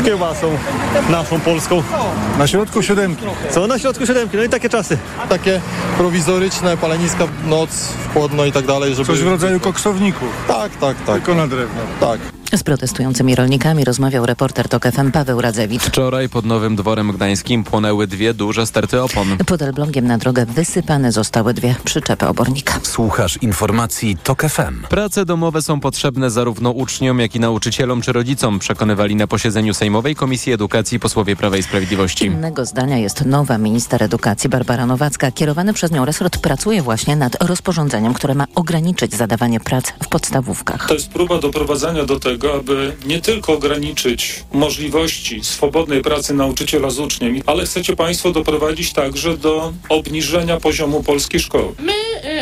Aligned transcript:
z 0.00 0.04
kiełbasą 0.04 0.58
naszą 1.10 1.40
polską. 1.40 1.82
Na 2.38 2.46
środku 2.46 2.82
siódemki. 2.82 3.24
Co 3.50 3.66
na 3.66 3.78
środku 3.78 4.06
siódemki, 4.06 4.36
no 4.36 4.42
i 4.42 4.48
takie 4.48 4.68
czasy. 4.68 4.98
Takie 5.28 5.60
prowizoryczne 5.98 6.76
paleniska 6.76 7.26
w 7.26 7.46
noc, 7.46 7.70
w 7.70 8.12
chłodno 8.12 8.44
i 8.44 8.52
tak 8.52 8.66
dalej, 8.66 8.94
żeby... 8.94 9.06
Coś 9.06 9.20
w 9.20 9.26
rodzaju 9.28 9.60
koksowników, 9.60 10.28
Tak, 10.48 10.76
tak, 10.76 10.96
tak. 11.06 11.14
tylko 11.14 11.34
na 11.34 11.46
drewno. 11.46 11.80
Tak. 12.00 12.37
Z 12.56 12.62
protestującymi 12.62 13.34
rolnikami 13.34 13.84
rozmawiał 13.84 14.26
reporter 14.26 14.68
TOK 14.68 14.84
FM 14.92 15.10
Paweł 15.10 15.40
Radzewicz. 15.40 15.82
Wczoraj 15.82 16.28
pod 16.28 16.44
Nowym 16.44 16.76
Dworem 16.76 17.12
Gdańskim 17.12 17.64
płonęły 17.64 18.06
dwie 18.06 18.34
duże 18.34 18.66
sterty 18.66 19.02
opon. 19.02 19.36
Pod 19.46 19.62
Elblągiem 19.62 20.06
na 20.06 20.18
drogę 20.18 20.46
wysypane 20.46 21.12
zostały 21.12 21.54
dwie 21.54 21.74
przyczepy 21.84 22.26
obornika. 22.26 22.80
Słuchasz 22.82 23.36
informacji 23.42 24.16
TOK 24.22 24.42
FM. 24.42 24.82
Prace 24.88 25.24
domowe 25.24 25.62
są 25.62 25.80
potrzebne 25.80 26.30
zarówno 26.30 26.70
uczniom, 26.70 27.20
jak 27.20 27.34
i 27.34 27.40
nauczycielom 27.40 28.00
czy 28.00 28.12
rodzicom, 28.12 28.58
przekonywali 28.58 29.16
na 29.16 29.26
posiedzeniu 29.26 29.74
Sejmowej 29.74 30.14
Komisji 30.14 30.52
Edukacji 30.52 31.00
posłowie 31.00 31.36
Prawa 31.36 31.56
i 31.56 31.62
Sprawiedliwości. 31.62 32.24
Innego 32.24 32.66
zdania 32.66 32.96
jest 32.98 33.24
nowa 33.24 33.58
minister 33.58 34.02
edukacji 34.02 34.50
Barbara 34.50 34.86
Nowacka. 34.86 35.30
Kierowany 35.30 35.72
przez 35.72 35.90
nią 35.90 36.04
resort 36.04 36.38
pracuje 36.38 36.82
właśnie 36.82 37.16
nad 37.16 37.42
rozporządzeniem, 37.42 38.14
które 38.14 38.34
ma 38.34 38.44
ograniczyć 38.54 39.14
zadawanie 39.14 39.60
prac 39.60 39.92
w 40.04 40.08
podstawówkach. 40.08 40.88
To 40.88 40.94
jest 40.94 41.10
próba 41.10 41.38
doprowadzenia 41.38 42.04
do 42.04 42.20
tego, 42.20 42.37
aby 42.44 42.96
nie 43.06 43.20
tylko 43.20 43.52
ograniczyć 43.52 44.44
możliwości 44.52 45.44
swobodnej 45.44 46.02
pracy 46.02 46.34
nauczyciela 46.34 46.90
z 46.90 46.98
uczniem, 46.98 47.40
ale 47.46 47.64
chcecie 47.64 47.96
Państwo 47.96 48.32
doprowadzić 48.32 48.92
także 48.92 49.36
do 49.36 49.72
obniżenia 49.88 50.60
poziomu 50.60 51.02
polskiej 51.02 51.40
szkoły. 51.40 51.72
My 51.78 51.92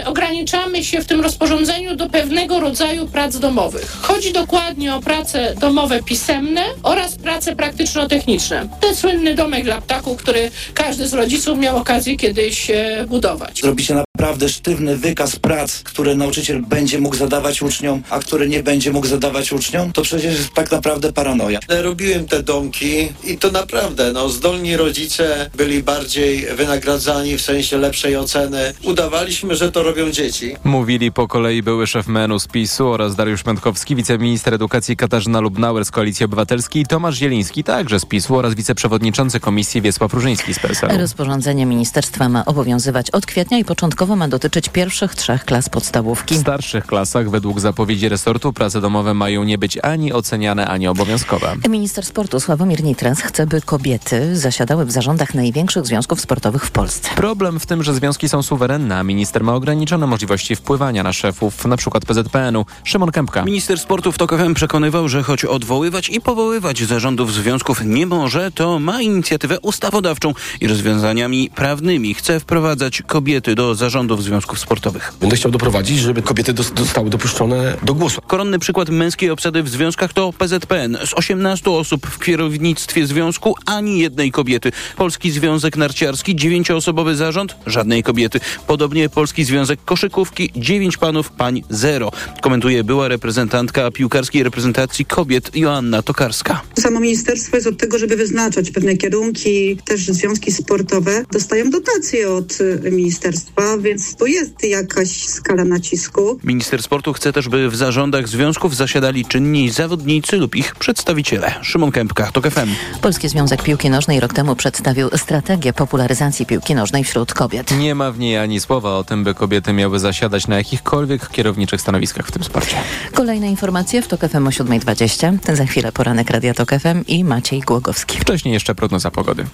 y, 0.00 0.06
ograniczamy 0.06 0.84
się 0.84 1.00
w 1.00 1.06
tym 1.06 1.20
rozporządzeniu 1.20 1.96
do 1.96 2.08
pewnego 2.08 2.60
rodzaju 2.60 3.08
prac 3.08 3.38
domowych. 3.38 3.96
Chodzi 4.02 4.32
dokładnie 4.32 4.94
o 4.94 5.00
prace 5.00 5.54
domowe 5.60 6.02
pisemne 6.02 6.64
oraz 6.82 7.16
prace 7.16 7.56
praktyczno-techniczne. 7.56 8.68
Ten 8.80 8.96
słynny 8.96 9.34
domek 9.34 9.64
dla 9.64 9.80
ptaków, 9.80 10.18
który 10.18 10.50
każdy 10.74 11.08
z 11.08 11.14
rodziców 11.14 11.58
miał 11.58 11.76
okazję 11.76 12.16
kiedyś 12.16 12.70
e, 12.70 13.04
budować. 13.08 13.60
Zrobicie 13.60 13.94
naprawdę 13.94 14.48
sztywny 14.48 14.96
wykaz 14.96 15.36
prac, 15.36 15.82
które 15.82 16.14
nauczyciel 16.14 16.62
będzie 16.62 17.00
mógł 17.00 17.16
zadawać 17.16 17.62
uczniom, 17.62 18.02
a 18.10 18.18
które 18.18 18.48
nie 18.48 18.62
będzie 18.62 18.92
mógł 18.92 19.06
zadawać 19.06 19.52
uczniom, 19.52 19.85
to 19.92 20.02
przecież 20.02 20.38
jest 20.38 20.54
tak 20.54 20.70
naprawdę 20.70 21.12
paranoja. 21.12 21.60
Robiłem 21.68 22.26
te 22.28 22.42
domki 22.42 23.08
i 23.24 23.38
to 23.38 23.50
naprawdę, 23.50 24.12
no, 24.12 24.28
zdolni 24.28 24.76
rodzice 24.76 25.50
byli 25.54 25.82
bardziej 25.82 26.46
wynagradzani 26.56 27.36
w 27.36 27.42
sensie 27.42 27.78
lepszej 27.78 28.16
oceny. 28.16 28.72
Udawaliśmy, 28.82 29.56
że 29.56 29.72
to 29.72 29.82
robią 29.82 30.10
dzieci. 30.10 30.56
Mówili 30.64 31.12
po 31.12 31.28
kolei 31.28 31.62
były 31.62 31.86
szef 31.86 32.06
menu 32.06 32.40
z 32.40 32.46
PiSu 32.46 32.88
oraz 32.88 33.16
Dariusz 33.16 33.42
Pętkowski, 33.42 33.96
wiceminister 33.96 34.54
edukacji 34.54 34.96
Katarzyna 34.96 35.40
Lubnauer 35.40 35.84
z 35.84 35.90
Koalicji 35.90 36.24
Obywatelskiej 36.24 36.82
i 36.82 36.86
Tomasz 36.86 37.16
Zieliński 37.16 37.64
także 37.64 38.00
z 38.00 38.04
PiSu 38.04 38.36
oraz 38.36 38.54
wiceprzewodniczący 38.54 39.40
komisji 39.40 39.82
Wiesław 39.82 40.14
Różyński 40.14 40.54
z 40.54 40.58
PSL. 40.58 40.98
Rozporządzenie 40.98 41.66
ministerstwa 41.66 42.28
ma 42.28 42.44
obowiązywać 42.44 43.10
od 43.10 43.26
kwietnia 43.26 43.58
i 43.58 43.64
początkowo 43.64 44.16
ma 44.16 44.28
dotyczyć 44.28 44.68
pierwszych 44.68 45.14
trzech 45.14 45.44
klas 45.44 45.68
podstawówki. 45.68 46.34
W 46.34 46.38
starszych 46.38 46.86
klasach 46.86 47.30
według 47.30 47.60
zapowiedzi 47.60 48.08
resortu 48.08 48.52
prace 48.52 48.80
domowe 48.80 49.14
mają 49.14 49.44
nie 49.44 49.58
być 49.58 49.75
ani 49.82 50.12
oceniane, 50.12 50.66
ani 50.66 50.88
obowiązkowe. 50.88 51.56
Minister 51.68 52.04
sportu 52.04 52.40
Sławomir 52.40 52.84
Nitras 52.84 53.20
chce, 53.20 53.46
by 53.46 53.60
kobiety 53.60 54.36
zasiadały 54.36 54.84
w 54.84 54.92
zarządach 54.92 55.34
największych 55.34 55.86
związków 55.86 56.20
sportowych 56.20 56.64
w 56.64 56.70
Polsce. 56.70 57.10
Problem 57.16 57.60
w 57.60 57.66
tym, 57.66 57.82
że 57.82 57.94
związki 57.94 58.28
są 58.28 58.42
suwerenne, 58.42 58.98
a 58.98 59.02
minister 59.02 59.44
ma 59.44 59.54
ograniczone 59.54 60.06
możliwości 60.06 60.56
wpływania 60.56 61.02
na 61.02 61.12
szefów, 61.12 61.66
np. 61.66 62.00
PZPN-u. 62.06 62.66
Szymon 62.84 63.10
Kępka. 63.10 63.44
Minister 63.44 63.78
sportu 63.78 64.12
w 64.12 64.18
TOK 64.18 64.36
FM 64.38 64.54
przekonywał, 64.54 65.08
że 65.08 65.22
choć 65.22 65.44
odwoływać 65.44 66.08
i 66.08 66.20
powoływać 66.20 66.82
zarządów 66.82 67.34
związków 67.34 67.80
nie 67.84 68.06
może, 68.06 68.50
to 68.50 68.78
ma 68.78 69.02
inicjatywę 69.02 69.60
ustawodawczą 69.60 70.34
i 70.60 70.66
rozwiązaniami 70.66 71.50
prawnymi. 71.54 72.14
Chce 72.14 72.40
wprowadzać 72.40 73.02
kobiety 73.02 73.54
do 73.54 73.74
zarządów 73.74 74.24
związków 74.24 74.58
sportowych. 74.58 75.12
Będę 75.20 75.36
chciał 75.36 75.50
doprowadzić, 75.50 75.98
żeby 75.98 76.22
kobiety 76.22 76.54
zostały 76.78 77.10
dopuszczone 77.10 77.76
do 77.82 77.94
głosu. 77.94 78.20
Koronny 78.26 78.58
przykład 78.58 78.88
męskiej 78.88 79.30
obsady 79.30 79.62
w 79.66 79.68
związkach 79.68 80.12
to 80.12 80.32
PZPN. 80.32 80.98
Z 81.04 81.14
18 81.14 81.70
osób 81.70 82.06
w 82.06 82.24
kierownictwie 82.24 83.06
związku 83.06 83.54
ani 83.66 83.98
jednej 83.98 84.32
kobiety. 84.32 84.72
Polski 84.96 85.30
Związek 85.30 85.76
Narciarski, 85.76 86.36
dziewięcioosobowy 86.36 87.16
zarząd, 87.16 87.56
żadnej 87.66 88.02
kobiety. 88.02 88.40
Podobnie 88.66 89.08
Polski 89.08 89.44
Związek 89.44 89.80
Koszykówki, 89.84 90.50
dziewięć 90.56 90.96
panów, 90.96 91.30
pań 91.30 91.62
zero. 91.70 92.10
Komentuje 92.40 92.84
była 92.84 93.08
reprezentantka 93.08 93.90
piłkarskiej 93.90 94.42
reprezentacji 94.42 95.04
kobiet 95.04 95.56
Joanna 95.56 96.02
Tokarska. 96.02 96.62
Samo 96.78 97.00
ministerstwo 97.00 97.56
jest 97.56 97.68
od 97.68 97.78
tego, 97.78 97.98
żeby 97.98 98.16
wyznaczać 98.16 98.70
pewne 98.70 98.96
kierunki, 98.96 99.76
też 99.84 100.06
związki 100.06 100.52
sportowe 100.52 101.24
dostają 101.32 101.70
dotacje 101.70 102.30
od 102.30 102.58
ministerstwa, 102.92 103.78
więc 103.78 104.16
tu 104.16 104.26
jest 104.26 104.64
jakaś 104.64 105.24
skala 105.24 105.64
nacisku. 105.64 106.40
Minister 106.44 106.82
sportu 106.82 107.12
chce 107.12 107.32
też, 107.32 107.48
by 107.48 107.70
w 107.70 107.76
zarządach 107.76 108.28
związków 108.28 108.76
zasiadali 108.76 109.24
czynni 109.24 109.55
zawodnicy 109.70 110.36
lub 110.36 110.56
ich 110.56 110.74
przedstawiciele. 110.74 111.54
Szymon 111.62 111.92
Kępka, 111.92 112.30
TOK 112.32 112.50
FM. 112.50 112.68
Polski 113.00 113.28
Związek 113.28 113.62
Piłki 113.62 113.90
Nożnej 113.90 114.20
rok 114.20 114.32
temu 114.32 114.56
przedstawił 114.56 115.08
strategię 115.16 115.72
popularyzacji 115.72 116.46
piłki 116.46 116.74
nożnej 116.74 117.04
wśród 117.04 117.34
kobiet. 117.34 117.78
Nie 117.78 117.94
ma 117.94 118.12
w 118.12 118.18
niej 118.18 118.38
ani 118.38 118.60
słowa 118.60 118.96
o 118.96 119.04
tym, 119.04 119.24
by 119.24 119.34
kobiety 119.34 119.72
miały 119.72 119.98
zasiadać 119.98 120.46
na 120.46 120.56
jakichkolwiek 120.56 121.28
kierowniczych 121.28 121.80
stanowiskach 121.80 122.26
w 122.26 122.32
tym 122.32 122.44
sporcie. 122.44 122.76
Kolejne 123.14 123.50
informacje 123.50 124.02
w 124.02 124.08
TOK 124.08 124.20
FM 124.20 124.46
o 124.46 124.50
7.20. 124.50 125.56
Za 125.56 125.66
chwilę 125.66 125.92
poranek 125.92 126.30
Radia 126.30 126.54
TOK 126.54 126.70
FM 126.70 127.04
i 127.06 127.24
Maciej 127.24 127.60
Głogowski. 127.60 128.18
Wcześniej 128.18 128.54
jeszcze 128.54 128.74
prognoza 128.74 129.10
pogody. 129.10 129.46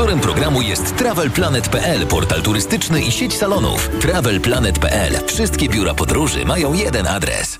Sponsorem 0.00 0.20
programu 0.20 0.62
jest 0.62 0.96
TravelPlanet.pl, 0.96 2.06
portal 2.06 2.42
turystyczny 2.42 3.02
i 3.02 3.12
sieć 3.12 3.36
salonów. 3.36 3.88
TravelPlanet.pl. 4.00 5.12
Wszystkie 5.26 5.68
biura 5.68 5.94
podróży 5.94 6.44
mają 6.44 6.72
jeden 6.72 7.06
adres. 7.06 7.58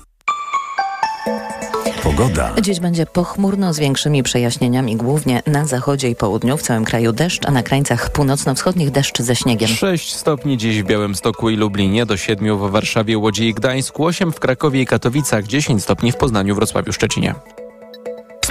Pogoda. 2.03 2.53
Dziś 2.61 2.79
będzie 2.79 3.05
pochmurno 3.05 3.73
z 3.73 3.79
większymi 3.79 4.23
przejaśnieniami, 4.23 4.95
głównie 4.95 5.43
na 5.47 5.65
zachodzie 5.65 6.09
i 6.09 6.15
południu. 6.15 6.57
W 6.57 6.61
całym 6.61 6.85
kraju 6.85 7.13
deszcz, 7.13 7.45
a 7.45 7.51
na 7.51 7.63
krańcach 7.63 8.11
północno-wschodnich 8.11 8.91
deszcz 8.91 9.21
ze 9.21 9.35
śniegiem. 9.35 9.69
6 9.69 10.15
stopni 10.15 10.57
dziś 10.57 10.83
w 10.83 10.85
Białymstoku 10.85 11.49
i 11.49 11.55
Lublinie, 11.55 12.05
do 12.05 12.17
7 12.17 12.57
w 12.57 12.71
Warszawie, 12.71 13.17
Łodzi 13.17 13.47
i 13.47 13.53
Gdańsku, 13.53 14.05
8 14.05 14.31
w 14.31 14.39
Krakowie 14.39 14.81
i 14.81 14.85
Katowicach, 14.85 15.47
10 15.47 15.83
stopni 15.83 16.11
w 16.11 16.15
Poznaniu, 16.15 16.55
Wrocławiu, 16.55 16.93
Szczecinie. 16.93 17.35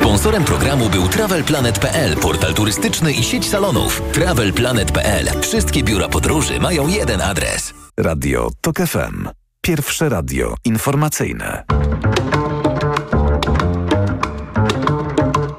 Sponsorem 0.01 0.45
programu 0.45 0.89
był 0.89 1.09
TravelPlanet.pl, 1.09 2.17
portal 2.17 2.55
turystyczny 2.55 3.13
i 3.13 3.23
sieć 3.23 3.49
salonów. 3.49 4.03
TravelPlanet.pl. 4.13 5.41
Wszystkie 5.41 5.83
biura 5.83 6.09
podróży 6.09 6.61
mają 6.61 6.89
jeden 6.89 7.21
adres. 7.21 7.75
Radio 7.97 8.51
TOK 8.61 8.77
FM. 8.77 9.29
Pierwsze 9.61 10.09
radio 10.09 10.55
informacyjne. 10.65 11.65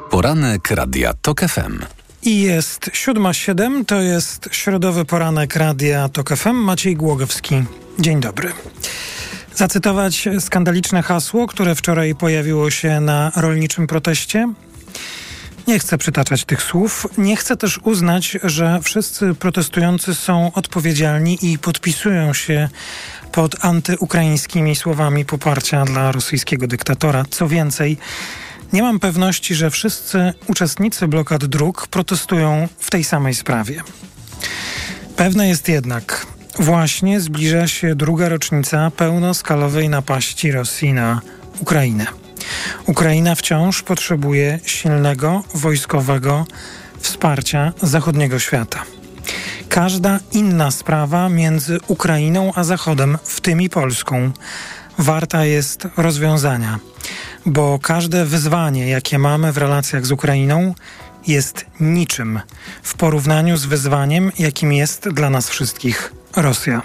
Poranek 0.10 0.72
Radia 0.72 1.14
TOK 1.22 1.42
FM. 1.42 1.80
I 2.24 2.42
jest 2.42 2.82
7.07, 2.82 3.86
to 3.86 4.02
jest 4.02 4.50
środowy 4.52 5.06
poranek 5.06 5.56
Radia 5.56 6.10
TOK 6.10 6.30
FM. 6.30 6.56
Maciej 6.56 6.96
Głogowski. 6.96 7.64
Dzień 8.00 8.20
dobry. 8.20 8.52
Zacytować 9.56 10.30
skandaliczne 10.40 11.02
hasło, 11.02 11.48
które 11.48 11.76
wczoraj 11.76 12.16
pojawiło 12.16 12.70
się 12.72 13.00
na 13.00 13.32
rolniczym 13.36 13.88
proteście? 13.88 14.54
Nie 15.68 15.80
chcę 15.80 15.98
przytaczać 15.98 16.46
tych 16.46 16.64
słów. 16.64 17.08
Nie 17.18 17.36
chcę 17.36 17.58
też 17.58 17.80
uznać, 17.84 18.38
że 18.44 18.80
wszyscy 18.84 19.36
protestujący 19.36 20.16
są 20.16 20.52
odpowiedzialni 20.54 21.38
i 21.42 21.60
podpisują 21.60 22.34
się 22.34 22.70
pod 23.32 23.66
antyukraińskimi 23.66 24.76
słowami 24.76 25.26
poparcia 25.26 25.86
dla 25.86 26.12
rosyjskiego 26.12 26.68
dyktatora. 26.68 27.26
Co 27.30 27.48
więcej, 27.48 27.98
nie 28.74 28.82
mam 28.82 29.00
pewności, 29.00 29.56
że 29.56 29.72
wszyscy 29.72 30.34
uczestnicy 30.48 31.08
blokad 31.08 31.46
dróg 31.46 31.88
protestują 31.88 32.68
w 32.80 32.90
tej 32.90 33.04
samej 33.04 33.34
sprawie. 33.34 33.82
Pewne 35.16 35.48
jest 35.48 35.70
jednak, 35.70 36.28
właśnie 36.60 37.20
zbliża 37.20 37.68
się 37.68 37.96
druga 37.96 38.30
rocznica 38.30 38.92
pełnoskalowej 38.98 39.90
napaści 39.90 40.52
Rosji 40.52 40.94
na 40.94 41.22
Ukrainę. 41.60 42.06
Ukraina 42.86 43.36
wciąż 43.36 43.82
potrzebuje 43.82 44.60
silnego 44.66 45.44
wojskowego 45.54 46.46
wsparcia 47.00 47.74
zachodniego 47.82 48.40
świata. 48.40 48.84
Każda 49.70 50.20
inna 50.32 50.72
sprawa 50.72 51.30
między 51.30 51.80
Ukrainą 51.88 52.52
a 52.56 52.64
Zachodem, 52.64 53.18
w 53.24 53.42
tym 53.42 53.62
i 53.62 53.70
Polską, 53.70 54.32
warta 54.98 55.46
jest 55.46 55.88
rozwiązania, 55.98 56.80
bo 57.46 57.80
każde 57.80 58.26
wyzwanie, 58.26 58.90
jakie 58.90 59.20
mamy 59.20 59.52
w 59.52 59.58
relacjach 59.58 60.06
z 60.06 60.12
Ukrainą, 60.12 60.76
jest 61.28 61.66
niczym 61.80 62.40
w 62.84 62.94
porównaniu 62.94 63.58
z 63.58 63.66
wyzwaniem, 63.66 64.32
jakim 64.40 64.74
jest 64.74 65.10
dla 65.10 65.30
nas 65.30 65.50
wszystkich 65.50 66.21
Rosja. 66.36 66.82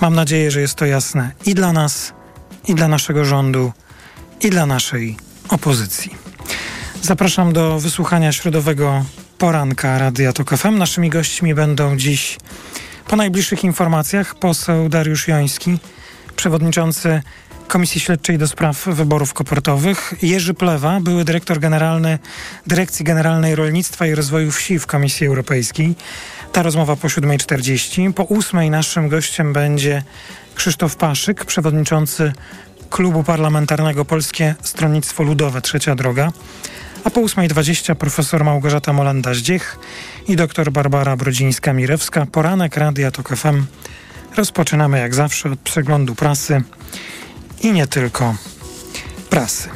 Mam 0.00 0.14
nadzieję, 0.14 0.50
że 0.50 0.60
jest 0.60 0.74
to 0.74 0.86
jasne 0.86 1.32
i 1.46 1.54
dla 1.54 1.72
nas, 1.72 2.12
i 2.68 2.74
dla 2.74 2.88
naszego 2.88 3.24
rządu, 3.24 3.72
i 4.40 4.50
dla 4.50 4.66
naszej 4.66 5.16
opozycji. 5.48 6.14
Zapraszam 7.02 7.52
do 7.52 7.78
wysłuchania 7.80 8.32
środowego 8.32 9.04
poranka 9.38 9.98
Radia 9.98 10.32
Tok 10.32 10.56
FM. 10.56 10.78
Naszymi 10.78 11.10
gośćmi 11.10 11.54
będą 11.54 11.96
dziś 11.96 12.38
po 13.08 13.16
najbliższych 13.16 13.64
informacjach 13.64 14.34
poseł 14.34 14.88
Dariusz 14.88 15.28
Joński, 15.28 15.78
przewodniczący 16.36 17.22
Komisji 17.68 18.00
Śledczej 18.00 18.38
do 18.38 18.48
Spraw 18.48 18.84
Wyborów 18.86 19.34
Kopertowych, 19.34 20.14
Jerzy 20.22 20.54
Plewa, 20.54 21.00
były 21.00 21.24
dyrektor 21.24 21.60
generalny 21.60 22.18
Dyrekcji 22.66 23.04
Generalnej 23.04 23.54
Rolnictwa 23.54 24.06
i 24.06 24.14
Rozwoju 24.14 24.50
Wsi 24.50 24.78
w 24.78 24.86
Komisji 24.86 25.26
Europejskiej. 25.26 25.94
Ta 26.52 26.62
rozmowa 26.62 26.96
po 26.96 27.08
7.40. 27.08 28.12
Po 28.12 28.24
8.00 28.24 28.70
naszym 28.70 29.08
gościem 29.08 29.52
będzie 29.52 30.02
Krzysztof 30.54 30.96
Paszyk, 30.96 31.44
przewodniczący 31.44 32.32
Klubu 32.90 33.24
Parlamentarnego 33.24 34.04
Polskie 34.04 34.54
Stronnictwo 34.62 35.22
Ludowe 35.22 35.60
Trzecia 35.60 35.94
Droga. 35.94 36.32
A 37.04 37.10
po 37.10 37.20
8.20 37.20 37.94
profesor 37.94 38.44
Małgorzata 38.44 38.92
Molenda-Zdziech 38.92 39.78
i 40.28 40.36
dr 40.36 40.72
Barbara 40.72 41.16
Brodzińska-Mirewska. 41.16 42.26
Poranek 42.26 42.76
Radia 42.76 43.10
Tok 43.10 43.36
FM. 43.36 43.66
Rozpoczynamy 44.36 44.98
jak 44.98 45.14
zawsze 45.14 45.50
od 45.50 45.58
przeglądu 45.58 46.14
prasy 46.14 46.62
i 47.62 47.72
nie 47.72 47.86
tylko 47.86 48.34
prasy. 49.30 49.68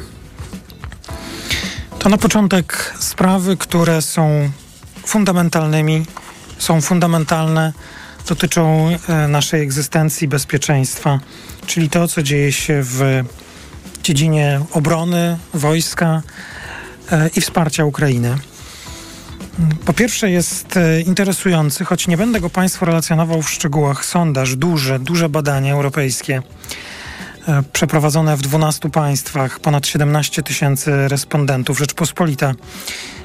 To 1.99 2.09
na 2.09 2.17
początek 2.17 2.93
sprawy, 2.99 3.57
które 3.57 4.01
są 4.01 4.51
fundamentalnymi, 5.05 6.05
są 6.63 6.81
fundamentalne, 6.81 7.73
dotyczą 8.29 8.89
e, 9.09 9.27
naszej 9.27 9.61
egzystencji, 9.61 10.27
bezpieczeństwa, 10.27 11.19
czyli 11.65 11.89
to, 11.89 12.07
co 12.07 12.23
dzieje 12.23 12.51
się 12.51 12.79
w 12.83 13.23
dziedzinie 14.03 14.59
obrony, 14.71 15.37
wojska 15.53 16.21
e, 17.11 17.29
i 17.35 17.41
wsparcia 17.41 17.85
Ukrainy. 17.85 18.37
Po 19.85 19.93
pierwsze 19.93 20.31
jest 20.31 20.77
e, 20.77 21.01
interesujący, 21.01 21.85
choć 21.85 22.07
nie 22.07 22.17
będę 22.17 22.41
go 22.41 22.49
Państwu 22.49 22.85
relacjonował 22.85 23.41
w 23.41 23.49
szczegółach, 23.49 24.05
sondaż, 24.05 24.55
duże, 24.55 24.99
duże 24.99 25.29
badanie 25.29 25.73
europejskie 25.73 26.41
przeprowadzone 27.73 28.37
w 28.37 28.41
12 28.41 28.89
państwach, 28.89 29.59
ponad 29.59 29.87
17 29.87 30.43
tysięcy 30.43 31.07
respondentów. 31.07 31.79
Rzeczpospolita 31.79 32.53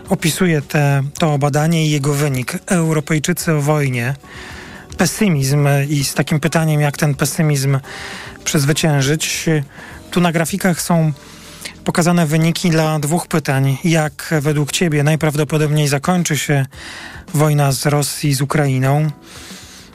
opisuje 0.08 0.62
te, 0.62 1.02
to 1.18 1.38
badanie 1.38 1.86
i 1.86 1.90
jego 1.90 2.14
wynik. 2.14 2.58
Europejczycy 2.66 3.52
o 3.52 3.60
wojnie. 3.60 4.14
Pesymizm 4.96 5.68
i 5.88 6.04
z 6.04 6.14
takim 6.14 6.40
pytaniem, 6.40 6.80
jak 6.80 6.96
ten 6.96 7.14
pesymizm 7.14 7.78
przezwyciężyć. 8.44 9.46
Tu 10.10 10.20
na 10.20 10.32
grafikach 10.32 10.82
są 10.82 11.12
pokazane 11.84 12.26
wyniki 12.26 12.70
dla 12.70 12.98
dwóch 12.98 13.26
pytań. 13.26 13.78
Jak 13.84 14.34
według 14.40 14.72
Ciebie 14.72 15.02
najprawdopodobniej 15.02 15.88
zakończy 15.88 16.38
się 16.38 16.66
wojna 17.34 17.72
z 17.72 17.86
Rosji 17.86 18.34
z 18.34 18.40
Ukrainą? 18.40 19.10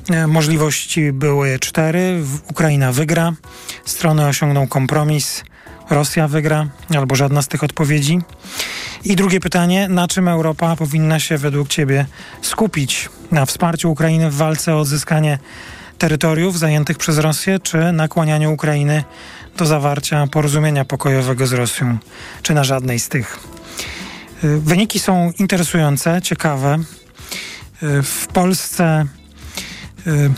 E, 0.09 0.27
możliwości 0.27 1.11
były 1.11 1.59
cztery. 1.59 2.23
Ukraina 2.49 2.91
wygra, 2.91 3.33
strony 3.85 4.27
osiągną 4.27 4.67
kompromis, 4.67 5.43
Rosja 5.89 6.27
wygra, 6.27 6.67
albo 6.97 7.15
żadna 7.15 7.41
z 7.41 7.47
tych 7.47 7.63
odpowiedzi. 7.63 8.21
I 9.03 9.15
drugie 9.15 9.39
pytanie, 9.39 9.87
na 9.87 10.07
czym 10.07 10.27
Europa 10.27 10.75
powinna 10.75 11.19
się 11.19 11.37
według 11.37 11.67
Ciebie 11.67 12.05
skupić? 12.41 13.09
Na 13.31 13.45
wsparciu 13.45 13.91
Ukrainy 13.91 14.31
w 14.31 14.35
walce 14.35 14.75
o 14.75 14.79
odzyskanie 14.79 15.39
terytoriów 15.97 16.59
zajętych 16.59 16.97
przez 16.97 17.17
Rosję, 17.17 17.59
czy 17.59 17.91
nakłanianiu 17.91 18.53
Ukrainy 18.53 19.03
do 19.57 19.65
zawarcia 19.65 20.27
porozumienia 20.27 20.85
pokojowego 20.85 21.47
z 21.47 21.53
Rosją, 21.53 21.97
czy 22.41 22.53
na 22.53 22.63
żadnej 22.63 22.99
z 22.99 23.09
tych? 23.09 23.39
E, 24.43 24.47
wyniki 24.57 24.99
są 24.99 25.31
interesujące, 25.39 26.21
ciekawe. 26.21 26.73
E, 26.73 28.01
w 28.03 28.27
Polsce 28.27 29.05
Y, 30.07 30.31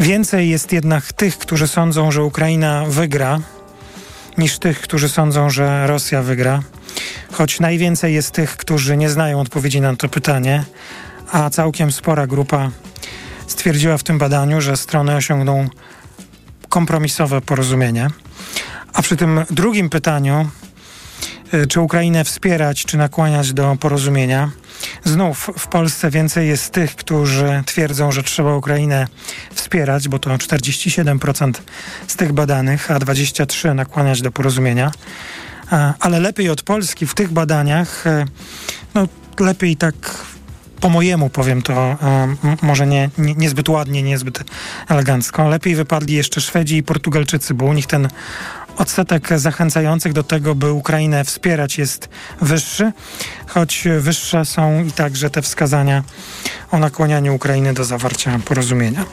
więcej 0.00 0.50
jest 0.50 0.72
jednak 0.72 1.12
tych, 1.12 1.38
którzy 1.38 1.68
sądzą, 1.68 2.12
że 2.12 2.22
Ukraina 2.22 2.84
wygra, 2.88 3.40
niż 4.38 4.58
tych, 4.58 4.80
którzy 4.80 5.08
sądzą, 5.08 5.50
że 5.50 5.86
Rosja 5.86 6.22
wygra. 6.22 6.62
Choć 7.32 7.60
najwięcej 7.60 8.14
jest 8.14 8.30
tych, 8.30 8.56
którzy 8.56 8.96
nie 8.96 9.10
znają 9.10 9.40
odpowiedzi 9.40 9.80
na 9.80 9.96
to 9.96 10.08
pytanie, 10.08 10.64
a 11.32 11.50
całkiem 11.50 11.92
spora 11.92 12.26
grupa 12.26 12.70
stwierdziła 13.46 13.98
w 13.98 14.02
tym 14.02 14.18
badaniu, 14.18 14.60
że 14.60 14.76
strony 14.76 15.16
osiągną 15.16 15.68
kompromisowe 16.68 17.40
porozumienie. 17.40 18.08
A 18.92 19.02
przy 19.02 19.16
tym 19.16 19.44
drugim 19.50 19.90
pytaniu, 19.90 20.50
y, 21.54 21.66
czy 21.66 21.80
Ukrainę 21.80 22.24
wspierać, 22.24 22.84
czy 22.84 22.96
nakłaniać 22.96 23.52
do 23.52 23.76
porozumienia, 23.80 24.50
Znów 25.04 25.50
w 25.58 25.66
Polsce 25.66 26.10
więcej 26.10 26.48
jest 26.48 26.72
tych, 26.72 26.96
którzy 26.96 27.62
twierdzą, 27.66 28.12
że 28.12 28.22
trzeba 28.22 28.54
Ukrainę 28.54 29.06
wspierać, 29.54 30.08
bo 30.08 30.18
to 30.18 30.30
47% 30.30 31.52
z 32.06 32.16
tych 32.16 32.32
badanych, 32.32 32.90
a 32.90 32.98
23% 32.98 33.74
nakłaniać 33.74 34.22
do 34.22 34.32
porozumienia. 34.32 34.90
Ale 36.00 36.20
lepiej 36.20 36.50
od 36.50 36.62
Polski 36.62 37.06
w 37.06 37.14
tych 37.14 37.32
badaniach, 37.32 38.06
e, 38.06 38.24
no 38.94 39.08
lepiej 39.40 39.76
tak 39.76 39.94
po 40.80 40.88
mojemu 40.88 41.30
powiem 41.30 41.62
to, 41.62 41.72
e, 41.74 42.36
może 42.62 42.86
nie, 42.86 43.10
nie, 43.18 43.34
niezbyt 43.34 43.68
ładnie, 43.68 44.02
niezbyt 44.02 44.44
elegancko. 44.88 45.48
Lepiej 45.48 45.74
wypadli 45.74 46.14
jeszcze 46.14 46.40
Szwedzi 46.40 46.76
i 46.76 46.82
Portugalczycy, 46.82 47.54
bo 47.54 47.64
u 47.64 47.72
nich 47.72 47.86
ten 47.86 48.08
odsetek 48.78 49.28
zachęcających 49.36 50.12
do 50.12 50.22
tego, 50.22 50.54
by 50.54 50.72
Ukrainę 50.72 51.24
wspierać 51.24 51.78
jest 51.78 52.08
wyższy, 52.40 52.92
choć 53.46 53.84
wyższe 54.00 54.44
są 54.44 54.84
i 54.84 54.92
także 54.92 55.30
te 55.30 55.42
wskazania 55.42 56.02
o 56.70 56.78
nakłanianiu 56.78 57.34
Ukrainy 57.34 57.74
do 57.74 57.84
zawarcia 57.84 58.40
porozumienia. 58.44 59.04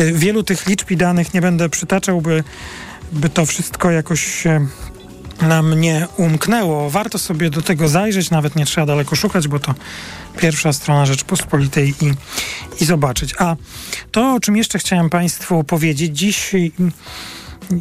Y, 0.00 0.12
wielu 0.12 0.42
tych 0.42 0.66
liczb 0.66 0.90
i 0.90 0.96
danych 0.96 1.34
nie 1.34 1.40
będę 1.40 1.68
przytaczał, 1.68 2.20
by, 2.20 2.44
by 3.12 3.28
to 3.28 3.46
wszystko 3.46 3.90
jakoś 3.90 4.44
nam 5.42 5.80
nie 5.80 6.06
umknęło. 6.16 6.90
Warto 6.90 7.18
sobie 7.18 7.50
do 7.50 7.62
tego 7.62 7.88
zajrzeć, 7.88 8.30
nawet 8.30 8.56
nie 8.56 8.66
trzeba 8.66 8.86
daleko 8.86 9.16
szukać, 9.16 9.48
bo 9.48 9.58
to 9.58 9.74
pierwsza 10.38 10.72
strona 10.72 11.06
Rzeczpospolitej 11.06 11.94
i, 12.00 12.12
i 12.82 12.84
zobaczyć. 12.84 13.34
A 13.38 13.56
to, 14.10 14.34
o 14.34 14.40
czym 14.40 14.56
jeszcze 14.56 14.78
chciałem 14.78 15.10
Państwu 15.10 15.64
powiedzieć, 15.64 16.18
dziś 16.18 16.52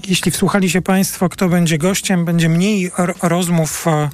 jeśli 0.08 0.32
wsłuchali 0.32 0.70
się 0.70 0.81
Państwo, 0.81 1.30
kto 1.30 1.50
będzie 1.50 1.78
gościem, 1.78 2.26
będzie 2.26 2.50
mniej 2.50 2.92
rozmów 3.22 3.88
o, 3.88 4.10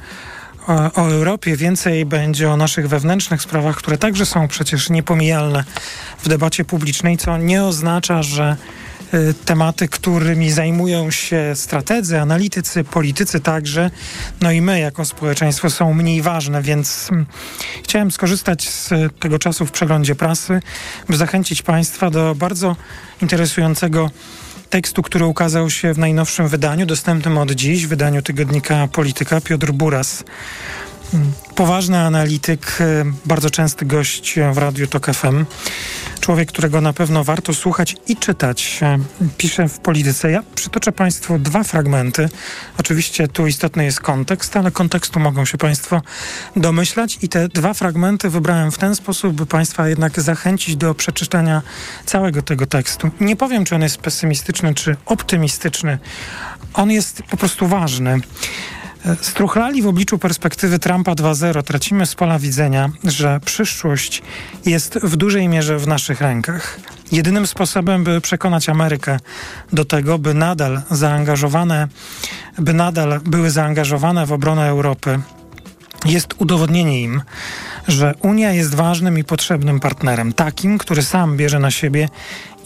o 0.96 1.12
Europie, 1.12 1.58
więcej 1.58 2.06
będzie 2.06 2.52
o 2.52 2.58
naszych 2.58 2.88
wewnętrznych 2.88 3.42
sprawach, 3.42 3.76
które 3.76 3.98
także 3.98 4.26
są 4.26 4.48
przecież 4.48 4.90
niepomijalne 4.90 5.64
w 6.24 6.30
debacie 6.30 6.66
publicznej, 6.66 7.18
co 7.18 7.38
nie 7.38 7.64
oznacza, 7.64 8.24
że 8.24 8.58
y, 9.14 9.34
tematy, 9.46 9.88
którymi 9.88 10.52
zajmują 10.52 11.12
się 11.12 11.52
strategzy, 11.56 12.20
analitycy, 12.20 12.84
politycy 12.84 13.40
także, 13.40 13.92
no 14.42 14.52
i 14.52 14.62
my 14.62 14.80
jako 14.80 15.06
społeczeństwo 15.06 15.70
są 15.70 15.94
mniej 15.94 16.22
ważne, 16.22 16.62
więc 16.62 17.10
mm, 17.12 17.26
chciałem 17.84 18.12
skorzystać 18.12 18.70
z 18.70 18.90
tego 19.20 19.40
czasu 19.40 19.66
w 19.66 19.72
przeglądzie 19.72 20.16
prasy, 20.16 20.60
by 21.10 21.18
zachęcić 21.18 21.62
Państwa 21.62 22.10
do 22.10 22.36
bardzo 22.36 22.76
interesującego 23.22 24.10
tekstu, 24.70 25.02
który 25.02 25.26
ukazał 25.26 25.70
się 25.70 25.94
w 25.94 25.98
najnowszym 25.98 26.48
wydaniu, 26.48 26.86
dostępnym 26.86 27.38
od 27.38 27.52
dziś, 27.52 27.88
wydaniu 27.88 28.22
tygodnika 28.22 28.88
Polityka, 28.88 29.42
Piotr 29.42 29.72
Buras. 29.72 30.24
Poważny 31.56 32.00
analityk, 32.00 32.78
e, 32.80 33.06
bardzo 33.26 33.50
częsty 33.50 33.86
gość 33.86 34.36
w 34.54 34.58
Radiu 34.58 34.88
Tok 34.88 35.06
FM. 35.06 35.46
Człowiek, 36.20 36.50
którego 36.50 36.82
na 36.82 36.94
pewno 36.94 37.24
warto 37.24 37.54
słuchać 37.54 37.96
i 38.08 38.18
czytać. 38.18 38.80
E, 38.82 39.00
pisze 39.38 39.70
w 39.70 39.80
polityce. 39.80 40.32
Ja 40.32 40.44
przytoczę 40.56 40.92
Państwu 40.92 41.40
dwa 41.40 41.64
fragmenty. 41.64 42.30
Oczywiście 42.80 43.28
tu 43.28 43.48
istotny 43.48 43.86
jest 43.86 44.00
kontekst, 44.00 44.58
ale 44.58 44.72
kontekstu 44.72 45.20
mogą 45.20 45.46
się 45.46 45.58
Państwo 45.58 46.02
domyślać 46.56 47.18
i 47.22 47.30
te 47.30 47.48
dwa 47.48 47.74
fragmenty 47.74 48.30
wybrałem 48.30 48.72
w 48.72 48.78
ten 48.78 48.96
sposób, 48.96 49.34
by 49.34 49.46
Państwa 49.46 49.88
jednak 49.90 50.22
zachęcić 50.22 50.76
do 50.76 50.96
przeczytania 50.96 51.62
całego 52.06 52.42
tego 52.42 52.66
tekstu. 52.66 53.12
Nie 53.20 53.36
powiem, 53.36 53.66
czy 53.66 53.76
on 53.76 53.82
jest 53.82 53.98
pesymistyczny, 53.98 54.74
czy 54.74 54.96
optymistyczny. 55.06 55.98
On 56.74 56.92
jest 56.92 57.24
po 57.24 57.38
prostu 57.38 57.68
ważny. 57.68 58.20
Struchlali 59.22 59.82
w 59.82 59.88
obliczu 59.88 60.20
perspektywy 60.20 60.80
Trumpa 60.80 61.14
2.0 61.14 61.64
tracimy 61.64 62.06
z 62.06 62.16
pola 62.16 62.40
widzenia, 62.40 62.90
że 63.04 63.40
przyszłość 63.46 64.22
jest 64.66 65.00
w 65.00 65.16
dużej 65.16 65.48
mierze 65.48 65.78
w 65.78 65.88
naszych 65.88 66.22
rękach. 66.22 66.80
Jedynym 67.12 67.48
sposobem, 67.48 68.04
by 68.04 68.22
przekonać 68.22 68.70
Amerykę 68.70 69.20
do 69.74 69.86
tego, 69.86 70.20
by 70.20 70.34
nadal 70.34 70.82
zaangażowane, 70.92 71.88
by 72.58 72.74
nadal 72.74 73.20
były 73.26 73.52
zaangażowane 73.52 74.26
w 74.26 74.32
obronę 74.32 74.70
Europy, 74.70 75.20
jest 76.06 76.34
udowodnienie 76.38 77.02
im, 77.02 77.22
że 77.88 78.14
Unia 78.22 78.52
jest 78.52 78.76
ważnym 78.76 79.18
i 79.20 79.24
potrzebnym 79.24 79.80
partnerem, 79.80 80.34
takim, 80.34 80.78
który 80.78 81.04
sam 81.04 81.38
bierze 81.38 81.60
na 81.60 81.72
siebie 81.72 82.10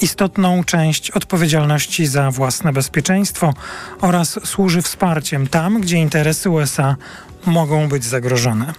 istotną 0.01 0.63
część 0.63 1.11
odpowiedzialności 1.11 2.07
za 2.07 2.31
własne 2.31 2.73
bezpieczeństwo 2.73 3.53
oraz 4.01 4.39
służy 4.43 4.81
wsparciem 4.81 5.47
tam, 5.47 5.81
gdzie 5.81 5.97
interesy 5.97 6.49
USA 6.49 6.95
mogą 7.45 7.89
być 7.89 8.03
zagrożone. 8.05 8.73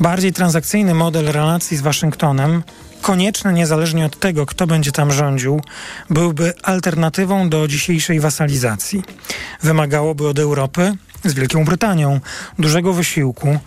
Bardziej 0.00 0.32
transakcyjny 0.32 0.94
model 0.94 1.26
relacji 1.26 1.76
z 1.76 1.80
Waszyngtonem 1.80 2.62
konieczny 3.00 3.52
niezależnie 3.52 4.06
od 4.06 4.18
tego, 4.18 4.46
kto 4.46 4.66
będzie 4.66 4.92
tam 4.92 5.12
rządził, 5.12 5.60
byłby 6.10 6.52
alternatywą 6.62 7.48
do 7.48 7.68
dzisiejszej 7.68 8.20
wasalizacji. 8.20 9.02
Wymagałoby 9.62 10.28
od 10.28 10.38
Europy 10.38 10.96
z 11.24 11.34
Wielką 11.34 11.64
Brytanią 11.64 12.20
dużego 12.58 12.92
wysiłku, 12.92 13.58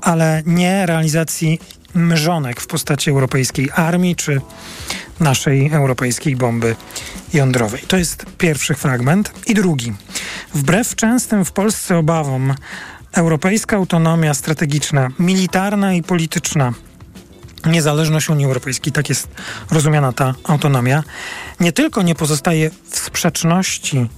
ale 0.00 0.42
nie 0.46 0.86
realizacji 0.86 1.60
mrzonek 1.94 2.60
w 2.60 2.66
postaci 2.66 3.10
europejskiej 3.10 3.70
armii 3.74 4.16
czy 4.16 4.40
naszej 5.20 5.70
europejskiej 5.72 6.36
bomby 6.36 6.76
jądrowej. 7.32 7.80
To 7.88 7.96
jest 7.96 8.26
pierwszy 8.38 8.74
fragment. 8.74 9.32
I 9.46 9.54
drugi. 9.54 9.92
Wbrew 10.54 10.94
częstym 10.94 11.44
w 11.44 11.52
Polsce 11.52 11.98
obawom, 11.98 12.54
europejska 13.12 13.76
autonomia 13.76 14.34
strategiczna, 14.34 15.08
militarna 15.18 15.94
i 15.94 16.02
polityczna 16.02 16.72
niezależność 17.66 18.30
Unii 18.30 18.44
Europejskiej, 18.44 18.92
tak 18.92 19.08
jest 19.08 19.28
rozumiana 19.70 20.12
ta 20.12 20.34
autonomia, 20.44 21.04
nie 21.60 21.72
tylko 21.72 22.02
nie 22.02 22.14
pozostaje 22.14 22.70
w 22.90 22.98
sprzeczności 22.98 24.08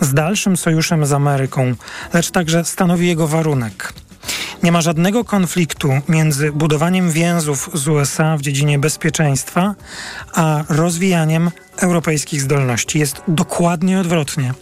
z 0.00 0.14
dalszym 0.14 0.56
sojuszem 0.56 1.06
z 1.06 1.12
Ameryką, 1.12 1.74
lecz 2.12 2.30
także 2.30 2.64
stanowi 2.64 3.08
jego 3.08 3.28
warunek. 3.28 3.92
Nie 4.62 4.72
ma 4.72 4.80
żadnego 4.80 5.24
konfliktu 5.24 5.88
między 6.08 6.52
budowaniem 6.52 7.10
więzów 7.10 7.70
z 7.74 7.88
USA 7.88 8.36
w 8.36 8.40
dziedzinie 8.40 8.78
bezpieczeństwa, 8.78 9.74
a 10.34 10.64
rozwijaniem 10.68 11.50
europejskich 11.76 12.42
zdolności. 12.42 12.98
Jest 12.98 13.22
dokładnie 13.28 14.00
odwrotnie. 14.00 14.54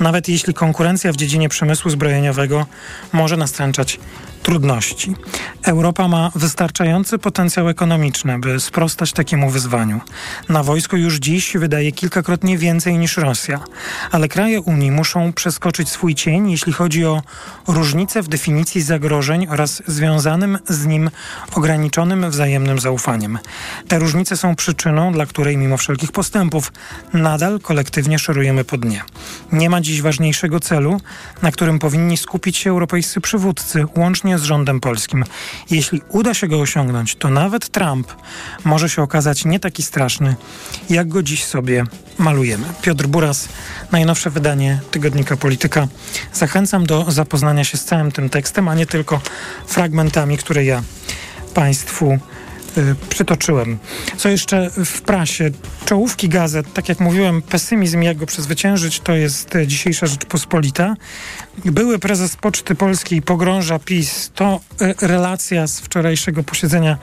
Nawet 0.00 0.28
jeśli 0.28 0.54
konkurencja 0.54 1.12
w 1.12 1.16
dziedzinie 1.16 1.48
przemysłu 1.48 1.90
zbrojeniowego 1.90 2.66
może 3.12 3.36
nastręczać 3.36 4.00
trudności. 4.42 5.14
Europa 5.62 6.08
ma 6.08 6.30
wystarczający 6.34 7.18
potencjał 7.18 7.68
ekonomiczny, 7.68 8.38
by 8.38 8.60
sprostać 8.60 9.12
takiemu 9.12 9.50
wyzwaniu. 9.50 10.00
Na 10.48 10.62
wojsko 10.62 10.96
już 10.96 11.16
dziś 11.16 11.56
wydaje 11.56 11.92
kilkakrotnie 11.92 12.58
więcej 12.58 12.98
niż 12.98 13.16
Rosja, 13.16 13.60
ale 14.10 14.28
kraje 14.28 14.60
Unii 14.60 14.90
muszą 14.90 15.32
przeskoczyć 15.32 15.88
swój 15.88 16.14
cień, 16.14 16.50
jeśli 16.50 16.72
chodzi 16.72 17.04
o 17.04 17.22
różnice 17.66 18.22
w 18.22 18.28
definicji 18.28 18.82
zagrożeń 18.82 19.46
oraz 19.50 19.82
związanym 19.86 20.58
z 20.68 20.86
nim 20.86 21.10
ograniczonym 21.54 22.30
wzajemnym 22.30 22.78
zaufaniem. 22.78 23.38
Te 23.88 23.98
różnice 23.98 24.36
są 24.36 24.56
przyczyną, 24.56 25.12
dla 25.12 25.26
której 25.26 25.56
mimo 25.56 25.76
wszelkich 25.76 26.12
postępów 26.12 26.72
nadal 27.12 27.60
kolektywnie 27.60 28.18
szorujemy 28.18 28.64
po 28.64 28.78
dnie. 28.78 29.02
Nie 29.52 29.70
ma 29.70 29.80
dziś 29.80 30.02
ważniejszego 30.02 30.60
celu, 30.60 31.00
na 31.42 31.52
którym 31.52 31.78
powinni 31.78 32.16
skupić 32.16 32.56
się 32.56 32.70
europejscy 32.70 33.20
przywódcy, 33.20 33.86
łącznie 33.96 34.27
z 34.36 34.42
rządem 34.42 34.80
polskim. 34.80 35.24
Jeśli 35.70 36.02
uda 36.08 36.34
się 36.34 36.48
go 36.48 36.60
osiągnąć, 36.60 37.16
to 37.16 37.30
nawet 37.30 37.68
Trump 37.68 38.12
może 38.64 38.88
się 38.88 39.02
okazać 39.02 39.44
nie 39.44 39.60
taki 39.60 39.82
straszny, 39.82 40.36
jak 40.90 41.08
go 41.08 41.22
dziś 41.22 41.44
sobie 41.44 41.84
malujemy. 42.18 42.66
Piotr 42.82 43.06
Buras, 43.06 43.48
najnowsze 43.92 44.30
wydanie 44.30 44.80
tygodnika 44.90 45.36
Polityka. 45.36 45.88
Zachęcam 46.32 46.86
do 46.86 47.04
zapoznania 47.08 47.64
się 47.64 47.78
z 47.78 47.84
całym 47.84 48.12
tym 48.12 48.30
tekstem, 48.30 48.68
a 48.68 48.74
nie 48.74 48.86
tylko 48.86 49.20
fragmentami, 49.66 50.38
które 50.38 50.64
ja 50.64 50.82
Państwu 51.54 52.18
przytoczyłem. 53.08 53.78
Co 54.16 54.28
jeszcze 54.28 54.70
w 54.70 55.02
prasie? 55.02 55.50
Czołówki 55.84 56.28
gazet, 56.28 56.72
tak 56.72 56.88
jak 56.88 57.00
mówiłem, 57.00 57.42
pesymizm, 57.42 58.02
jak 58.02 58.16
go 58.16 58.26
przezwyciężyć, 58.26 59.00
to 59.00 59.12
jest 59.12 59.54
y, 59.54 59.66
dzisiejsza 59.66 60.06
Rzeczpospolita. 60.06 60.96
Były 61.64 61.98
prezes 61.98 62.36
Poczty 62.36 62.74
Polskiej 62.74 63.22
pogrąża 63.22 63.78
PiS. 63.78 64.30
To 64.34 64.60
y, 64.82 65.06
relacja 65.06 65.66
z 65.66 65.80
wczorajszego 65.80 66.42
posiedzenia 66.42 66.98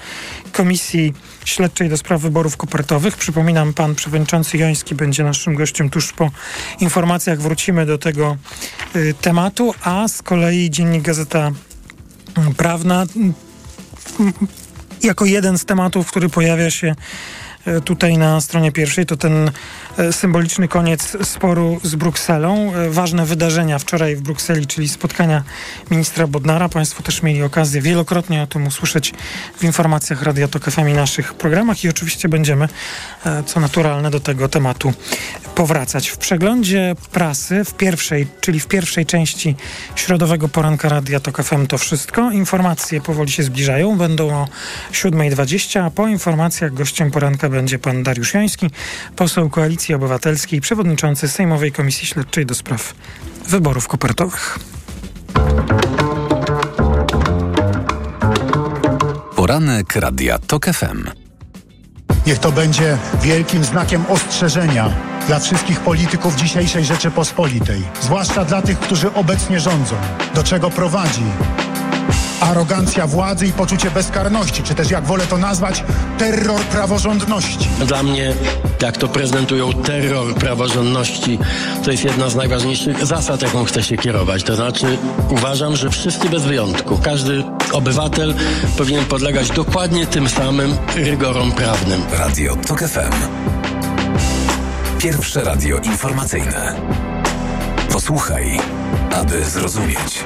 Komisji 0.51 1.13
Śledczej 1.45 1.89
do 1.89 1.97
spraw 1.97 2.21
wyborów 2.21 2.57
kopertowych. 2.57 3.17
Przypominam, 3.17 3.73
pan 3.73 3.95
przewodniczący 3.95 4.57
Joński 4.57 4.95
będzie 4.95 5.23
naszym 5.23 5.55
gościem 5.55 5.89
tuż 5.89 6.13
po 6.13 6.31
informacjach. 6.79 7.41
Wrócimy 7.41 7.85
do 7.85 7.97
tego 7.97 8.37
y, 8.95 9.13
tematu, 9.21 9.73
a 9.81 10.07
z 10.07 10.21
kolei 10.21 10.69
dziennik 10.69 11.01
Gazeta 11.01 11.51
Prawna 12.57 13.05
jako 15.05 15.25
jeden 15.25 15.57
z 15.57 15.65
tematów, 15.65 16.07
który 16.07 16.29
pojawia 16.29 16.69
się 16.69 16.95
tutaj 17.85 18.17
na 18.17 18.41
stronie 18.41 18.71
pierwszej, 18.71 19.05
to 19.05 19.17
ten 19.17 19.51
e, 19.97 20.13
symboliczny 20.13 20.67
koniec 20.67 21.17
sporu 21.23 21.79
z 21.83 21.95
Brukselą. 21.95 22.73
E, 22.73 22.89
ważne 22.89 23.25
wydarzenia 23.25 23.79
wczoraj 23.79 24.15
w 24.15 24.21
Brukseli, 24.21 24.67
czyli 24.67 24.89
spotkania 24.89 25.43
ministra 25.91 26.27
Bodnara. 26.27 26.69
Państwo 26.69 27.03
też 27.03 27.23
mieli 27.23 27.43
okazję 27.43 27.81
wielokrotnie 27.81 28.43
o 28.43 28.47
tym 28.47 28.67
usłyszeć 28.67 29.13
w 29.57 29.63
informacjach 29.63 30.23
Radia 30.23 30.47
Tok 30.47 30.63
FM 30.63 30.89
i 30.89 30.93
naszych 30.93 31.33
programach 31.33 31.83
i 31.83 31.89
oczywiście 31.89 32.29
będziemy, 32.29 32.67
co 33.45 33.59
naturalne, 33.59 34.11
do 34.11 34.19
tego 34.19 34.49
tematu 34.49 34.93
powracać. 35.55 36.07
W 36.07 36.17
przeglądzie 36.17 36.95
prasy, 37.11 37.63
w 37.63 37.73
pierwszej, 37.73 38.27
czyli 38.41 38.59
w 38.59 38.67
pierwszej 38.67 39.05
części 39.05 39.55
środowego 39.95 40.47
poranka 40.47 40.89
Radia 40.89 41.19
Tok 41.19 41.43
FM 41.43 41.67
to 41.67 41.77
wszystko. 41.77 42.31
Informacje 42.31 43.01
powoli 43.01 43.31
się 43.31 43.43
zbliżają, 43.43 43.97
będą 43.97 44.29
o 44.29 44.47
7.20, 44.91 45.79
a 45.79 45.89
po 45.89 46.07
informacjach 46.07 46.73
gościem 46.73 47.11
poranka 47.11 47.49
będzie 47.55 47.79
pan 47.79 48.03
Dariusz 48.03 48.33
Joński, 48.33 48.69
poseł 49.15 49.49
Koalicji 49.49 49.95
Obywatelskiej, 49.95 50.61
przewodniczący 50.61 51.27
Sejmowej 51.27 51.71
Komisji 51.71 52.07
Śledczej 52.07 52.45
do 52.45 52.55
spraw 52.55 52.93
wyborów 53.47 53.87
kopertowych. 53.87 54.59
Poranek 59.35 59.95
Radia 59.95 60.39
TOK 60.39 60.65
FM. 60.65 61.09
Niech 62.27 62.39
to 62.39 62.51
będzie 62.51 62.97
wielkim 63.21 63.63
znakiem 63.63 64.05
ostrzeżenia 64.09 64.89
dla 65.27 65.39
wszystkich 65.39 65.79
polityków 65.79 66.35
dzisiejszej 66.35 66.85
Rzeczypospolitej, 66.85 67.81
zwłaszcza 68.01 68.45
dla 68.45 68.61
tych, 68.61 68.79
którzy 68.79 69.13
obecnie 69.13 69.59
rządzą. 69.59 69.95
Do 70.35 70.43
czego 70.43 70.69
prowadzi 70.69 71.23
arogancja 72.41 73.07
władzy 73.07 73.47
i 73.47 73.51
poczucie 73.51 73.91
bezkarności, 73.91 74.63
czy 74.63 74.75
też 74.75 74.91
jak 74.91 75.05
wolę 75.05 75.27
to 75.27 75.37
nazwać, 75.37 75.83
terror 76.17 76.61
praworządności. 76.61 77.69
Dla 77.87 78.03
mnie, 78.03 78.33
jak 78.81 78.97
to 78.97 79.07
prezentują 79.07 79.73
terror 79.73 80.35
praworządności, 80.35 81.39
to 81.83 81.91
jest 81.91 82.03
jedna 82.03 82.29
z 82.29 82.35
najważniejszych 82.35 83.05
zasad, 83.05 83.41
jaką 83.41 83.63
chcę 83.63 83.83
się 83.83 83.97
kierować. 83.97 84.43
To 84.43 84.55
znaczy, 84.55 84.97
uważam, 85.29 85.75
że 85.75 85.89
wszyscy 85.89 86.29
bez 86.29 86.43
wyjątku, 86.43 86.99
każdy 87.03 87.43
obywatel 87.71 88.33
powinien 88.77 89.05
podlegać 89.05 89.49
dokładnie 89.49 90.07
tym 90.07 90.29
samym 90.29 90.77
rygorom 90.95 91.51
prawnym. 91.51 92.01
Radio 92.11 92.55
TOK 92.55 92.79
FM. 92.79 93.13
Pierwsze 94.99 95.43
radio 95.43 95.77
informacyjne. 95.77 96.75
Posłuchaj, 97.91 98.59
aby 99.11 99.45
zrozumieć. 99.45 100.23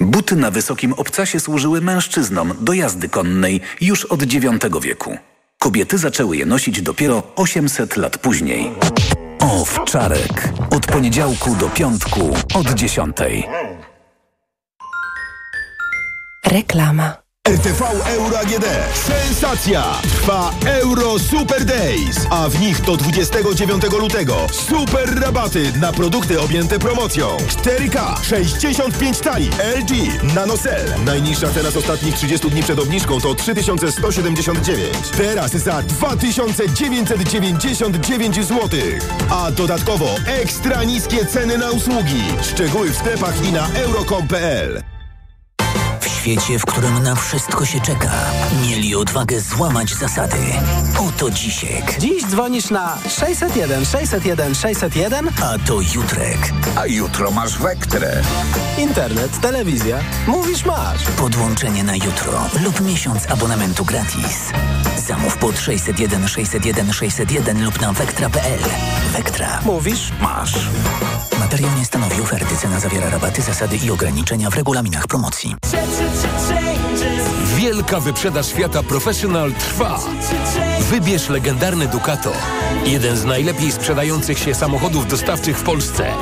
Buty 0.00 0.36
na 0.36 0.50
wysokim 0.50 0.92
obcasie 0.92 1.40
służyły 1.40 1.80
mężczyznom 1.80 2.54
do 2.60 2.72
jazdy 2.72 3.08
konnej 3.08 3.60
już 3.80 4.04
od 4.04 4.22
IX 4.34 4.44
wieku. 4.82 5.18
Kobiety 5.58 5.98
zaczęły 5.98 6.36
je 6.36 6.46
nosić 6.46 6.82
dopiero 6.82 7.22
800 7.36 7.96
lat 7.96 8.18
później. 8.18 8.72
Owczarek. 9.38 10.52
Od 10.70 10.86
poniedziałku 10.86 11.54
do 11.56 11.68
piątku 11.68 12.36
od 12.54 12.74
10. 12.74 13.16
Reklama. 16.46 17.23
RTV 17.48 17.82
Euro 18.16 18.38
AGD. 18.38 18.64
Sensacja! 18.94 19.84
Trwa 20.02 20.54
Euro 20.66 21.18
Super 21.18 21.64
Days, 21.64 22.26
a 22.30 22.48
w 22.48 22.60
nich 22.60 22.80
do 22.80 22.96
29 22.96 23.82
lutego 23.98 24.46
super 24.52 25.20
rabaty 25.20 25.72
na 25.80 25.92
produkty 25.92 26.40
objęte 26.40 26.78
promocją. 26.78 27.36
4K, 27.36 28.22
65 28.22 29.18
tali, 29.18 29.50
LG, 29.78 29.90
NanoCell. 30.34 31.04
Najniższa 31.04 31.48
teraz 31.48 31.76
ostatnich 31.76 32.14
30 32.14 32.50
dni 32.50 32.62
przed 32.62 32.78
obniżką 32.78 33.20
to 33.20 33.34
3179. 33.34 34.94
Teraz 35.16 35.52
za 35.52 35.82
2999 35.82 38.36
zł. 38.36 38.68
A 39.30 39.50
dodatkowo 39.50 40.14
ekstra 40.26 40.84
niskie 40.84 41.26
ceny 41.26 41.58
na 41.58 41.70
usługi. 41.70 42.22
Szczegóły 42.42 42.90
w 42.90 42.96
sklepach 42.96 43.44
i 43.44 43.52
na 43.52 43.68
euro.com.pl 43.74 44.93
świecie, 46.24 46.58
w 46.58 46.66
którym 46.66 47.02
na 47.02 47.14
wszystko 47.14 47.64
się 47.64 47.80
czeka, 47.80 48.10
mieli 48.62 48.94
odwagę 48.94 49.40
złamać 49.40 49.94
zasady. 49.94 50.36
Oto 51.08 51.30
Dzisiek. 51.30 51.98
Dziś 51.98 52.24
dzwonisz 52.26 52.70
na 52.70 52.98
601 53.08 53.84
601 53.84 54.54
601, 54.54 55.28
a 55.42 55.58
to 55.66 55.80
Jutrek. 55.94 56.52
A 56.76 56.86
jutro 56.86 57.30
masz 57.30 57.58
Wektrę. 57.58 58.22
Internet, 58.78 59.40
telewizja. 59.40 59.98
Mówisz 60.26 60.64
masz. 60.64 61.04
Podłączenie 61.16 61.84
na 61.84 61.96
jutro 61.96 62.48
lub 62.64 62.80
miesiąc 62.80 63.30
abonamentu 63.30 63.84
gratis. 63.84 64.50
Zamów 65.06 65.36
pod 65.36 65.58
601 65.58 66.28
601 66.28 66.92
601 66.92 67.64
lub 67.64 67.80
na 67.80 67.92
wektra.pl. 67.92 68.60
Wektra. 69.12 69.60
Mówisz 69.64 70.12
masz. 70.20 70.54
Materiał 71.38 71.70
nie 71.78 71.84
stanowi 71.84 72.20
oferty. 72.20 72.56
Cena 72.56 72.80
zawiera 72.80 73.10
rabaty, 73.10 73.42
zasady 73.42 73.76
i 73.76 73.90
ograniczenia 73.90 74.50
w 74.50 74.54
regulaminach 74.54 75.06
promocji. 75.06 75.56
Wielka 77.56 78.00
wyprzedaż 78.00 78.52
Fiata 78.52 78.82
Professional 78.82 79.52
trwa. 79.52 80.00
Wybierz 80.80 81.28
legendarny 81.28 81.86
Ducato. 81.86 82.32
Jeden 82.86 83.16
z 83.16 83.24
najlepiej 83.24 83.72
sprzedających 83.72 84.38
się 84.38 84.54
samochodów 84.54 85.08
dostawczych 85.08 85.58
w 85.58 85.62
Polsce. 85.62 86.12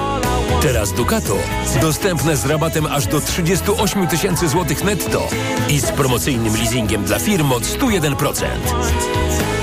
Teraz 0.63 0.93
Ducato 0.93 1.37
dostępne 1.81 2.37
z 2.37 2.47
rabatem 2.47 2.87
aż 2.87 3.07
do 3.07 3.21
38 3.21 4.07
tysięcy 4.07 4.49
złotych 4.49 4.85
netto 4.85 5.29
i 5.69 5.81
z 5.81 5.93
promocyjnym 5.93 6.57
leasingiem 6.57 7.05
dla 7.05 7.19
firm 7.19 7.53
od 7.53 7.63
101%. 7.63 8.45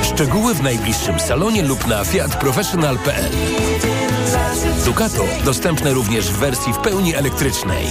Szczegóły 0.03 0.53
w 0.53 0.63
najbliższym 0.63 1.19
salonie 1.19 1.63
lub 1.63 1.87
na 1.87 2.03
fiatprofessional.pl. 2.03 3.31
Ducato 4.85 5.23
dostępne 5.45 5.93
również 5.93 6.31
w 6.31 6.37
wersji 6.37 6.73
w 6.73 6.77
pełni 6.77 7.15
elektrycznej. 7.15 7.85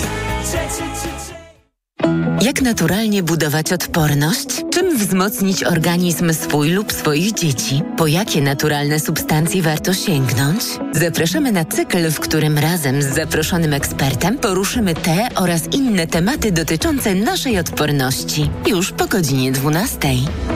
Jak 2.40 2.62
naturalnie 2.62 3.22
budować 3.22 3.72
odporność? 3.72 4.46
Czym 4.70 4.98
wzmocnić 4.98 5.64
organizm 5.64 6.34
swój 6.34 6.70
lub 6.70 6.92
swoich 6.92 7.32
dzieci? 7.32 7.82
Po 7.96 8.06
jakie 8.06 8.42
naturalne 8.42 9.00
substancje 9.00 9.62
warto 9.62 9.94
sięgnąć? 9.94 10.62
Zapraszamy 10.92 11.52
na 11.52 11.64
cykl, 11.64 12.10
w 12.10 12.20
którym 12.20 12.58
razem 12.58 13.02
z 13.02 13.14
zaproszonym 13.14 13.74
ekspertem 13.74 14.38
poruszymy 14.38 14.94
te 14.94 15.28
oraz 15.34 15.62
inne 15.72 16.06
tematy 16.06 16.52
dotyczące 16.52 17.14
naszej 17.14 17.58
odporności. 17.58 18.50
Już 18.66 18.92
po 18.92 19.06
godzinie 19.06 19.52
12. 19.52 19.98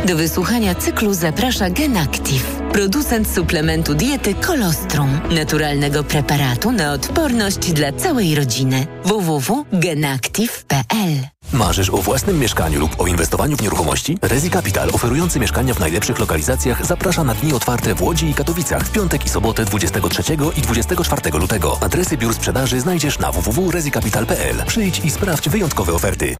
Do 0.06 0.16
wysłuchania 0.16 0.74
cyklu 0.74 1.14
zaprasza 1.14 1.70
GenActive, 1.70 2.60
producent 2.72 3.34
suplementu 3.34 3.94
diety 3.94 4.34
Kolostrum, 4.34 5.20
naturalnego 5.30 6.04
preparatu 6.04 6.72
na 6.72 6.92
odporność 6.92 7.72
dla 7.72 7.92
całej 7.92 8.34
rodziny. 8.34 8.86
www.genactive.pl 9.04 11.41
Marzysz 11.52 11.90
o 11.90 11.96
własnym 11.96 12.38
mieszkaniu 12.38 12.80
lub 12.80 13.00
o 13.00 13.06
inwestowaniu 13.06 13.56
w 13.56 13.62
nieruchomości? 13.62 14.18
Rezi 14.22 14.50
Capital, 14.50 14.88
oferujący 14.92 15.40
mieszkania 15.40 15.74
w 15.74 15.80
najlepszych 15.80 16.18
lokalizacjach, 16.18 16.86
zaprasza 16.86 17.24
na 17.24 17.34
dni 17.34 17.52
otwarte 17.52 17.94
w 17.94 18.02
Łodzi 18.02 18.30
i 18.30 18.34
Katowicach 18.34 18.82
w 18.82 18.92
piątek 18.92 19.26
i 19.26 19.28
sobotę 19.28 19.64
23 19.64 20.22
i 20.56 20.60
24 20.60 21.38
lutego. 21.38 21.78
Adresy 21.80 22.16
biur 22.16 22.34
sprzedaży 22.34 22.80
znajdziesz 22.80 23.18
na 23.18 23.32
www.rezicapital.pl. 23.32 24.56
Przyjdź 24.66 25.04
i 25.04 25.10
sprawdź 25.10 25.48
wyjątkowe 25.48 25.92
oferty. 25.92 26.36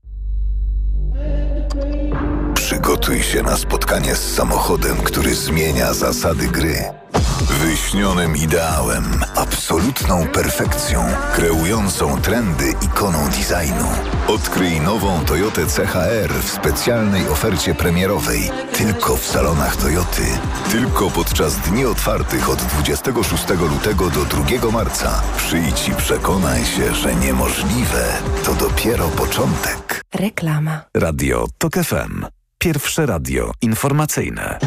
Przygotuj 2.54 3.23
się 3.23 3.42
na 3.42 3.57
spotkanie 3.57 4.14
z 4.14 4.35
samochodem, 4.35 4.97
który 4.97 5.35
zmienia 5.35 5.95
zasady 5.95 6.49
gry. 6.49 7.01
Wyśnionym 7.41 8.37
ideałem, 8.37 9.05
absolutną 9.37 10.27
perfekcją, 10.27 11.05
kreującą 11.35 12.21
trendy 12.21 12.73
ikoną 12.83 13.19
designu. 13.29 13.89
Odkryj 14.29 14.81
nową 14.81 15.25
Toyotę 15.25 15.67
CHR 15.67 16.33
w 16.43 16.51
specjalnej 16.51 17.29
ofercie 17.29 17.75
premierowej. 17.75 18.51
Tylko 18.73 19.17
w 19.17 19.27
salonach 19.27 19.77
Toyoty. 19.77 20.23
Tylko 20.71 21.11
podczas 21.11 21.57
dni 21.57 21.85
otwartych 21.85 22.51
od 22.51 22.59
26 22.59 23.49
lutego 23.49 24.11
do 24.11 24.25
2 24.25 24.71
marca. 24.73 25.23
Przyjdź 25.37 25.89
i 25.89 25.95
przekonaj 25.95 26.65
się, 26.65 26.95
że 26.95 27.15
niemożliwe 27.15 28.05
to 28.45 28.55
dopiero 28.55 29.09
początek. 29.09 30.03
Reklama. 30.15 30.81
Radio 30.97 31.47
TOK 31.59 31.75
FM. 31.75 32.27
Pierwsze 32.59 33.07
radio 33.07 33.53
informacyjne. 33.62 34.59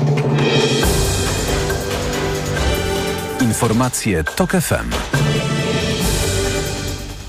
Informacje 3.41 4.23
TOK 4.23 4.51
FM. 4.51 5.24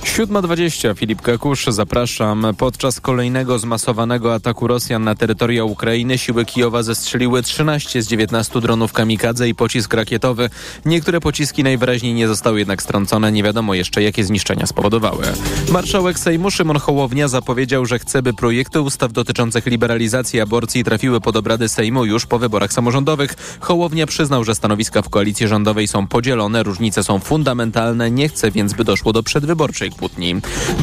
7.20, 0.06 0.96
Filip 0.96 1.22
Kekusz, 1.22 1.66
zapraszam. 1.66 2.46
Podczas 2.58 3.00
kolejnego 3.00 3.58
zmasowanego 3.58 4.34
ataku 4.34 4.66
Rosjan 4.66 5.04
na 5.04 5.14
terytoria 5.14 5.64
Ukrainy 5.64 6.18
siły 6.18 6.44
Kijowa 6.44 6.82
zestrzeliły 6.82 7.42
13 7.42 8.02
z 8.02 8.06
19 8.06 8.60
dronów 8.60 8.92
kamikadze 8.92 9.48
i 9.48 9.54
pocisk 9.54 9.94
rakietowy. 9.94 10.50
Niektóre 10.84 11.20
pociski 11.20 11.62
najwyraźniej 11.62 12.14
nie 12.14 12.28
zostały 12.28 12.58
jednak 12.58 12.82
strącone. 12.82 13.32
Nie 13.32 13.42
wiadomo 13.42 13.74
jeszcze, 13.74 14.02
jakie 14.02 14.24
zniszczenia 14.24 14.66
spowodowały. 14.66 15.24
Marszałek 15.70 16.18
Sejmu 16.18 16.50
Szymon 16.50 16.78
Hołownia 16.78 17.28
zapowiedział, 17.28 17.86
że 17.86 17.98
chce, 17.98 18.22
by 18.22 18.34
projekty 18.34 18.80
ustaw 18.80 19.12
dotyczących 19.12 19.66
liberalizacji 19.66 20.40
aborcji 20.40 20.84
trafiły 20.84 21.20
pod 21.20 21.36
obrady 21.36 21.68
Sejmu 21.68 22.04
już 22.04 22.26
po 22.26 22.38
wyborach 22.38 22.72
samorządowych. 22.72 23.58
Hołownia 23.60 24.06
przyznał, 24.06 24.44
że 24.44 24.54
stanowiska 24.54 25.02
w 25.02 25.08
koalicji 25.08 25.48
rządowej 25.48 25.88
są 25.88 26.06
podzielone, 26.06 26.62
różnice 26.62 27.04
są 27.04 27.18
fundamentalne, 27.18 28.10
nie 28.10 28.28
chce 28.28 28.50
więc, 28.50 28.74
by 28.74 28.84
doszło 28.84 29.12
do 29.12 29.22
przedwyborczej 29.22 29.95
kłótni. 29.96 30.36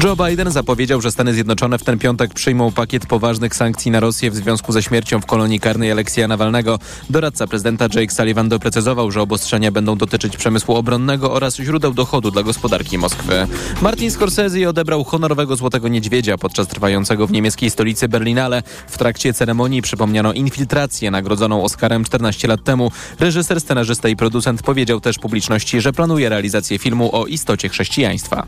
Joe 0.04 0.16
Biden 0.16 0.50
zapowiedział, 0.50 1.00
że 1.00 1.10
Stany 1.10 1.34
Zjednoczone 1.34 1.78
w 1.78 1.84
ten 1.84 1.98
piątek 1.98 2.34
przyjmą 2.34 2.72
pakiet 2.72 3.06
poważnych 3.06 3.54
sankcji 3.54 3.90
na 3.90 4.00
Rosję 4.00 4.30
w 4.30 4.36
związku 4.36 4.72
ze 4.72 4.82
śmiercią 4.82 5.20
w 5.20 5.26
kolonii 5.26 5.60
karnej 5.60 5.92
Aleksja 5.92 6.28
Nawalnego. 6.28 6.78
Doradca 7.10 7.46
prezydenta 7.46 7.84
Jake 7.94 8.14
Sullivan 8.14 8.48
doprecyzował, 8.48 9.10
że 9.10 9.22
obostrzenia 9.22 9.70
będą 9.70 9.96
dotyczyć 9.96 10.36
przemysłu 10.36 10.74
obronnego 10.74 11.32
oraz 11.32 11.56
źródeł 11.56 11.94
dochodu 11.94 12.30
dla 12.30 12.42
gospodarki 12.42 12.98
Moskwy. 12.98 13.46
Martin 13.82 14.10
Scorsese 14.10 14.68
odebrał 14.68 15.04
honorowego 15.04 15.56
Złotego 15.56 15.88
Niedźwiedzia 15.88 16.38
podczas 16.38 16.68
trwającego 16.68 17.26
w 17.26 17.32
niemieckiej 17.32 17.70
stolicy 17.70 18.08
Berlinale. 18.08 18.62
W 18.88 18.98
trakcie 18.98 19.32
ceremonii 19.32 19.82
przypomniano 19.82 20.32
infiltrację 20.32 21.10
nagrodzoną 21.10 21.64
Oscarem 21.64 22.04
14 22.04 22.48
lat 22.48 22.64
temu. 22.64 22.90
Reżyser, 23.20 23.60
scenarzysta 23.60 24.08
i 24.08 24.16
producent 24.16 24.62
powiedział 24.62 25.00
też 25.00 25.18
publiczności, 25.18 25.80
że 25.80 25.92
planuje 25.92 26.28
realizację 26.28 26.78
filmu 26.78 27.16
o 27.16 27.26
istocie 27.26 27.68
chrześcijaństwa. 27.68 28.46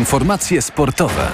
Informacje 0.00 0.62
sportowe. 0.62 1.28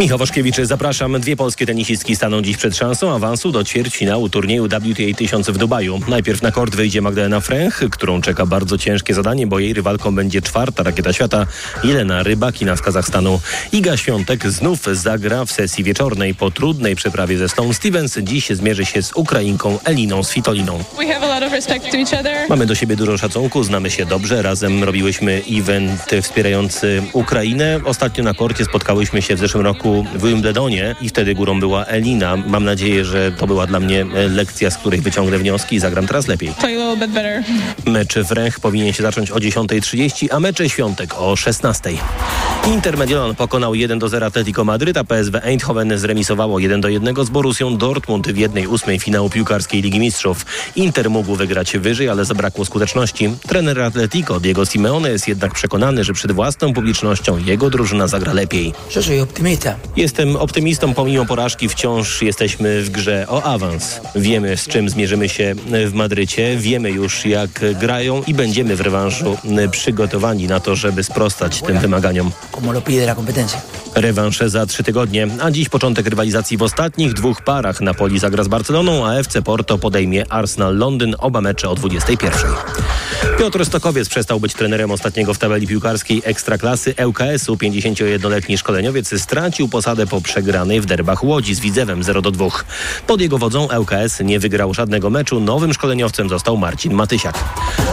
Michał 0.00 0.18
Waszkiewicz, 0.18 0.56
zapraszam. 0.62 1.20
Dwie 1.20 1.36
polskie 1.36 1.66
tenisistki 1.66 2.16
staną 2.16 2.42
dziś 2.42 2.56
przed 2.56 2.76
szansą 2.76 3.14
awansu 3.14 3.52
do 3.52 3.64
ćwierćfinału 3.64 4.28
turnieju 4.28 4.66
WTA 4.66 5.16
1000 5.16 5.50
w 5.50 5.58
Dubaju. 5.58 6.00
Najpierw 6.08 6.42
na 6.42 6.52
kort 6.52 6.76
wyjdzie 6.76 7.00
Magdalena 7.00 7.40
Fręch, 7.40 7.80
którą 7.90 8.20
czeka 8.20 8.46
bardzo 8.46 8.78
ciężkie 8.78 9.14
zadanie, 9.14 9.46
bo 9.46 9.58
jej 9.58 9.74
rywalką 9.74 10.14
będzie 10.14 10.42
czwarta 10.42 10.82
rakieta 10.82 11.12
świata 11.12 11.46
Jelena 11.84 12.22
Rybakina 12.22 12.76
z 12.76 12.80
Kazachstanu. 12.80 13.40
Iga 13.72 13.96
Świątek 13.96 14.50
znów 14.50 14.80
zagra 14.92 15.44
w 15.44 15.52
sesji 15.52 15.84
wieczornej. 15.84 16.34
Po 16.34 16.50
trudnej 16.50 16.96
przeprawie 16.96 17.38
ze 17.38 17.48
Stone 17.48 17.74
Stevens 17.74 18.18
dziś 18.22 18.50
zmierzy 18.50 18.84
się 18.84 19.02
z 19.02 19.12
Ukrainką 19.12 19.78
Eliną 19.84 20.24
Svitoliną. 20.24 20.84
Mamy 22.48 22.66
do 22.66 22.74
siebie 22.74 22.96
dużo 22.96 23.18
szacunku, 23.18 23.62
znamy 23.62 23.90
się 23.90 24.06
dobrze. 24.06 24.42
Razem 24.42 24.84
robiłyśmy 24.84 25.42
event 25.50 26.10
wspierający 26.22 27.02
Ukrainę. 27.12 27.80
Ostatnio 27.84 28.24
na 28.24 28.34
korcie 28.34 28.64
spotkałyśmy 28.64 29.22
się 29.22 29.36
w 29.36 29.38
zeszłym 29.38 29.64
roku 29.64 29.84
w 30.02 30.26
Wimbledonie 30.26 30.96
i 31.00 31.08
wtedy 31.08 31.34
górą 31.34 31.60
była 31.60 31.84
Elina. 31.84 32.36
Mam 32.36 32.64
nadzieję, 32.64 33.04
że 33.04 33.32
to 33.32 33.46
była 33.46 33.66
dla 33.66 33.80
mnie 33.80 34.06
lekcja, 34.28 34.70
z 34.70 34.76
której 34.76 35.00
wyciągnę 35.00 35.38
wnioski 35.38 35.76
i 35.76 35.80
zagram 35.80 36.06
teraz 36.06 36.28
lepiej. 36.28 36.50
Mecz 37.86 38.14
w 38.14 38.32
Ręch 38.32 38.60
powinien 38.60 38.92
się 38.92 39.02
zacząć 39.02 39.30
o 39.30 39.36
10.30, 39.36 40.28
a 40.30 40.40
mecze 40.40 40.68
świątek 40.68 41.14
o 41.18 41.34
16.00. 41.34 42.53
Inter 42.72 42.98
Mediolan 42.98 43.34
pokonał 43.34 43.74
1 43.74 43.98
do 43.98 44.08
0 44.08 44.26
Atletico 44.26 44.64
Madryt, 44.64 44.96
a 44.96 45.04
PSW 45.04 45.38
Eindhoven 45.42 45.98
zremisowało 45.98 46.58
1 46.58 46.80
do 46.80 46.88
1 46.88 47.24
z 47.24 47.30
Borussią 47.30 47.76
Dortmund 47.76 48.28
w 48.28 48.36
1-8 48.36 49.00
finału 49.00 49.30
piłkarskiej 49.30 49.82
Ligi 49.82 50.00
Mistrzów. 50.00 50.46
Inter 50.76 51.10
mógł 51.10 51.34
wygrać 51.34 51.76
wyżej, 51.78 52.08
ale 52.08 52.24
zabrakło 52.24 52.64
skuteczności. 52.64 53.30
Trener 53.48 53.80
Atletico 53.80 54.40
Diego 54.40 54.66
Simeone 54.66 55.10
jest 55.10 55.28
jednak 55.28 55.54
przekonany, 55.54 56.04
że 56.04 56.12
przed 56.12 56.32
własną 56.32 56.72
publicznością 56.72 57.38
jego 57.38 57.70
drużyna 57.70 58.06
zagra 58.06 58.32
lepiej. 58.32 58.72
Jestem 59.96 60.36
optymistą, 60.36 60.94
pomimo 60.94 61.26
porażki 61.26 61.68
wciąż 61.68 62.22
jesteśmy 62.22 62.82
w 62.82 62.90
grze 62.90 63.26
o 63.28 63.42
awans. 63.42 64.00
Wiemy 64.16 64.56
z 64.56 64.68
czym 64.68 64.88
zmierzymy 64.88 65.28
się 65.28 65.54
w 65.86 65.92
Madrycie, 65.94 66.56
wiemy 66.56 66.90
już 66.90 67.24
jak 67.24 67.50
grają 67.80 68.22
i 68.26 68.34
będziemy 68.34 68.76
w 68.76 68.80
rewanżu 68.80 69.38
przygotowani 69.70 70.46
na 70.46 70.60
to, 70.60 70.76
żeby 70.76 71.04
sprostać 71.04 71.62
tym 71.62 71.78
wymaganiom. 71.78 72.30
Como 72.54 72.72
lo 72.72 72.80
pide 72.80 73.04
la 73.04 73.14
competencia. 73.14 73.60
Rewanż 73.94 74.38
za 74.38 74.66
trzy 74.66 74.82
tygodnie, 74.82 75.28
a 75.40 75.50
dziś 75.50 75.68
początek 75.68 76.06
rywalizacji 76.06 76.56
w 76.56 76.62
ostatnich 76.62 77.12
dwóch 77.12 77.42
parach. 77.42 77.80
Napoli 77.80 78.18
zagra 78.18 78.44
z 78.44 78.48
Barceloną, 78.48 79.06
a 79.06 79.14
FC 79.14 79.42
Porto 79.42 79.78
podejmie 79.78 80.32
Arsenal 80.32 80.76
Londyn, 80.76 81.16
oba 81.18 81.40
mecze 81.40 81.68
o 81.68 81.74
21. 81.74 82.50
Piotr 83.38 83.64
Stokowiec 83.64 84.08
przestał 84.08 84.40
być 84.40 84.54
trenerem 84.54 84.90
ostatniego 84.90 85.34
w 85.34 85.38
tabeli 85.38 85.66
piłkarskiej 85.66 86.22
Ekstraklasy 86.24 86.94
ŁKS-u. 87.06 87.54
51-letni 87.54 88.58
szkoleniowiec 88.58 89.22
stracił 89.22 89.68
posadę 89.68 90.06
po 90.06 90.20
przegranej 90.20 90.80
w 90.80 90.86
derbach 90.86 91.24
Łodzi 91.24 91.54
z 91.54 91.60
Widzewem 91.60 92.02
0-2. 92.02 92.50
Pod 93.06 93.20
jego 93.20 93.38
wodzą 93.38 93.68
ŁKS 93.78 94.20
nie 94.20 94.38
wygrał 94.40 94.74
żadnego 94.74 95.10
meczu. 95.10 95.40
Nowym 95.40 95.74
szkoleniowcem 95.74 96.28
został 96.28 96.56
Marcin 96.56 96.94
Matysiak. 96.94 97.38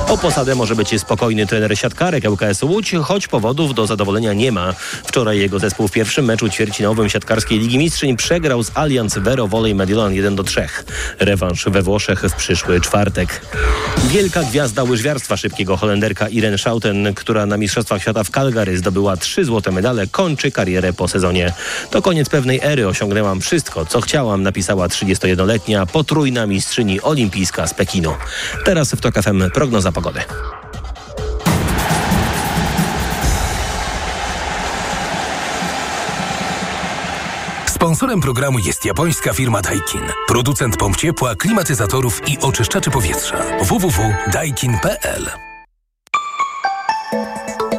O 0.10 0.17
posadę 0.17 0.56
może 0.56 0.76
być 0.76 1.02
spokojny 1.02 1.47
trener 1.47 1.78
siatkarek 1.78 2.24
ŁKS 2.30 2.63
Łódź, 2.63 2.91
choć 3.04 3.28
powodów 3.28 3.74
do 3.74 3.88
zadowolenia 3.88 4.34
nie 4.34 4.50
ma. 4.51 4.73
Wczoraj 5.03 5.39
jego 5.39 5.59
zespół 5.59 5.87
w 5.87 5.91
pierwszym 5.91 6.25
meczu 6.25 6.49
ćwierćfinałowym 6.49 7.09
siatkarskiej 7.09 7.59
Ligi 7.59 7.77
Mistrzyń 7.77 8.17
przegrał 8.17 8.63
z 8.63 8.71
Allianz 8.73 9.17
Vero 9.17 9.47
Volley 9.47 9.75
Mediolan 9.75 10.13
1-3. 10.13 10.67
Rewanż 11.19 11.65
we 11.65 11.81
Włoszech 11.81 12.21
w 12.21 12.33
przyszły 12.33 12.81
czwartek. 12.81 13.41
Wielka 14.07 14.43
gwiazda 14.43 14.83
łyżwiarstwa 14.83 15.37
szybkiego 15.37 15.77
Holenderka 15.77 16.29
Irene 16.29 16.57
Schouten, 16.57 17.13
która 17.13 17.45
na 17.45 17.57
Mistrzostwach 17.57 18.01
Świata 18.01 18.23
w 18.23 18.29
Calgary 18.29 18.77
zdobyła 18.77 19.17
trzy 19.17 19.45
złote 19.45 19.71
medale, 19.71 20.07
kończy 20.07 20.51
karierę 20.51 20.93
po 20.93 21.07
sezonie. 21.07 21.53
To 21.91 22.01
koniec 22.01 22.29
pewnej 22.29 22.59
ery. 22.63 22.87
Osiągnęłam 22.87 23.41
wszystko, 23.41 23.85
co 23.85 24.01
chciałam, 24.01 24.43
napisała 24.43 24.87
31-letnia 24.87 25.85
potrójna 25.85 26.47
mistrzyni 26.47 27.01
olimpijska 27.01 27.67
z 27.67 27.73
Pekinu. 27.73 28.13
Teraz 28.65 28.91
w 28.91 29.01
TOK 29.01 29.15
FM 29.15 29.51
prognoza 29.53 29.91
pogody. 29.91 30.21
Sponsorem 37.81 38.21
programu 38.21 38.59
jest 38.59 38.85
japońska 38.85 39.33
firma 39.33 39.61
Daikin. 39.61 40.01
Producent 40.27 40.77
pomp 40.77 40.97
ciepła, 40.97 41.35
klimatyzatorów 41.35 42.21
i 42.29 42.37
oczyszczaczy 42.41 42.91
powietrza. 42.91 43.37
www.daikin.pl 43.61 45.29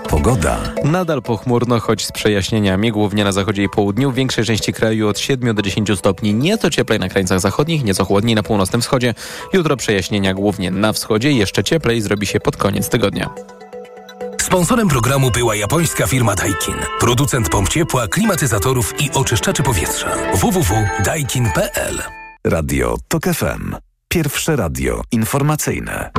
Pogoda. 0.08 0.58
Nadal 0.84 1.22
pochmurno, 1.22 1.80
choć 1.80 2.06
z 2.06 2.12
przejaśnieniami, 2.12 2.92
głównie 2.92 3.24
na 3.24 3.32
zachodzie 3.32 3.62
i 3.62 3.68
południu. 3.68 4.10
W 4.10 4.14
większej 4.14 4.44
części 4.44 4.72
kraju 4.72 5.08
od 5.08 5.18
7 5.18 5.54
do 5.54 5.62
10 5.62 5.98
stopni. 5.98 6.34
Nieco 6.34 6.70
cieplej 6.70 6.98
na 6.98 7.08
krańcach 7.08 7.40
zachodnich, 7.40 7.84
nieco 7.84 8.04
chłodniej 8.04 8.34
na 8.34 8.42
północnym 8.42 8.82
wschodzie. 8.82 9.14
Jutro 9.52 9.76
przejaśnienia 9.76 10.34
głównie 10.34 10.70
na 10.70 10.92
wschodzie. 10.92 11.32
Jeszcze 11.32 11.64
cieplej 11.64 12.00
zrobi 12.00 12.26
się 12.26 12.40
pod 12.40 12.56
koniec 12.56 12.88
tygodnia. 12.88 13.30
Sponsorem 14.52 14.88
programu 14.88 15.30
była 15.30 15.56
japońska 15.56 16.06
firma 16.06 16.34
Daikin. 16.34 16.74
Producent 17.00 17.48
pomp 17.48 17.68
ciepła, 17.68 18.08
klimatyzatorów 18.08 19.00
i 19.00 19.10
oczyszczaczy 19.10 19.62
powietrza. 19.62 20.10
www.daikin.pl 20.34 22.02
Radio 22.46 22.96
TOK 23.08 23.24
FM. 23.24 23.76
Pierwsze 24.08 24.56
radio 24.56 25.02
informacyjne. 25.12 26.10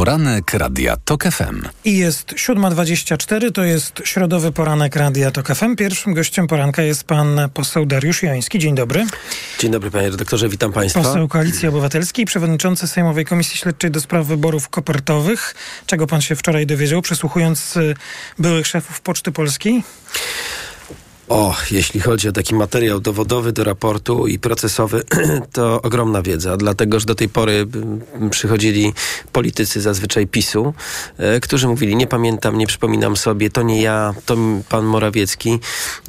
Poranek 0.00 0.54
Radia 0.54 0.96
TOK 0.96 1.24
FM. 1.24 1.68
I 1.84 1.96
jest 1.96 2.26
7.24, 2.32 3.52
to 3.52 3.64
jest 3.64 4.02
środowy 4.04 4.52
poranek 4.52 4.96
Radia 4.96 5.30
TOK 5.30 5.48
FM. 5.54 5.76
Pierwszym 5.76 6.14
gościem 6.14 6.46
poranka 6.46 6.82
jest 6.82 7.04
pan 7.04 7.40
poseł 7.54 7.86
Dariusz 7.86 8.22
Joński. 8.22 8.58
Dzień 8.58 8.74
dobry. 8.74 9.06
Dzień 9.58 9.70
dobry 9.70 9.90
panie 9.90 10.10
redaktorze, 10.10 10.48
witam 10.48 10.72
państwa. 10.72 11.02
Poseł 11.02 11.28
Koalicji 11.28 11.68
Obywatelskiej, 11.68 12.24
przewodniczący 12.24 12.88
Sejmowej 12.88 13.24
Komisji 13.24 13.58
Śledczej 13.58 13.90
do 13.90 14.00
spraw 14.00 14.26
wyborów 14.26 14.68
kopertowych. 14.68 15.54
Czego 15.86 16.06
pan 16.06 16.20
się 16.20 16.36
wczoraj 16.36 16.66
dowiedział, 16.66 17.02
przesłuchując 17.02 17.76
y, 17.76 17.94
byłych 18.38 18.66
szefów 18.66 19.00
Poczty 19.00 19.32
Polskiej? 19.32 19.82
O, 21.30 21.56
jeśli 21.70 22.00
chodzi 22.00 22.28
o 22.28 22.32
taki 22.32 22.54
materiał 22.54 23.00
dowodowy 23.00 23.52
do 23.52 23.64
raportu 23.64 24.26
i 24.26 24.38
procesowy, 24.38 25.02
to 25.52 25.82
ogromna 25.82 26.22
wiedza, 26.22 26.56
dlatego 26.56 27.00
że 27.00 27.06
do 27.06 27.14
tej 27.14 27.28
pory 27.28 27.66
mm, 27.74 28.30
przychodzili 28.30 28.92
politycy 29.32 29.80
zazwyczaj 29.80 30.26
PiSu, 30.26 30.74
e, 31.18 31.40
którzy 31.40 31.68
mówili, 31.68 31.96
nie 31.96 32.06
pamiętam, 32.06 32.58
nie 32.58 32.66
przypominam 32.66 33.16
sobie, 33.16 33.50
to 33.50 33.62
nie 33.62 33.82
ja, 33.82 34.14
to 34.26 34.36
pan 34.68 34.84
Morawiecki, 34.84 35.58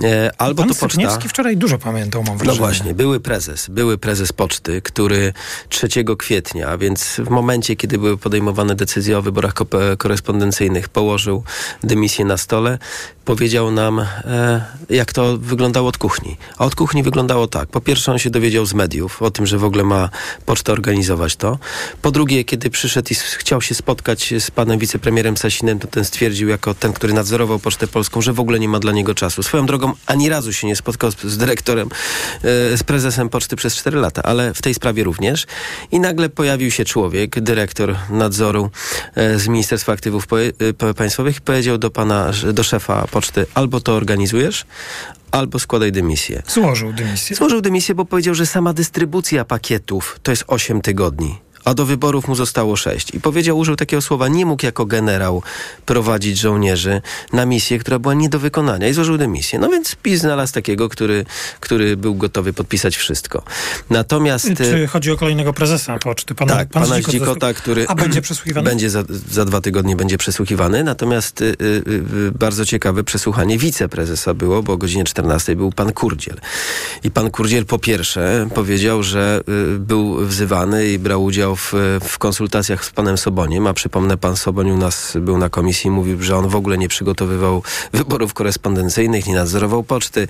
e, 0.04 0.32
albo 0.38 0.64
pan 0.64 0.70
to 0.70 0.76
poczta. 0.76 0.90
Sypniewski 0.90 1.30
wczoraj 1.30 1.58
dużo 1.58 1.78
pamiętał, 1.78 2.24
mam 2.24 2.34
No 2.34 2.38
wrażenie. 2.38 2.60
właśnie, 2.60 2.94
były 2.94 3.20
prezes, 3.20 3.68
były 3.70 3.98
prezes 3.98 4.34
poczty, 4.34 4.82
który 4.82 5.34
3 5.70 5.88
kwietnia, 6.18 6.68
a 6.68 6.78
więc 6.78 7.04
w 7.26 7.30
momencie, 7.30 7.76
kiedy 7.76 7.98
były 7.98 8.18
podejmowane 8.18 8.76
decyzje 8.76 9.18
o 9.18 9.22
wyborach 9.22 9.54
korespondencyjnych, 9.98 10.90
położył 10.90 11.44
dymisję 11.84 12.26
na 12.26 12.38
stole, 12.38 12.78
powiedział 13.26 13.72
nam, 13.72 14.00
e, 14.00 14.66
to 15.14 15.38
wyglądało 15.38 15.88
od 15.88 15.98
kuchni. 15.98 16.38
A 16.58 16.66
od 16.66 16.76
kuchni 16.76 17.04
wyglądało 17.04 17.48
tak. 17.48 17.70
Po 17.70 17.82
pierwsze, 17.82 18.12
on 18.12 18.20
się 18.20 18.30
dowiedział 18.30 18.66
z 18.66 18.74
mediów 18.74 19.22
o 19.22 19.32
tym, 19.32 19.46
że 19.46 19.58
w 19.58 19.64
ogóle 19.64 19.84
ma 19.84 20.10
pocztę 20.46 20.72
organizować 20.72 21.36
to. 21.36 21.60
Po 22.02 22.12
drugie, 22.12 22.44
kiedy 22.44 22.70
przyszedł 22.70 23.08
i 23.12 23.16
chciał 23.16 23.62
się 23.62 23.76
spotkać 23.76 24.34
z 24.40 24.52
panem 24.52 24.80
wicepremierem 24.80 25.38
Sasinem, 25.38 25.80
to 25.80 25.88
ten 25.88 26.06
stwierdził, 26.06 26.50
jako 26.50 26.74
ten, 26.74 26.94
który 26.94 27.14
nadzorował 27.14 27.60
Pocztę 27.60 27.88
Polską, 27.88 28.22
że 28.22 28.34
w 28.34 28.40
ogóle 28.40 28.60
nie 28.60 28.70
ma 28.70 28.80
dla 28.80 28.92
niego 28.92 29.16
czasu. 29.16 29.44
Swoją 29.44 29.66
drogą, 29.66 29.94
ani 30.06 30.30
razu 30.30 30.54
się 30.54 30.68
nie 30.68 30.76
spotkał 30.76 31.12
z, 31.12 31.22
z 31.24 31.38
dyrektorem, 31.38 31.90
e, 32.44 32.78
z 32.78 32.84
prezesem 32.84 33.30
Poczty 33.30 33.56
przez 33.56 33.76
4 33.76 34.00
lata, 34.00 34.24
ale 34.24 34.54
w 34.54 34.62
tej 34.62 34.74
sprawie 34.74 35.04
również. 35.04 35.46
I 35.92 36.00
nagle 36.00 36.30
pojawił 36.30 36.72
się 36.72 36.86
człowiek, 36.86 37.40
dyrektor 37.40 37.96
nadzoru 38.10 38.70
e, 39.16 39.40
z 39.40 39.48
Ministerstwa 39.48 39.94
Aktywów 39.94 40.28
e, 40.60 40.74
Pa- 40.74 40.94
Państwowych 40.94 41.38
i 41.38 41.42
powiedział 41.42 41.78
do 41.78 41.90
pana, 41.90 42.32
do 42.54 42.64
szefa 42.64 43.08
Poczty, 43.12 43.46
albo 43.54 43.80
to 43.80 43.96
organizujesz, 43.96 44.66
albo 45.32 45.60
składaj 45.60 45.92
dymisję. 45.92 46.44
Złożył 46.48 46.94
dymisję. 46.94 47.36
Złożył 47.36 47.62
dymisję, 47.62 47.96
bo 47.96 48.06
powiedział, 48.06 48.36
że 48.36 48.46
sama 48.46 48.74
dystrybucja 48.74 49.46
pakietów 49.46 50.20
to 50.24 50.32
jest 50.32 50.44
8 50.48 50.82
tygodni. 50.82 51.40
A 51.66 51.74
do 51.74 51.86
wyborów 51.86 52.28
mu 52.28 52.36
zostało 52.36 52.76
6. 52.76 53.14
I 53.14 53.20
powiedział, 53.20 53.58
użył 53.58 53.76
takiego 53.76 54.02
słowa, 54.02 54.28
nie 54.28 54.46
mógł 54.46 54.66
jako 54.66 54.86
generał 54.86 55.44
prowadzić 55.86 56.40
żołnierzy 56.40 57.02
na 57.34 57.46
misję, 57.46 57.80
która 57.80 58.00
była 58.00 58.14
nie 58.14 58.30
do 58.30 58.40
wykonania 58.40 58.88
i 58.88 58.94
złożył 58.94 59.18
dymisję. 59.18 59.60
No 59.60 59.70
więc 59.70 59.96
PiS 59.96 60.22
znalazł 60.22 60.54
takiego, 60.54 60.90
który, 60.90 61.26
który 61.60 61.98
był 61.98 62.16
gotowy 62.16 62.54
podpisać 62.54 62.96
wszystko. 62.98 63.44
Natomiast... 63.90 64.48
Czy 64.58 64.88
chodzi 64.88 65.12
o 65.12 65.18
kolejnego 65.18 65.54
prezesa 65.54 66.00
Poczty? 66.00 66.36
Pana, 66.36 66.56
tak, 66.56 66.70
pan 66.70 66.84
pana 66.84 67.02
Zdzikota 67.02 67.54
który 67.54 67.88
A 67.88 67.96
będzie 67.96 68.22
przesłuchiwany? 68.22 68.70
będzie 68.72 68.90
za, 68.90 69.04
za 69.32 69.46
dwa 69.46 69.62
tygodnie 69.62 69.96
będzie 69.96 70.18
przesłuchiwany. 70.18 70.84
Natomiast 70.84 71.42
y, 71.42 71.46
y, 71.46 71.84
y, 72.28 72.32
bardzo 72.32 72.66
ciekawe 72.66 73.04
przesłuchanie 73.04 73.58
wiceprezesa 73.58 74.34
było, 74.34 74.64
bo 74.64 74.74
o 74.74 74.78
godzinie 74.78 75.04
14 75.04 75.56
był 75.56 75.72
pan 75.72 75.94
Kurdziel. 75.94 76.38
I 77.04 77.12
pan 77.12 77.32
Kurdziel 77.32 77.66
po 77.66 77.80
pierwsze 77.80 78.48
powiedział, 78.56 79.04
że 79.04 79.42
y, 79.76 79.80
był 79.80 80.26
wzywany 80.26 80.88
i 80.88 81.00
brał 81.00 81.24
udział 81.24 81.51
w, 81.56 81.74
w 82.04 82.18
konsultacjach 82.18 82.86
z 82.86 82.90
panem 82.90 83.18
Soboniem, 83.18 83.68
a 83.68 83.74
przypomnę, 83.74 84.18
pan 84.18 84.38
Soboń 84.38 84.72
u 84.72 84.78
nas 84.78 85.18
był 85.22 85.38
na 85.38 85.50
komisji 85.50 85.88
i 85.88 85.92
mówił, 85.92 86.22
że 86.24 86.38
on 86.38 86.48
w 86.48 86.56
ogóle 86.56 86.78
nie 86.78 86.88
przygotowywał 86.88 87.64
wyborów 87.94 88.34
korespondencyjnych, 88.34 89.28
nie 89.28 89.36
nadzorował 89.36 89.84
poczty. 89.84 90.28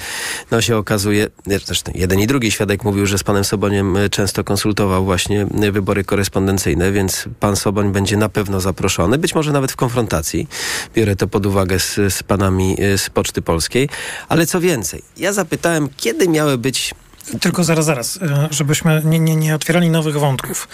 No 0.51 0.61
się 0.61 0.77
okazuje, 0.77 1.27
zresztą 1.65 1.91
jeden 1.95 2.19
i 2.19 2.27
drugi 2.27 2.51
świadek 2.51 2.83
mówił, 2.83 3.05
że 3.05 3.17
z 3.17 3.23
panem 3.23 3.43
Soboniem 3.43 3.97
y, 3.97 4.09
często 4.09 4.43
konsultował 4.43 5.05
właśnie 5.05 5.47
y, 5.63 5.71
wybory 5.71 6.03
korespondencyjne, 6.03 6.91
więc 6.91 7.25
pan 7.39 7.55
Soboń 7.55 7.91
będzie 7.91 8.17
na 8.17 8.29
pewno 8.29 8.61
zaproszony, 8.61 9.17
być 9.17 9.35
może 9.35 9.51
nawet 9.51 9.71
w 9.71 9.75
konfrontacji. 9.75 10.47
Biorę 10.95 11.15
to 11.15 11.27
pod 11.27 11.45
uwagę 11.45 11.79
z, 11.79 12.13
z 12.13 12.23
panami 12.23 12.83
y, 12.83 12.97
z 12.97 13.09
Poczty 13.09 13.41
Polskiej. 13.41 13.89
Ale 14.29 14.45
co 14.45 14.61
więcej, 14.61 15.01
ja 15.17 15.33
zapytałem, 15.33 15.89
kiedy 15.97 16.27
miały 16.27 16.57
być 16.57 16.93
Tylko 17.41 17.63
zaraz, 17.63 17.85
zaraz, 17.85 18.19
e, 18.21 18.47
żebyśmy 18.51 19.01
nie, 19.05 19.19
nie, 19.19 19.35
nie 19.35 19.55
otwierali 19.55 19.89
nowych 19.89 20.17
wątków. 20.19 20.67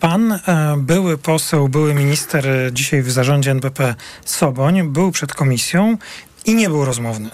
Pan, 0.00 0.32
e, 0.32 0.40
były 0.78 1.18
poseł, 1.18 1.68
były 1.68 1.94
minister, 1.94 2.48
e, 2.48 2.72
dzisiaj 2.72 3.02
w 3.02 3.10
zarządzie 3.10 3.50
NBP 3.50 3.94
Soboń, 4.24 4.82
był 4.82 5.10
przed 5.10 5.34
komisją 5.34 5.96
i 6.44 6.54
nie 6.54 6.68
był 6.68 6.84
rozmowny. 6.84 7.30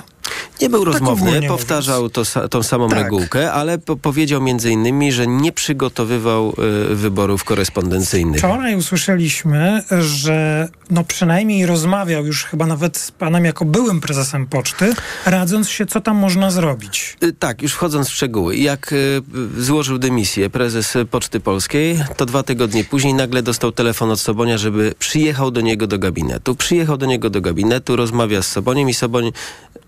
Nie 0.63 0.69
był 0.71 0.85
Tak 0.85 0.93
rozmowny, 0.93 1.43
powtarzał 1.49 2.09
to, 2.09 2.23
tą 2.51 2.63
samą 2.63 2.89
Tak. 2.89 2.99
regułkę, 2.99 3.53
ale 3.53 3.79
po 3.79 3.97
powiedział 3.97 4.43
między 4.43 4.71
innymi, 4.71 5.13
że 5.13 5.27
nie 5.27 5.53
przygotowywał 5.53 6.55
y, 6.91 6.95
wyborów 6.95 7.45
korespondencyjnych. 7.45 8.39
Wczoraj 8.39 8.77
usłyszeliśmy, 8.77 9.83
że 10.01 10.69
no 10.91 11.05
przynajmniej 11.05 11.67
rozmawiał 11.67 12.27
już 12.27 12.45
chyba 12.45 12.67
nawet 12.67 12.97
z 12.97 13.11
panem 13.11 13.45
jako 13.45 13.65
byłym 13.65 14.01
prezesem 14.01 14.47
poczty, 14.47 14.95
radząc 15.27 15.69
się, 15.69 15.87
co 15.87 16.01
tam 16.01 16.17
można 16.17 16.51
zrobić. 16.51 17.17
Y, 17.25 17.33
Tak, 17.33 17.63
już 17.63 17.73
wchodząc 17.73 18.09
w 18.09 18.13
szczegóły. 18.15 18.57
Jak 18.57 18.93
y, 18.93 19.23
złożył 19.59 19.99
dymisję 19.99 20.51
prezes 20.51 20.95
Poczty 21.11 21.41
Polskiej, 21.41 21.99
to 22.17 22.27
dwa 22.27 22.43
tygodnie 22.43 22.85
później 22.85 23.15
nagle 23.15 23.43
dostał 23.43 23.73
telefon 23.73 24.11
od 24.11 24.21
Sobonia, 24.21 24.59
żeby 24.59 24.95
przyjechał 24.99 25.51
do 25.51 25.61
niego 25.61 25.87
do 25.87 25.99
gabinetu. 25.99 26.55
Przyjechał 26.55 26.97
do 26.97 27.07
niego 27.07 27.31
do 27.31 27.41
gabinetu, 27.41 27.97
rozmawia 27.97 28.43
z 28.43 28.47
Soboniem 28.47 28.89
i 28.89 28.95
Soboń 28.95 29.33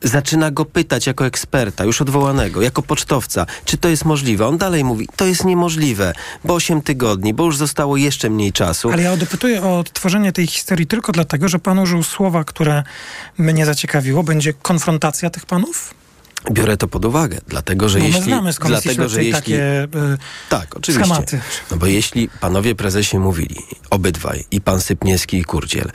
zaczyna 0.03 0.51
go 0.51 0.62
go 0.63 0.67
pytać 0.67 1.07
jako 1.07 1.27
eksperta, 1.27 1.85
już 1.85 2.01
odwołanego, 2.01 2.63
jako 2.63 2.83
pocztowca, 2.83 3.47
czy 3.65 3.77
to 3.77 3.89
jest 3.89 4.05
możliwe. 4.05 4.47
On 4.47 4.59
dalej 4.59 4.85
mówi, 4.85 5.09
to 5.17 5.27
jest 5.27 5.45
niemożliwe, 5.45 6.13
bo 6.45 6.55
8 6.55 6.83
tygodni, 6.83 7.35
bo 7.35 7.45
już 7.45 7.57
zostało 7.57 7.97
jeszcze 7.97 8.31
mniej 8.31 8.53
czasu. 8.53 8.91
Ale 8.91 9.03
ja 9.03 9.17
dopytuję 9.17 9.63
o 9.63 9.79
odtworzenie 9.79 10.33
tej 10.33 10.47
historii 10.47 10.87
tylko 10.87 11.13
dlatego, 11.13 11.49
że 11.49 11.59
pan 11.59 11.79
użył 11.79 12.03
słowa, 12.03 12.45
które 12.45 12.83
mnie 13.39 13.67
zaciekawiło. 13.67 14.23
Będzie 14.23 14.53
konfrontacja 14.53 15.31
tych 15.31 15.47
panów? 15.47 15.95
Biorę 16.51 16.77
to 16.77 16.89
pod 16.89 17.05
uwagę, 17.05 17.39
dlatego 17.49 17.89
że 17.89 17.99
no 17.99 18.05
jeśli... 18.05 18.21
My 18.21 18.27
znamy 18.27 18.53
z 18.53 18.59
dlatego, 18.59 19.09
że 19.09 19.25
jeśli 19.25 19.33
takie 19.33 19.85
y, 19.85 19.89
Tak, 20.49 20.77
oczywiście. 20.77 21.05
schematy. 21.05 21.41
No 21.71 21.77
bo 21.77 21.87
jeśli 21.87 22.29
panowie 22.41 22.75
prezesie 22.75 23.19
mówili, 23.19 23.57
obydwaj, 23.91 24.45
i 24.51 24.61
pan 24.61 24.81
Sypniewski 24.81 25.39
i 25.39 25.45
Kurdziel, 25.45 25.91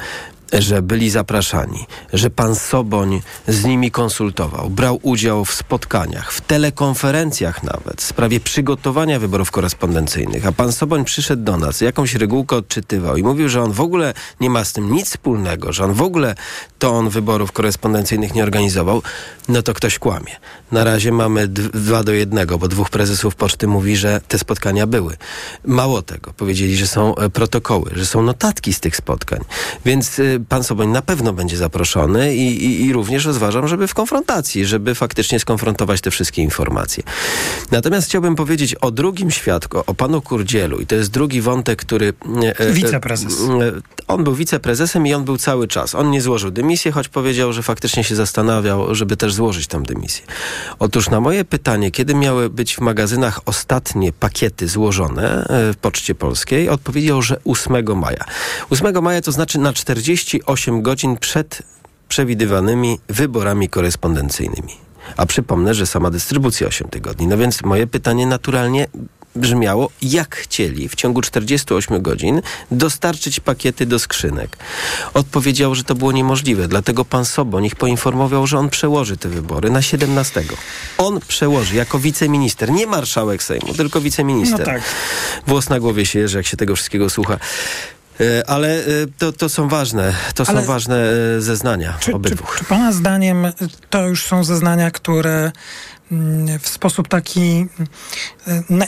że 0.53 0.81
byli 0.81 1.10
zapraszani, 1.10 1.86
że 2.13 2.29
pan 2.29 2.55
Soboń 2.55 3.21
z 3.47 3.65
nimi 3.65 3.91
konsultował, 3.91 4.69
brał 4.69 4.99
udział 5.01 5.45
w 5.45 5.53
spotkaniach, 5.53 6.33
w 6.33 6.41
telekonferencjach 6.41 7.63
nawet 7.63 8.01
w 8.01 8.03
sprawie 8.03 8.39
przygotowania 8.39 9.19
wyborów 9.19 9.51
korespondencyjnych, 9.51 10.47
a 10.47 10.51
pan 10.51 10.71
Soboń 10.71 11.05
przyszedł 11.05 11.43
do 11.43 11.57
nas, 11.57 11.81
jakąś 11.81 12.15
regułkę 12.15 12.55
odczytywał 12.55 13.17
i 13.17 13.23
mówił, 13.23 13.49
że 13.49 13.63
on 13.63 13.71
w 13.71 13.81
ogóle 13.81 14.13
nie 14.39 14.49
ma 14.49 14.65
z 14.65 14.73
tym 14.73 14.91
nic 14.91 15.07
wspólnego, 15.10 15.73
że 15.73 15.86
on 15.86 15.93
w 15.93 16.01
ogóle 16.01 16.36
to 16.79 16.91
on 16.91 17.10
wyborów 17.10 17.51
korespondencyjnych 17.51 18.33
nie 18.33 18.43
organizował, 18.43 19.01
no 19.49 19.62
to 19.62 19.73
ktoś 19.73 19.99
kłamie. 19.99 20.36
Na 20.71 20.84
razie 20.84 21.12
mamy 21.12 21.47
dwa 21.47 22.03
do 22.03 22.12
jednego, 22.12 22.58
bo 22.58 22.67
dwóch 22.67 22.89
prezesów 22.89 23.36
poczty 23.36 23.67
mówi, 23.67 23.97
że 23.97 24.21
te 24.27 24.39
spotkania 24.39 24.88
były. 24.88 25.17
Mało 25.65 26.01
tego, 26.01 26.34
powiedzieli, 26.34 26.77
że 26.77 26.88
są 26.88 27.15
e, 27.15 27.30
protokoły, 27.30 27.91
że 27.95 28.06
są 28.06 28.21
notatki 28.21 28.73
z 28.73 28.80
tych 28.80 28.95
spotkań. 28.95 29.39
Więc 29.86 30.19
y, 30.19 30.43
pan 30.49 30.63
Soboń 30.63 30.89
na 30.89 31.01
pewno 31.01 31.34
będzie 31.34 31.58
zaproszony 31.58 32.36
i, 32.36 32.65
i, 32.65 32.86
i 32.86 32.93
również 32.93 33.25
rozważam, 33.25 33.67
żeby 33.67 33.88
w 33.88 33.93
konfrontacji, 33.93 34.65
żeby 34.65 34.95
faktycznie 34.95 35.39
skonfrontować 35.39 36.01
te 36.01 36.12
wszystkie 36.12 36.41
informacje. 36.41 37.03
Natomiast 37.71 38.08
chciałbym 38.08 38.36
powiedzieć 38.36 38.75
o 38.75 38.91
drugim 38.91 39.32
świadku, 39.32 39.84
o 39.88 39.93
panu 39.93 40.21
Kurdzielu 40.21 40.80
i 40.80 40.86
to 40.88 40.95
jest 40.95 41.12
drugi 41.12 41.41
wątek, 41.41 41.82
który... 41.82 42.13
e, 42.43 42.60
e, 42.60 42.71
Wiceprezes. 42.71 43.34
On 44.08 44.23
był 44.23 44.36
wiceprezesem 44.36 45.08
i 45.08 45.13
on 45.13 45.23
był 45.23 45.38
cały 45.38 45.67
czas. 45.67 45.95
On 45.95 46.12
nie 46.12 46.21
złożył 46.21 46.51
dymisji, 46.51 46.91
choć 46.91 47.08
powiedział, 47.08 47.53
że 47.53 47.63
faktycznie 47.63 48.03
się 48.03 48.15
zastanawiał, 48.15 48.95
żeby 48.95 49.17
też 49.17 49.34
złożyć 49.34 49.67
tam 49.67 49.84
dymisję. 49.84 50.25
Otóż 50.80 51.10
na 51.10 51.20
moje 51.20 51.46
pytanie, 51.46 51.91
kiedy 51.91 52.15
miały 52.15 52.50
być 52.50 52.76
w 52.76 52.82
magazynach 52.82 53.39
ostatnie 53.46 54.13
pakiety 54.13 54.67
złożone 54.67 55.46
w 55.50 55.76
Poczcie 55.82 56.15
Polskiej, 56.15 56.70
odpowiedział, 56.70 57.22
że 57.22 57.39
8 57.46 57.98
maja. 57.98 58.26
8 58.70 59.04
maja 59.04 59.22
to 59.22 59.32
znaczy 59.32 59.60
na 59.60 59.74
48 59.74 60.82
godzin 60.82 61.17
przed 61.17 61.62
przewidywanymi 62.08 63.00
wyborami 63.10 63.70
korespondencyjnymi. 63.70 64.74
A 65.17 65.26
przypomnę, 65.26 65.74
że 65.74 65.86
sama 65.86 66.12
dystrybucja 66.12 66.67
8 66.67 66.89
tygodni. 66.89 67.28
No 67.28 67.38
więc 67.38 67.63
moje 67.63 67.88
pytanie 67.88 68.28
naturalnie 68.28 68.88
brzmiało, 69.36 69.90
jak 70.02 70.36
chcieli 70.36 70.90
w 70.90 70.96
ciągu 70.96 71.22
48 71.22 72.02
godzin 72.02 72.42
dostarczyć 72.72 73.40
pakiety 73.40 73.86
do 73.86 74.00
skrzynek. 74.00 74.58
Odpowiedział, 75.13 75.76
że 75.76 75.84
to 75.84 75.96
było 75.96 76.12
niemożliwe, 76.12 76.68
dlatego 76.68 77.06
pan 77.06 77.26
Soboń 77.26 77.66
ich 77.66 77.76
poinformował, 77.76 78.48
że 78.48 78.58
on 78.58 78.70
przełoży 78.70 79.18
te 79.18 79.30
wybory 79.30 79.70
na 79.70 79.82
17. 79.82 80.44
On 80.98 81.20
przełoży 81.28 81.76
jako 81.76 82.00
wiceminister, 82.00 82.72
nie 82.72 82.88
marszałek 82.88 83.44
Sejmu, 83.44 83.74
tylko 83.74 84.02
wiceminister. 84.02 84.60
No 84.60 84.66
tak. 84.66 84.82
Włos 85.48 85.70
na 85.70 85.80
głowie 85.80 86.06
się 86.06 86.20
jeży, 86.20 86.38
jak 86.38 86.48
się 86.48 86.58
tego 86.58 86.76
wszystkiego 86.76 87.10
słucha. 87.10 87.40
E, 88.19 88.49
ale 88.49 88.75
e, 88.75 88.84
to, 89.17 89.32
to 89.32 89.49
są 89.49 89.67
ważne, 89.67 90.13
to 90.36 90.43
Ale 90.47 90.62
są 90.62 90.67
ważne 90.67 90.95
e, 91.38 91.41
zeznania 91.41 91.97
czy, 91.99 92.13
obydwu. 92.13 92.43
Czy, 92.53 92.60
czy 92.60 92.65
Pana 92.65 92.91
zdaniem 92.91 93.47
to 93.89 94.08
już 94.08 94.25
są 94.25 94.43
zeznania, 94.43 94.91
które 94.91 95.51
mm, 96.12 96.60
w 96.60 96.67
sposób 96.67 97.08
taki 97.08 97.67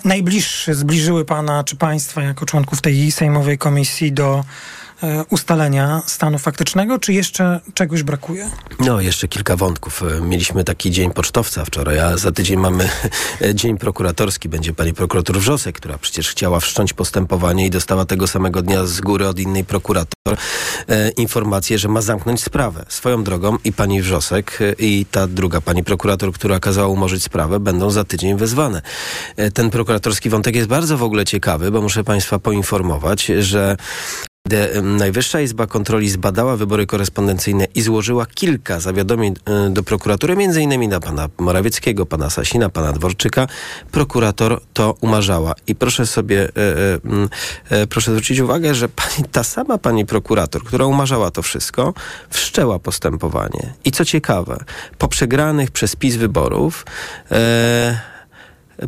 najbliższy 0.05 0.73
zbliżyły 0.73 1.25
Pana 1.25 1.63
czy 1.63 1.75
Państwa 1.75 2.21
jako 2.21 2.45
członków 2.45 2.81
tej 2.81 3.11
sejmowej 3.11 3.57
komisji 3.57 4.11
do 4.11 4.43
ustalenia 5.29 6.01
stanu 6.05 6.37
faktycznego, 6.37 6.99
czy 6.99 7.13
jeszcze 7.13 7.59
czegoś 7.73 8.03
brakuje? 8.03 8.49
No, 8.79 9.01
jeszcze 9.01 9.27
kilka 9.27 9.55
wątków. 9.55 10.03
E, 10.03 10.21
mieliśmy 10.21 10.63
taki 10.63 10.91
dzień 10.91 11.11
pocztowca 11.11 11.65
wczoraj, 11.65 11.99
a 11.99 12.17
za 12.17 12.31
tydzień 12.31 12.59
mamy 12.59 12.89
e, 13.41 13.55
dzień 13.55 13.77
prokuratorski. 13.77 14.49
Będzie 14.49 14.73
pani 14.73 14.93
prokurator 14.93 15.37
Wrzosek, 15.37 15.75
która 15.75 15.97
przecież 15.97 16.29
chciała 16.29 16.59
wszcząć 16.59 16.93
postępowanie 16.93 17.65
i 17.65 17.69
dostała 17.69 18.05
tego 18.05 18.27
samego 18.27 18.61
dnia 18.61 18.85
z 18.85 19.01
góry 19.01 19.27
od 19.27 19.39
innej 19.39 19.63
prokurator 19.65 20.37
e, 20.87 21.09
informację, 21.09 21.79
że 21.79 21.87
ma 21.87 22.01
zamknąć 22.01 22.43
sprawę. 22.43 22.85
Swoją 22.89 23.23
drogą 23.23 23.57
i 23.63 23.73
pani 23.73 24.01
Wrzosek 24.01 24.59
i 24.79 25.05
ta 25.11 25.27
druga 25.27 25.61
pani 25.61 25.83
prokurator, 25.83 26.33
która 26.33 26.59
kazała 26.59 26.87
umorzyć 26.87 27.23
sprawę, 27.23 27.59
będą 27.59 27.89
za 27.89 28.03
tydzień 28.03 28.37
wezwane. 28.37 28.81
E, 29.37 29.51
ten 29.51 29.69
prokuratorski 29.69 30.29
wątek 30.29 30.55
jest 30.55 30.67
bardzo 30.67 30.97
w 30.97 31.03
ogóle 31.03 31.25
ciekawy, 31.25 31.71
bo 31.71 31.81
muszę 31.81 32.03
państwa 32.03 32.39
poinformować, 32.39 33.25
że 33.25 33.77
Najwyższa 34.83 35.41
Izba 35.41 35.67
Kontroli 35.67 36.09
zbadała 36.09 36.57
wybory 36.57 36.85
korespondencyjne 36.85 37.65
i 37.75 37.81
złożyła 37.81 38.25
kilka 38.25 38.79
zawiadomień 38.79 39.33
e, 39.45 39.69
do 39.69 39.83
prokuratury, 39.83 40.35
innymi 40.61 40.87
na 40.87 40.99
pana 40.99 41.29
Morawieckiego, 41.37 42.05
pana 42.05 42.29
Sasina, 42.29 42.69
pana 42.69 42.93
Dworczyka. 42.93 43.47
Prokurator 43.91 44.61
to 44.73 44.95
umarzała. 45.01 45.53
I 45.67 45.75
proszę 45.75 46.07
sobie, 46.07 46.49
e, 47.69 47.79
e, 47.81 47.87
proszę 47.87 48.11
zwrócić 48.11 48.39
uwagę, 48.39 48.75
że 48.75 48.89
pani, 48.89 49.29
ta 49.31 49.43
sama 49.43 49.77
pani 49.77 50.05
prokurator, 50.05 50.63
która 50.63 50.85
umarzała 50.85 51.31
to 51.31 51.41
wszystko, 51.41 51.93
wszczęła 52.29 52.79
postępowanie. 52.79 53.73
I 53.85 53.91
co 53.91 54.05
ciekawe, 54.05 54.57
po 54.97 55.07
przegranych 55.07 55.71
przez 55.71 55.95
PiS 55.95 56.15
wyborów 56.15 56.85
e, 57.31 57.99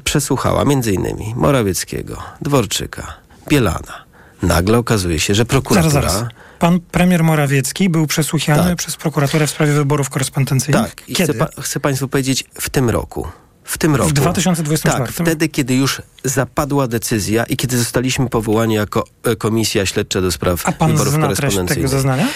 przesłuchała 0.03 0.63
innymi 0.93 1.33
Morawieckiego, 1.35 2.17
Dworczyka, 2.41 3.13
Bielana. 3.49 4.10
Nagle 4.41 4.77
okazuje 4.77 5.19
się, 5.19 5.35
że 5.35 5.45
prokuratura... 5.45 5.91
Zaraz, 5.91 6.13
zaraz. 6.13 6.29
Pan 6.59 6.79
premier 6.79 7.23
Morawiecki 7.23 7.89
był 7.89 8.07
przesłuchany 8.07 8.63
tak. 8.63 8.77
przez 8.77 8.95
prokuraturę 8.95 9.47
w 9.47 9.49
sprawie 9.49 9.73
wyborów 9.73 10.09
korespondencyjnych? 10.09 10.83
Tak. 10.83 11.09
I 11.09 11.15
Kiedy? 11.15 11.33
Chcę, 11.33 11.45
pa 11.45 11.61
chcę 11.61 11.79
Państwu 11.79 12.07
powiedzieć, 12.07 12.45
w 12.53 12.69
tym 12.69 12.89
roku. 12.89 13.27
W 13.63 13.77
tym 13.77 13.95
roku. 13.95 14.09
W 14.09 14.13
2024. 14.13 15.05
Tak, 15.05 15.13
wtedy, 15.13 15.49
kiedy 15.49 15.75
już 15.75 16.01
zapadła 16.23 16.87
decyzja 16.87 17.43
i 17.43 17.57
kiedy 17.57 17.77
zostaliśmy 17.77 18.29
powołani 18.29 18.73
jako 18.73 19.05
e, 19.23 19.35
komisja 19.35 19.85
śledcza 19.85 20.21
do 20.21 20.31
spraw 20.31 20.67
A 20.67 20.71
pan 20.71 20.91
wyborów 20.91 21.13
zna 21.13 21.21
korespondencyjnych. 21.21 21.75
tego 21.75 21.87
zeznania? 21.87 22.27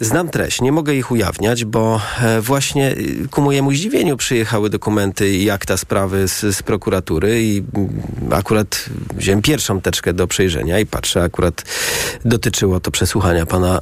Znam 0.00 0.28
treść, 0.28 0.60
nie 0.60 0.72
mogę 0.72 0.94
ich 0.94 1.10
ujawniać, 1.10 1.64
bo 1.64 2.00
e, 2.20 2.40
właśnie 2.40 2.92
y, 2.92 3.28
ku 3.30 3.42
mojemu 3.42 3.72
zdziwieniu 3.72 4.16
przyjechały 4.16 4.70
dokumenty 4.70 5.30
i 5.30 5.50
akta 5.50 5.76
sprawy 5.76 6.28
z, 6.28 6.56
z 6.56 6.62
prokuratury 6.62 7.42
i 7.42 7.62
mm, 7.74 7.90
akurat 8.32 8.84
wziąłem 9.14 9.42
pierwszą 9.42 9.80
teczkę 9.80 10.12
do 10.12 10.26
przejrzenia 10.26 10.78
i 10.78 10.86
patrzę, 10.86 11.22
akurat 11.22 11.64
dotyczyło 12.24 12.80
to 12.80 12.90
przesłuchania 12.90 13.46
pana 13.46 13.80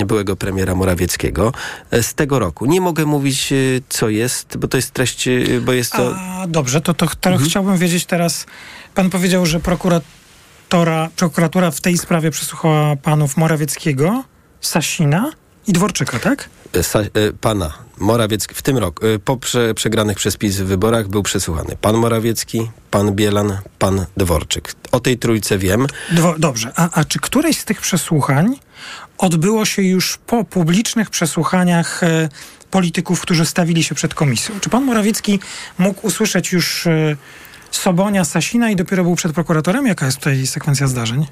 e, 0.00 0.06
byłego 0.06 0.36
premiera 0.36 0.74
Morawieckiego 0.74 1.52
e, 1.90 2.02
z 2.02 2.14
tego 2.14 2.38
roku. 2.38 2.66
Nie 2.66 2.80
mogę 2.80 3.06
mówić, 3.06 3.52
y, 3.52 3.82
co 3.88 4.08
jest, 4.08 4.56
bo 4.56 4.68
to 4.68 4.76
jest 4.76 4.90
treść, 4.90 5.28
y, 5.28 5.60
bo 5.64 5.72
jest 5.72 5.92
to... 5.92 6.16
A, 6.16 6.46
dobrze, 6.46 6.80
to, 6.80 6.94
to, 6.94 7.06
to 7.20 7.30
mhm. 7.30 7.50
chciałbym 7.50 7.78
wiedzieć 7.78 8.06
teraz, 8.06 8.46
pan 8.94 9.10
powiedział, 9.10 9.46
że 9.46 9.60
prokuratora, 9.60 11.08
prokuratura 11.16 11.70
w 11.70 11.80
tej 11.80 11.98
sprawie 11.98 12.30
przesłuchała 12.30 12.96
panów 12.96 13.36
Morawieckiego, 13.36 14.24
Sasina 14.60 15.32
i 15.66 15.72
Dworczyka, 15.72 16.18
tak? 16.18 16.48
E, 16.72 16.82
sa, 16.82 17.00
e, 17.00 17.32
pana 17.40 17.72
Morawiecki 17.98 18.54
w 18.54 18.62
tym 18.62 18.78
roku, 18.78 19.06
e, 19.06 19.18
po 19.18 19.36
prze, 19.36 19.74
przegranych 19.74 20.16
przez 20.16 20.36
PiS 20.36 20.56
wyborach 20.56 21.08
był 21.08 21.22
przesłuchany 21.22 21.76
pan 21.80 21.96
Morawiecki, 21.96 22.70
pan 22.90 23.12
Bielan, 23.12 23.58
pan 23.78 24.06
Dworczyk. 24.16 24.74
O 24.92 25.00
tej 25.00 25.18
trójce 25.18 25.58
wiem. 25.58 25.86
Dwo, 26.10 26.34
dobrze, 26.38 26.72
a, 26.76 27.00
a 27.00 27.04
czy 27.04 27.18
któreś 27.18 27.58
z 27.58 27.64
tych 27.64 27.80
przesłuchań 27.80 28.56
odbyło 29.18 29.64
się 29.64 29.82
już 29.82 30.18
po 30.26 30.44
publicznych 30.44 31.10
przesłuchaniach 31.10 32.02
e, 32.02 32.28
polityków, 32.70 33.20
którzy 33.20 33.46
stawili 33.46 33.84
się 33.84 33.94
przed 33.94 34.14
komisją? 34.14 34.60
Czy 34.60 34.70
pan 34.70 34.84
Morawiecki 34.84 35.40
mógł 35.78 36.06
usłyszeć 36.06 36.52
już 36.52 36.88
Sobonia, 37.70 38.24
Sasina 38.24 38.70
i 38.70 38.76
dopiero 38.76 39.02
był 39.04 39.16
przed 39.16 39.32
prokuratorem? 39.32 39.86
Jaka 39.86 40.06
jest 40.06 40.18
tutaj 40.18 40.46
sekwencja 40.46 40.86
zdarzeń? 40.86 41.26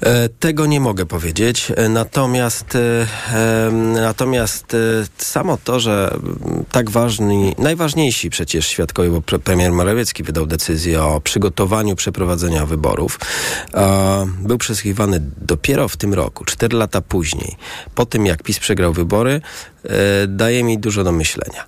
E, 0.00 0.28
tego 0.28 0.66
nie 0.66 0.80
mogę 0.80 1.06
powiedzieć. 1.06 1.72
E, 1.76 1.88
natomiast, 1.88 2.74
e, 2.74 3.70
natomiast 3.94 4.76
samo 5.18 5.58
to, 5.64 5.80
że 5.80 6.18
tak 6.72 6.90
ważni, 6.90 7.54
najważniejsi 7.58 8.30
przecież 8.30 8.66
świadkowie, 8.66 9.10
bo 9.10 9.22
premier 9.38 9.72
Morawiecki 9.72 10.22
wydał 10.22 10.46
decyzję 10.46 11.02
o 11.02 11.20
przygotowaniu 11.20 11.96
przeprowadzenia 11.96 12.66
wyborów, 12.66 13.20
był 14.38 14.58
przesłuchiwany 14.58 15.20
dopiero 15.36 15.88
w 15.88 15.96
tym 15.96 16.14
roku, 16.14 16.44
cztery 16.44 16.78
lata 16.78 17.00
później, 17.00 17.56
po 17.94 18.06
tym 18.06 18.26
jak 18.26 18.42
PiS 18.42 18.58
przegrał 18.58 18.92
wybory, 18.92 19.40
daje 20.28 20.64
mi 20.64 20.78
dużo 20.78 21.04
do 21.04 21.12
myślenia. 21.12 21.64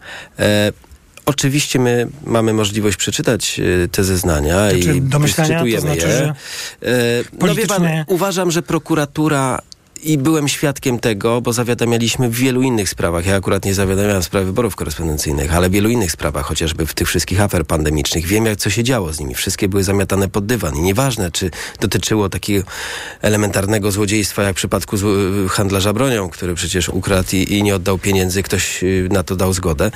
Oczywiście 1.30 1.78
my 1.78 2.06
mamy 2.24 2.52
możliwość 2.52 2.96
przeczytać 2.96 3.60
e, 3.84 3.88
te 3.88 4.04
zeznania 4.04 4.72
i 4.72 4.82
czytujemy 4.82 5.74
to 5.74 5.80
znaczy, 5.80 6.08
je. 6.08 6.34
E, 6.90 7.46
no 7.46 7.54
wie 7.54 7.66
pan, 7.66 7.88
uważam, 8.06 8.50
że 8.50 8.62
prokuratura 8.62 9.62
i 10.02 10.18
byłem 10.18 10.48
świadkiem 10.48 10.98
tego, 10.98 11.40
bo 11.40 11.52
zawiadamialiśmy 11.52 12.30
w 12.30 12.34
wielu 12.34 12.62
innych 12.62 12.88
sprawach. 12.88 13.26
Ja 13.26 13.36
akurat 13.36 13.64
nie 13.64 13.74
zawiadamiałem 13.74 14.22
w 14.22 14.24
sprawie 14.24 14.46
wyborów 14.46 14.76
korespondencyjnych, 14.76 15.54
ale 15.54 15.68
w 15.68 15.72
wielu 15.72 15.88
innych 15.88 16.12
sprawach, 16.12 16.46
chociażby 16.46 16.86
w 16.86 16.94
tych 16.94 17.08
wszystkich 17.08 17.40
afer 17.40 17.66
pandemicznych. 17.66 18.26
Wiem, 18.26 18.46
jak 18.46 18.56
co 18.56 18.70
się 18.70 18.84
działo 18.84 19.12
z 19.12 19.20
nimi. 19.20 19.34
Wszystkie 19.34 19.68
były 19.68 19.84
zamiatane 19.84 20.28
pod 20.28 20.46
dywan 20.46 20.76
i 20.76 20.80
nieważne, 20.80 21.30
czy 21.30 21.50
dotyczyło 21.80 22.28
takiego 22.28 22.64
elementarnego 23.22 23.92
złodziejstwa, 23.92 24.42
jak 24.42 24.54
w 24.54 24.56
przypadku 24.56 24.96
handlarza 25.48 25.92
bronią, 25.92 26.28
który 26.28 26.54
przecież 26.54 26.88
ukradł 26.88 27.28
i, 27.32 27.52
i 27.54 27.62
nie 27.62 27.74
oddał 27.74 27.98
pieniędzy, 27.98 28.42
ktoś 28.42 28.84
y, 28.84 29.08
na 29.10 29.22
to 29.22 29.36
dał 29.36 29.52
zgodę, 29.52 29.90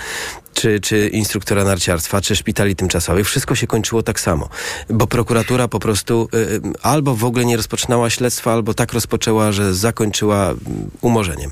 czy, 0.54 0.80
czy 0.80 1.08
instruktora 1.08 1.64
narciarstwa, 1.64 2.20
czy 2.20 2.36
szpitali 2.36 2.76
tymczasowych. 2.76 3.26
Wszystko 3.26 3.54
się 3.54 3.66
kończyło 3.66 4.02
tak 4.02 4.20
samo, 4.20 4.48
bo 4.90 5.06
prokuratura 5.06 5.68
po 5.68 5.78
prostu 5.78 6.28
y, 6.34 6.38
y 6.38 6.60
albo 6.82 7.14
w 7.14 7.24
ogóle 7.24 7.44
nie 7.44 7.56
rozpoczynała 7.56 8.10
śledztwa, 8.10 8.52
albo 8.52 8.74
tak 8.74 8.92
rozpoczęła, 8.92 9.52
że 9.52 9.74
zakończyła 9.74 10.44
mm, 10.46 10.58
umorzeniem. 11.00 11.50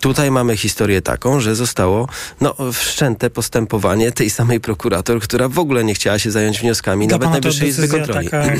Tutaj 0.00 0.30
mamy 0.30 0.56
historię 0.56 1.02
taką, 1.02 1.40
że 1.40 1.54
zostało 1.54 2.08
no, 2.40 2.54
wszczęte 2.72 3.30
postępowanie 3.30 4.12
tej 4.12 4.30
samej 4.30 4.60
prokurator, 4.60 5.20
która 5.20 5.48
w 5.48 5.58
ogóle 5.58 5.84
nie 5.84 5.94
chciała 5.94 6.18
się 6.18 6.30
zająć 6.30 6.60
wnioskami 6.60 7.08
Dla 7.08 7.18
nawet 7.18 7.30
Najwyższej 7.30 7.68
Izby 7.68 7.88
Kontroli. 7.88 8.30
taka 8.30 8.52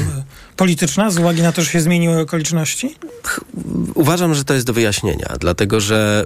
polityczna 0.57 1.11
z 1.11 1.19
uwagi 1.19 1.43
na 1.43 1.53
to, 1.53 1.63
że 1.63 1.71
się 1.71 1.81
zmieniły 1.81 2.21
okoliczności? 2.21 2.97
Uważam, 3.95 4.35
że 4.35 4.45
to 4.45 4.55
jest 4.55 4.67
do 4.67 4.73
wyjaśnienia, 4.73 5.35
dlatego 5.41 5.81
że 5.81 6.25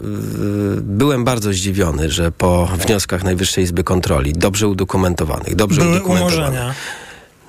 y, 0.78 0.80
byłem 0.80 1.24
bardzo 1.24 1.52
zdziwiony, 1.52 2.10
że 2.10 2.32
po 2.32 2.66
wnioskach 2.66 3.24
Najwyższej 3.24 3.64
Izby 3.64 3.84
Kontroli, 3.84 4.32
dobrze 4.32 4.68
udokumentowanych, 4.68 5.56
dobrze 5.56 5.80
Były 5.80 5.92
udokumentowanych, 5.92 6.36
umorzenia 6.36 6.74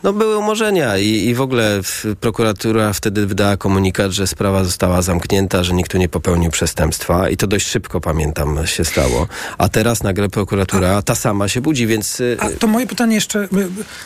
no 0.06 0.14
były 0.14 0.38
umorzenia 0.38 0.98
i, 0.98 1.08
i 1.08 1.36
w 1.36 1.42
ogóle 1.42 1.82
prokuratura 2.20 2.94
wtedy 2.94 3.28
wydała 3.28 3.58
komunikat, 3.58 4.12
że 4.12 4.28
sprawa 4.28 4.64
została 4.64 5.02
zamknięta, 5.02 5.64
że 5.64 5.74
nikt 5.74 5.92
tu 5.92 5.98
nie 5.98 6.10
popełnił 6.10 6.52
przestępstwa 6.52 7.30
i 7.30 7.38
to 7.38 7.48
dość 7.48 7.68
szybko, 7.68 8.02
pamiętam, 8.02 8.68
się 8.68 8.86
stało. 8.86 9.28
A 9.58 9.70
teraz 9.70 10.04
nagle 10.04 10.30
prokuratura 10.30 11.02
ta 11.02 11.16
sama 11.16 11.48
się 11.48 11.62
budzi, 11.62 11.88
więc... 11.88 12.20
Y, 12.20 12.38
A 12.40 12.50
to 12.60 12.68
moje 12.68 12.88
pytanie 12.88 13.16
jeszcze, 13.16 13.44
y, 13.44 13.48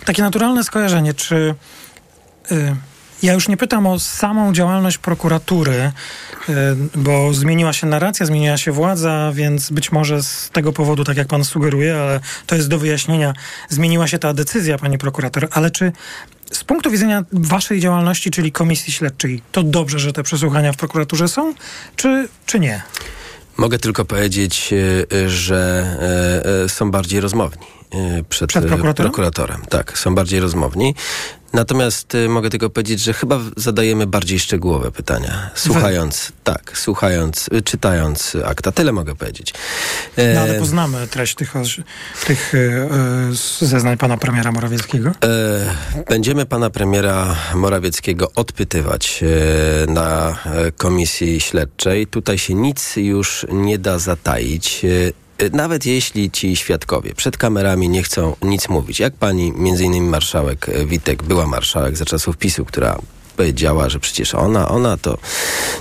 takie 0.05 0.21
naturalne 0.21 0.63
skojarzenie, 0.63 1.13
czy... 1.13 1.55
Y 2.51 2.75
ja 3.23 3.33
już 3.33 3.47
nie 3.47 3.57
pytam 3.57 3.87
o 3.87 3.99
samą 3.99 4.53
działalność 4.53 4.97
prokuratury, 4.97 5.73
e, 5.73 5.91
bo 6.95 7.33
zmieniła 7.33 7.73
się 7.73 7.87
narracja, 7.87 8.25
zmieniła 8.25 8.57
się 8.57 8.71
władza, 8.71 9.31
więc 9.33 9.71
być 9.71 9.91
może 9.91 10.23
z 10.23 10.49
tego 10.49 10.73
powodu, 10.73 11.03
tak 11.03 11.17
jak 11.17 11.27
pan 11.27 11.43
sugeruje, 11.43 11.97
ale 11.97 12.19
to 12.45 12.55
jest 12.55 12.67
do 12.67 12.79
wyjaśnienia, 12.79 13.33
zmieniła 13.69 14.07
się 14.07 14.19
ta 14.19 14.33
decyzja, 14.33 14.77
panie 14.77 14.97
prokurator, 14.97 15.47
ale 15.51 15.71
czy 15.71 15.91
z 16.51 16.63
punktu 16.63 16.91
widzenia 16.91 17.23
waszej 17.31 17.79
działalności, 17.79 18.31
czyli 18.31 18.51
komisji 18.51 18.93
śledczej, 18.93 19.41
to 19.51 19.63
dobrze, 19.63 19.99
że 19.99 20.13
te 20.13 20.23
przesłuchania 20.23 20.73
w 20.73 20.77
prokuraturze 20.77 21.27
są, 21.27 21.53
czy, 21.95 22.27
czy 22.45 22.59
nie? 22.59 22.81
Mogę 23.57 23.79
tylko 23.79 24.05
powiedzieć, 24.05 24.73
e, 25.13 25.29
że 25.29 25.85
e, 26.65 26.69
są 26.69 26.91
bardziej 26.91 27.19
rozmowni 27.19 27.78
przed, 28.29 28.49
przed 28.49 28.65
prokuratorem? 28.67 29.11
prokuratorem. 29.11 29.61
Tak, 29.69 29.97
są 29.97 30.15
bardziej 30.15 30.39
rozmowni. 30.39 30.95
Natomiast 31.53 32.15
y, 32.15 32.29
mogę 32.29 32.49
tylko 32.49 32.69
powiedzieć, 32.69 32.99
że 32.99 33.13
chyba 33.13 33.39
zadajemy 33.57 34.07
bardziej 34.07 34.39
szczegółowe 34.39 34.91
pytania. 34.91 35.49
Słuchając, 35.55 36.25
Wy. 36.25 36.33
tak, 36.43 36.71
słuchając, 36.77 37.49
y, 37.53 37.61
czytając 37.61 38.37
akta. 38.45 38.71
Tyle 38.71 38.91
mogę 38.91 39.15
powiedzieć. 39.15 39.53
No 40.33 40.41
ale 40.41 40.55
e, 40.55 40.59
poznamy 40.59 41.07
treść 41.07 41.35
tych, 41.35 41.53
tych 42.27 42.53
e, 42.55 43.65
zeznań 43.65 43.97
pana 43.97 44.17
premiera 44.17 44.51
Morawieckiego? 44.51 45.09
E, 45.09 46.03
będziemy 46.09 46.45
pana 46.45 46.69
premiera 46.69 47.35
Morawieckiego 47.55 48.31
odpytywać 48.35 49.23
e, 49.23 49.91
na 49.91 50.37
e, 50.45 50.71
komisji 50.71 51.39
śledczej. 51.39 52.07
Tutaj 52.07 52.37
się 52.37 52.53
nic 52.53 52.95
już 52.95 53.45
nie 53.51 53.77
da 53.77 53.99
zataić. 53.99 54.85
E, 55.39 55.49
nawet 55.49 55.85
jeśli 55.85 56.31
ci 56.31 56.55
świadkowie 56.55 57.15
przed 57.15 57.37
kamerami 57.37 57.89
nie 57.89 58.03
chcą 58.03 58.35
nic 58.41 58.69
mówić, 58.69 58.99
jak 58.99 59.13
pani, 59.13 59.53
między 59.55 59.83
innymi 59.85 60.09
marszałek 60.09 60.67
Witek, 60.85 61.23
była 61.23 61.47
marszałek 61.47 61.97
za 61.97 62.05
czasów 62.05 62.37
PiSu, 62.37 62.65
która 62.65 62.99
powiedziała, 63.39 63.89
że 63.89 63.99
przecież 63.99 64.35
ona, 64.35 64.69
ona 64.69 64.97
to 64.97 65.17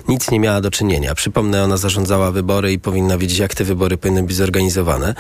nic 0.09 0.31
nie 0.31 0.40
miała 0.40 0.61
do 0.61 0.71
czynienia. 0.71 1.14
Przypomnę, 1.14 1.64
ona 1.64 1.77
zarządzała 1.77 2.31
wybory 2.31 2.73
i 2.73 2.79
powinna 2.79 3.18
wiedzieć, 3.18 3.38
jak 3.38 3.55
te 3.55 3.64
wybory 3.64 3.97
powinny 3.97 4.23
być 4.23 4.37
zorganizowane. 4.37 5.14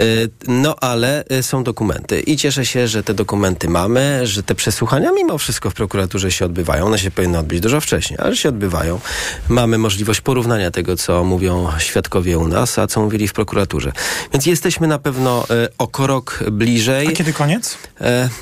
E, 0.00 0.04
no 0.48 0.76
ale 0.80 1.24
e, 1.24 1.42
są 1.42 1.64
dokumenty 1.64 2.20
i 2.20 2.36
cieszę 2.36 2.66
się, 2.66 2.88
że 2.88 3.02
te 3.02 3.14
dokumenty 3.14 3.68
mamy, 3.68 4.26
że 4.26 4.42
te 4.42 4.54
przesłuchania 4.54 5.12
mimo 5.12 5.38
wszystko 5.38 5.70
w 5.70 5.74
prokuraturze 5.74 6.32
się 6.32 6.44
odbywają. 6.44 6.86
One 6.86 6.98
się 6.98 7.10
powinny 7.10 7.38
odbyć 7.38 7.60
dużo 7.60 7.80
wcześniej, 7.80 8.18
ale 8.22 8.36
się 8.36 8.48
odbywają. 8.48 9.00
Mamy 9.48 9.78
możliwość 9.78 10.20
porównania 10.20 10.70
tego, 10.70 10.96
co 10.96 11.24
mówią 11.24 11.68
świadkowie 11.78 12.38
u 12.38 12.48
nas, 12.48 12.78
a 12.78 12.86
co 12.86 13.00
mówili 13.00 13.28
w 13.28 13.32
prokuraturze. 13.32 13.92
Więc 14.32 14.46
jesteśmy 14.46 14.86
na 14.86 14.98
pewno 14.98 15.44
e, 15.50 15.68
o 15.78 15.86
krok 15.86 16.44
bliżej. 16.52 17.08
A 17.08 17.12
kiedy 17.12 17.32
koniec? 17.32 17.78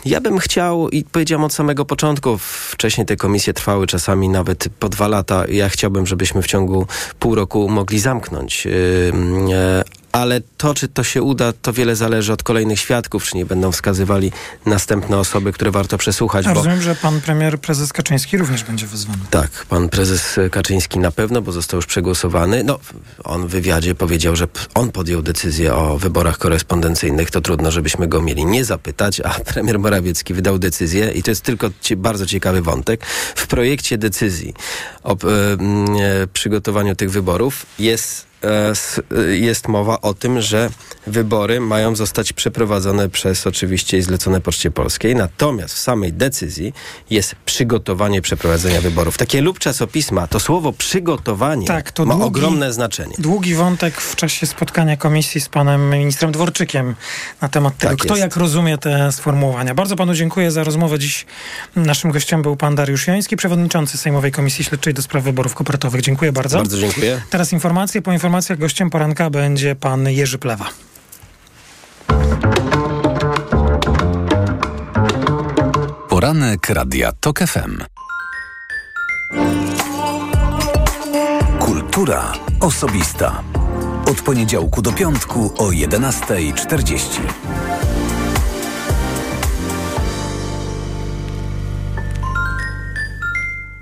Ja 0.05 0.21
bym 0.21 0.39
chciał 0.39 0.89
i 0.89 1.05
powiedziałem 1.05 1.45
od 1.45 1.55
samego 1.55 1.85
początku, 1.85 2.39
wcześniej 2.39 3.07
tej 3.07 3.17
komisji 3.17 3.40
komisje 3.41 3.55
trwały 3.55 3.87
czasami 3.87 4.29
nawet 4.29 4.69
po 4.79 4.89
dwa 4.89 5.09
lata. 5.09 5.45
Ja 5.49 5.69
chciałbym, 5.69 6.07
żebyśmy 6.07 6.43
w 6.43 6.47
ciągu 6.47 6.87
pół 7.19 7.35
roku 7.35 7.69
mogli 7.69 7.99
zamknąć 7.99 8.69
ale 10.13 10.41
to, 10.57 10.75
czy 10.75 10.89
to 10.89 11.05
się 11.05 11.23
uda, 11.23 11.53
to 11.53 11.73
wiele 11.73 11.97
zależy 11.97 12.33
od 12.33 12.43
kolejnych 12.43 12.81
świadków, 12.81 13.25
czy 13.25 13.37
nie 13.37 13.47
będą 13.47 13.73
wskazywali 13.73 14.33
następne 14.67 15.19
osoby, 15.19 15.53
które 15.53 15.71
warto 15.71 15.99
przesłuchać. 15.99 16.47
Ja 16.47 16.51
bo... 16.51 16.55
rozumiem, 16.55 16.83
że 16.83 16.95
pan 16.95 17.21
premier, 17.21 17.61
prezes 17.61 17.93
Kaczyński 17.93 18.39
również 18.39 18.65
będzie 18.65 18.87
wezwany. 18.87 19.19
Tak, 19.31 19.51
pan 19.69 19.89
prezes 19.89 20.41
Kaczyński 20.51 20.99
na 20.99 21.11
pewno, 21.11 21.43
bo 21.43 21.53
został 21.53 21.79
już 21.79 21.87
przegłosowany. 21.87 22.65
No, 22.65 22.79
on 23.25 23.47
w 23.47 23.51
wywiadzie 23.51 23.95
powiedział, 23.95 24.37
że 24.37 24.49
on 24.75 24.93
podjął 24.93 25.23
decyzję 25.23 25.75
o 25.75 25.99
wyborach 25.99 26.39
korespondencyjnych. 26.39 27.31
To 27.31 27.41
trudno, 27.41 27.71
żebyśmy 27.71 28.09
go 28.09 28.23
mieli 28.23 28.45
nie 28.45 28.65
zapytać, 28.65 29.21
a 29.21 29.31
premier 29.53 29.79
Morawiecki 29.79 30.35
wydał 30.35 30.59
decyzję 30.59 31.11
i 31.11 31.23
to 31.23 31.31
jest 31.31 31.43
tylko 31.43 31.71
bardzo 31.97 32.27
ciekawy 32.27 32.63
wątek. 32.63 33.07
W 33.37 33.47
projekcie 33.47 33.99
decyzji 33.99 34.55
o 35.03 35.13
e, 35.13 35.17
przygotowaniu 36.33 36.97
tych 36.97 37.11
wyborów 37.11 37.67
jest 37.79 38.30
jest 39.31 39.69
mowa 39.69 40.01
o 40.01 40.15
tym, 40.15 40.41
że 40.41 40.71
wybory 41.07 41.61
mają 41.61 41.97
zostać 41.97 42.33
przeprowadzone 42.33 43.09
przez 43.09 43.47
oczywiście 43.47 43.99
i 43.99 44.03
zlecone 44.03 44.41
Poczcie 44.41 44.71
Polskiej, 44.71 45.15
natomiast 45.15 45.75
w 45.75 45.79
samej 45.79 46.13
decyzji 46.13 46.73
jest 47.11 47.35
przygotowanie 47.45 48.23
przeprowadzenia 48.23 48.81
wyborów. 48.81 49.19
Takie 49.19 49.41
lub 49.41 49.59
czasopisma, 49.59 50.27
to 50.27 50.41
słowo 50.41 50.73
przygotowanie 50.73 51.67
tak, 51.67 51.93
to 51.93 52.05
ma 52.05 52.15
długi, 52.15 52.27
ogromne 52.27 52.73
znaczenie. 52.73 53.15
Długi 53.19 53.55
wątek 53.55 54.01
w 54.01 54.17
czasie 54.17 54.47
spotkania 54.47 54.97
komisji 54.97 55.41
z 55.41 55.49
panem 55.49 55.91
ministrem 55.91 56.33
Dworczykiem 56.33 56.95
na 57.41 57.49
temat 57.49 57.79
tego, 57.79 57.91
tak 57.91 58.01
kto 58.01 58.15
jest. 58.15 58.21
jak 58.21 58.37
rozumie 58.37 58.79
te 58.79 59.13
sformułowania. 59.13 59.75
Bardzo 59.75 59.97
panu 59.97 60.15
dziękuję 60.15 60.51
za 60.51 60.65
rozmowę. 60.65 60.99
Dziś 60.99 61.27
naszym 61.77 62.11
gościem 62.11 62.43
był 62.43 62.57
pan 62.57 62.75
Dariusz 62.75 63.07
Joński, 63.07 63.37
przewodniczący 63.37 63.99
Sejmowej 63.99 64.33
Komisji 64.33 64.65
Śledczej 64.65 64.95
do 64.95 65.03
spraw 65.03 65.25
wyborów 65.25 65.55
kopertowych. 65.55 66.01
Dziękuję 66.01 66.33
bardzo. 66.33 66.59
Bardzo 66.59 66.79
dziękuję. 66.79 67.23
Teraz 67.31 67.53
informacje 67.53 68.03
po 68.03 68.13
informacji 68.13 68.30
informacjach 68.31 68.59
gościem 68.59 68.91
poranka 68.91 69.31
będzie 69.31 69.77
pan 69.77 70.09
Jerzy 70.09 70.39
Plewa. 70.39 70.67
Poranek 76.09 76.69
Radia 76.69 77.13
TOK 77.21 77.39
FM. 77.39 77.85
Kultura 81.59 82.33
osobista. 82.61 83.43
Od 84.11 84.23
poniedziałku 84.23 84.83
do 84.83 84.93
piątku 84.93 85.55
o 85.59 85.69
11.40. 85.69 87.21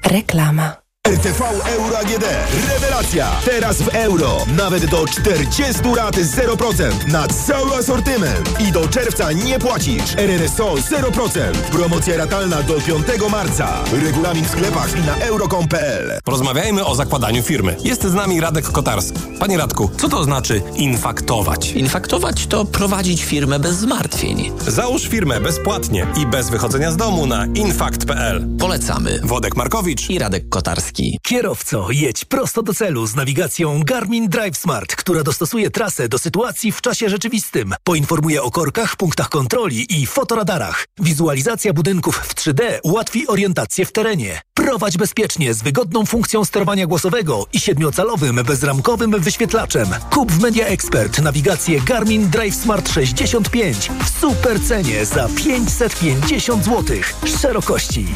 Reklama. 0.04 0.87
RTV 1.08 1.42
Euro 1.76 1.98
AGD. 1.98 2.24
Rewelacja! 2.68 3.30
Teraz 3.44 3.82
w 3.82 3.88
euro. 3.88 4.36
Nawet 4.56 4.86
do 4.86 5.06
40 5.06 5.82
lat 5.96 6.16
0% 6.16 7.06
na 7.06 7.28
cały 7.28 7.76
asortyment. 7.76 8.60
I 8.68 8.72
do 8.72 8.88
czerwca 8.88 9.32
nie 9.32 9.58
płacisz. 9.58 10.14
RRSO 10.16 10.74
0%. 10.74 11.52
Promocja 11.72 12.16
ratalna 12.16 12.62
do 12.62 12.74
5 12.74 13.06
marca. 13.30 13.84
Regulamin 14.04 14.44
w 14.44 14.50
sklepach 14.50 14.96
i 14.98 15.00
na 15.06 15.16
euro.com.pl. 15.16 16.20
Porozmawiajmy 16.24 16.84
o 16.84 16.94
zakładaniu 16.94 17.42
firmy. 17.42 17.76
Jest 17.84 18.02
z 18.02 18.14
nami 18.14 18.40
Radek 18.40 18.64
Kotarski. 18.64 19.18
Panie 19.40 19.58
Radku, 19.58 19.90
co 19.98 20.08
to 20.08 20.24
znaczy 20.24 20.62
infaktować? 20.76 21.70
Infaktować 21.72 22.46
to 22.46 22.64
prowadzić 22.64 23.24
firmę 23.24 23.58
bez 23.58 23.76
zmartwień. 23.76 24.52
Załóż 24.66 25.08
firmę 25.08 25.40
bezpłatnie 25.40 26.06
i 26.16 26.26
bez 26.26 26.50
wychodzenia 26.50 26.90
z 26.90 26.96
domu 26.96 27.26
na 27.26 27.46
infakt.pl. 27.46 28.46
Polecamy. 28.58 29.20
Wodek 29.24 29.56
Markowicz 29.56 30.10
i 30.10 30.18
Radek 30.18 30.48
Kotarski. 30.48 30.97
Stawki. 30.98 31.18
Kierowco, 31.22 31.90
jedź 31.90 32.24
prosto 32.24 32.62
do 32.62 32.74
celu 32.74 33.06
z 33.06 33.14
nawigacją 33.14 33.82
Garmin 33.84 34.28
Drive 34.28 34.56
Smart, 34.56 34.96
która 34.96 35.22
dostosuje 35.22 35.70
trasę 35.70 36.08
do 36.08 36.18
sytuacji 36.18 36.72
w 36.72 36.80
czasie 36.80 37.08
rzeczywistym. 37.08 37.74
Poinformuje 37.84 38.42
o 38.42 38.50
korkach, 38.50 38.96
punktach 38.96 39.28
kontroli 39.28 40.00
i 40.00 40.06
fotoradarach. 40.06 40.84
Wizualizacja 40.98 41.72
budynków 41.72 42.16
w 42.16 42.34
3D 42.34 42.62
ułatwi 42.82 43.26
orientację 43.26 43.86
w 43.86 43.92
terenie. 43.92 44.40
Prowadź 44.54 44.96
bezpiecznie 44.96 45.54
z 45.54 45.62
wygodną 45.62 46.06
funkcją 46.06 46.44
sterowania 46.44 46.86
głosowego 46.86 47.46
i 47.52 47.60
siedmiocalowym 47.60 48.40
bezramkowym 48.46 49.20
wyświetlaczem. 49.20 49.88
Kup 50.10 50.32
w 50.32 50.42
Media 50.42 50.66
Expert 50.66 51.18
nawigację 51.22 51.80
Garmin 51.80 52.30
Drive 52.30 52.54
Smart 52.54 52.92
65 52.92 53.90
w 54.04 54.20
super 54.20 54.60
cenie 54.60 55.06
za 55.06 55.28
550 55.28 56.64
zł. 56.64 56.96
Szerokości. 57.40 58.06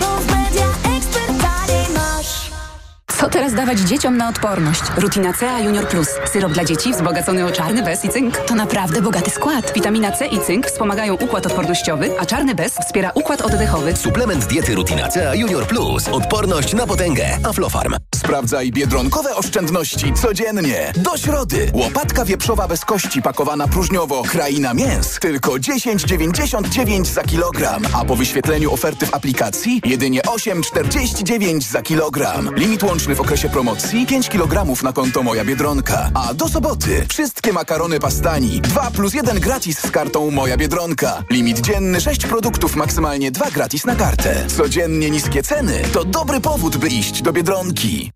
Co 3.18 3.28
teraz 3.28 3.54
dawać 3.54 3.78
dzieciom 3.78 4.16
na 4.16 4.28
odporność? 4.28 4.82
Rutina 4.96 5.32
C, 5.32 5.50
a 5.50 5.60
Junior 5.60 5.88
Plus. 5.88 6.08
Syrop 6.32 6.52
dla 6.52 6.64
dzieci 6.64 6.92
wzbogacony 6.92 7.46
o 7.46 7.50
czarny 7.50 7.82
bez 7.82 8.04
i 8.04 8.08
cynk. 8.08 8.36
To 8.36 8.54
naprawdę 8.54 9.02
bogaty 9.02 9.30
skład. 9.30 9.72
Witamina 9.74 10.12
C 10.12 10.26
i 10.26 10.40
cynk 10.40 10.66
wspomagają 10.66 11.14
układ 11.14 11.46
odpornościowy, 11.46 12.10
a 12.20 12.26
czarny 12.26 12.54
bez 12.54 12.72
wspiera 12.72 13.10
układ 13.14 13.40
oddechowy. 13.42 13.96
Suplement 13.96 14.46
diety 14.46 14.74
Rutina 14.74 15.08
C 15.08 15.36
Junior 15.36 15.66
Plus. 15.66 16.08
Odporność 16.08 16.74
na 16.74 16.86
potęgę. 16.86 17.38
Aflofarm. 17.44 17.94
Sprawdzaj 18.14 18.72
biedronkowe 18.72 19.36
oszczędności 19.36 20.12
codziennie. 20.14 20.92
Do 20.96 21.16
środy. 21.16 21.70
Łopatka 21.74 22.24
wieprzowa 22.24 22.68
bez 22.68 22.84
kości 22.84 23.22
pakowana 23.22 23.68
próżniowo. 23.68 24.22
Kraina 24.22 24.74
mięs. 24.74 25.18
Tylko 25.20 25.52
10,99 25.52 27.04
za 27.04 27.22
kilogram. 27.22 27.82
A 27.94 28.04
po 28.04 28.16
wyświetleniu 28.16 28.72
oferty 28.72 29.06
w 29.06 29.14
aplikacji 29.14 29.80
jedynie 29.84 30.20
8,49 30.20 31.60
za 31.60 31.82
kilogram. 31.82 32.54
Limit 32.56 32.82
łączny 32.82 33.01
w 33.02 33.20
okresie 33.20 33.48
promocji 33.48 34.06
5 34.06 34.28
kg 34.28 34.82
na 34.82 34.92
konto 34.92 35.22
Moja 35.22 35.44
Biedronka. 35.44 36.10
A 36.14 36.34
do 36.34 36.48
soboty 36.48 37.06
wszystkie 37.08 37.52
makarony 37.52 38.00
pastani 38.00 38.60
2 38.60 38.90
plus 38.90 39.14
1 39.14 39.40
gratis 39.40 39.78
z 39.78 39.90
kartą 39.90 40.30
Moja 40.30 40.56
Biedronka. 40.56 41.22
Limit 41.30 41.60
dzienny 41.60 42.00
6 42.00 42.26
produktów, 42.26 42.76
maksymalnie 42.76 43.30
2 43.30 43.50
gratis 43.50 43.84
na 43.84 43.94
kartę. 43.96 44.46
Codziennie 44.56 45.10
niskie 45.10 45.42
ceny 45.42 45.82
to 45.92 46.04
dobry 46.04 46.40
powód, 46.40 46.76
by 46.76 46.88
iść 46.88 47.22
do 47.22 47.32
Biedronki. 47.32 48.10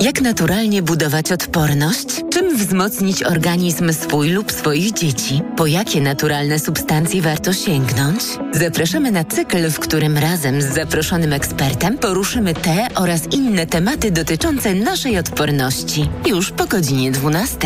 Jak 0.00 0.20
naturalnie 0.20 0.82
budować 0.82 1.32
odporność? 1.32 2.06
Czym 2.32 2.43
wzmocnić 2.56 3.22
organizm 3.22 3.92
swój 3.92 4.30
lub 4.30 4.52
swoich 4.52 4.92
dzieci? 4.92 5.42
Po 5.56 5.66
jakie 5.66 6.00
naturalne 6.00 6.58
substancje 6.58 7.22
warto 7.22 7.52
sięgnąć? 7.52 8.20
Zapraszamy 8.52 9.10
na 9.10 9.24
cykl, 9.24 9.70
w 9.70 9.78
którym 9.78 10.18
razem 10.18 10.62
z 10.62 10.74
zaproszonym 10.74 11.32
ekspertem 11.32 11.98
poruszymy 11.98 12.54
te 12.54 12.88
oraz 12.94 13.22
inne 13.32 13.66
tematy 13.66 14.10
dotyczące 14.10 14.74
naszej 14.74 15.18
odporności. 15.18 16.08
Już 16.26 16.50
po 16.50 16.66
godzinie 16.66 17.10
12. 17.10 17.58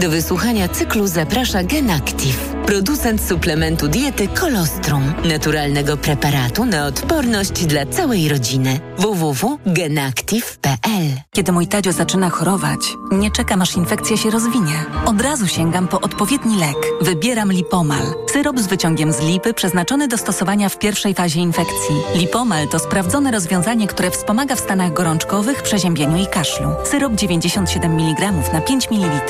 Do 0.00 0.10
wysłuchania 0.10 0.68
cyklu 0.68 1.06
zaprasza 1.06 1.64
GenActive, 1.64 2.54
producent 2.66 3.22
suplementu 3.22 3.88
diety 3.88 4.28
Kolostrum, 4.28 5.12
naturalnego 5.24 5.96
preparatu 5.96 6.64
na 6.64 6.86
odporność 6.86 7.66
dla 7.66 7.86
całej 7.86 8.28
rodziny. 8.28 8.80
www.genactive.pl 8.98 11.02
Kiedy 11.32 11.52
mój 11.52 11.66
Tadzio 11.66 11.92
zaczyna 11.92 12.30
chorować, 12.30 12.80
nie 13.12 13.30
czekam 13.30 13.62
aż 13.62 13.76
infekcja 13.76 14.16
się 14.22 14.30
rozwinie. 14.30 14.84
Od 15.06 15.20
razu 15.20 15.46
sięgam 15.46 15.88
po 15.88 16.00
odpowiedni 16.00 16.58
lek. 16.58 16.76
Wybieram 17.00 17.52
Lipomal. 17.52 18.02
Syrop 18.32 18.58
z 18.58 18.66
wyciągiem 18.66 19.12
z 19.12 19.20
lipy 19.20 19.54
przeznaczony 19.54 20.08
do 20.08 20.18
stosowania 20.18 20.68
w 20.68 20.78
pierwszej 20.78 21.14
fazie 21.14 21.40
infekcji. 21.40 21.94
Lipomal 22.14 22.68
to 22.68 22.78
sprawdzone 22.78 23.30
rozwiązanie, 23.30 23.86
które 23.86 24.10
wspomaga 24.10 24.56
w 24.56 24.60
stanach 24.60 24.92
gorączkowych, 24.92 25.62
przeziębieniu 25.62 26.16
i 26.16 26.26
kaszlu. 26.26 26.68
Syrop 26.84 27.14
97 27.14 27.92
mg 27.92 28.32
na 28.52 28.60
5 28.60 28.90
ml. 28.90 29.20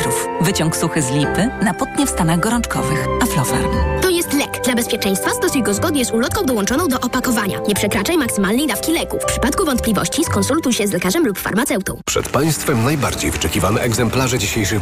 Wyciąg 0.40 0.76
suchy 0.76 1.02
z 1.02 1.10
lipy 1.10 1.50
na 1.62 1.74
potnie 1.74 2.06
w 2.06 2.10
stanach 2.10 2.40
gorączkowych. 2.40 3.06
Aflofarm. 3.22 3.70
To 4.02 4.10
jest 4.10 4.32
lek. 4.32 4.60
Dla 4.64 4.74
bezpieczeństwa 4.74 5.30
stosuj 5.30 5.62
go 5.62 5.74
zgodnie 5.74 6.04
z 6.04 6.10
ulotką 6.10 6.44
dołączoną 6.44 6.88
do 6.88 7.00
opakowania. 7.00 7.58
Nie 7.68 7.74
przekraczaj 7.74 8.18
maksymalnej 8.18 8.66
dawki 8.66 8.92
leku. 8.92 9.18
W 9.18 9.24
przypadku 9.24 9.64
wątpliwości 9.64 10.24
skonsultuj 10.24 10.72
się 10.72 10.86
z 10.86 10.92
lekarzem 10.92 11.26
lub 11.26 11.38
farmaceutą. 11.38 12.00
Przed 12.06 12.28
Państwem 12.28 12.84
najbardziej 12.84 13.30
wyczekiwane 13.30 13.80
egzemplarze 13.80 14.38
dzisiejszych 14.38 14.81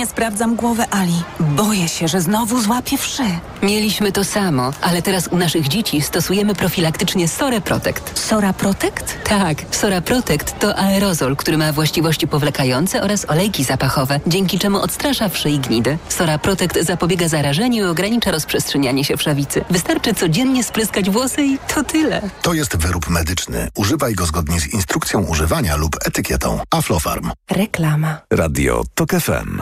sprawdzam 0.05 0.55
głowę 0.55 0.85
Ali. 0.89 1.23
Boję 1.39 1.87
się, 1.87 2.07
że 2.07 2.21
znowu 2.21 2.61
złapię 2.61 2.97
wszy. 2.97 3.23
Mieliśmy 3.63 4.11
to 4.11 4.23
samo, 4.23 4.71
ale 4.81 5.01
teraz 5.01 5.27
u 5.27 5.37
naszych 5.37 5.67
dzieci 5.67 6.01
stosujemy 6.01 6.55
profilaktycznie 6.55 7.27
Sora 7.27 7.61
Protect. 7.61 8.19
Sora 8.19 8.53
Protect? 8.53 9.17
Tak, 9.23 9.57
Sora 9.71 10.01
Protect 10.01 10.59
to 10.59 10.77
aerozol, 10.77 11.35
który 11.35 11.57
ma 11.57 11.73
właściwości 11.73 12.27
powlekające 12.27 13.03
oraz 13.03 13.29
olejki 13.29 13.63
zapachowe, 13.63 14.19
dzięki 14.27 14.59
czemu 14.59 14.77
odstrasza 14.77 15.29
wszy 15.29 15.49
i 15.49 15.59
gnidy. 15.59 15.97
Sora 16.09 16.37
Protect 16.37 16.85
zapobiega 16.85 17.27
zarażeniu 17.27 17.83
i 17.85 17.87
ogranicza 17.87 18.31
rozprzestrzenianie 18.31 19.05
się 19.05 19.17
wszawicy. 19.17 19.65
Wystarczy 19.69 20.13
codziennie 20.13 20.63
spryskać 20.63 21.09
włosy 21.09 21.43
i 21.45 21.57
to 21.75 21.83
tyle. 21.83 22.21
To 22.41 22.53
jest 22.53 22.77
wyrób 22.77 23.09
medyczny. 23.09 23.67
Używaj 23.75 24.13
go 24.13 24.25
zgodnie 24.25 24.59
z 24.59 24.73
instrukcją 24.73 25.21
używania 25.23 25.75
lub 25.75 25.95
etykietą. 26.05 26.59
Aflofarm. 26.71 27.31
Reklama. 27.51 28.17
Radio 28.31 28.83
TOK 28.95 29.11
FM. 29.11 29.61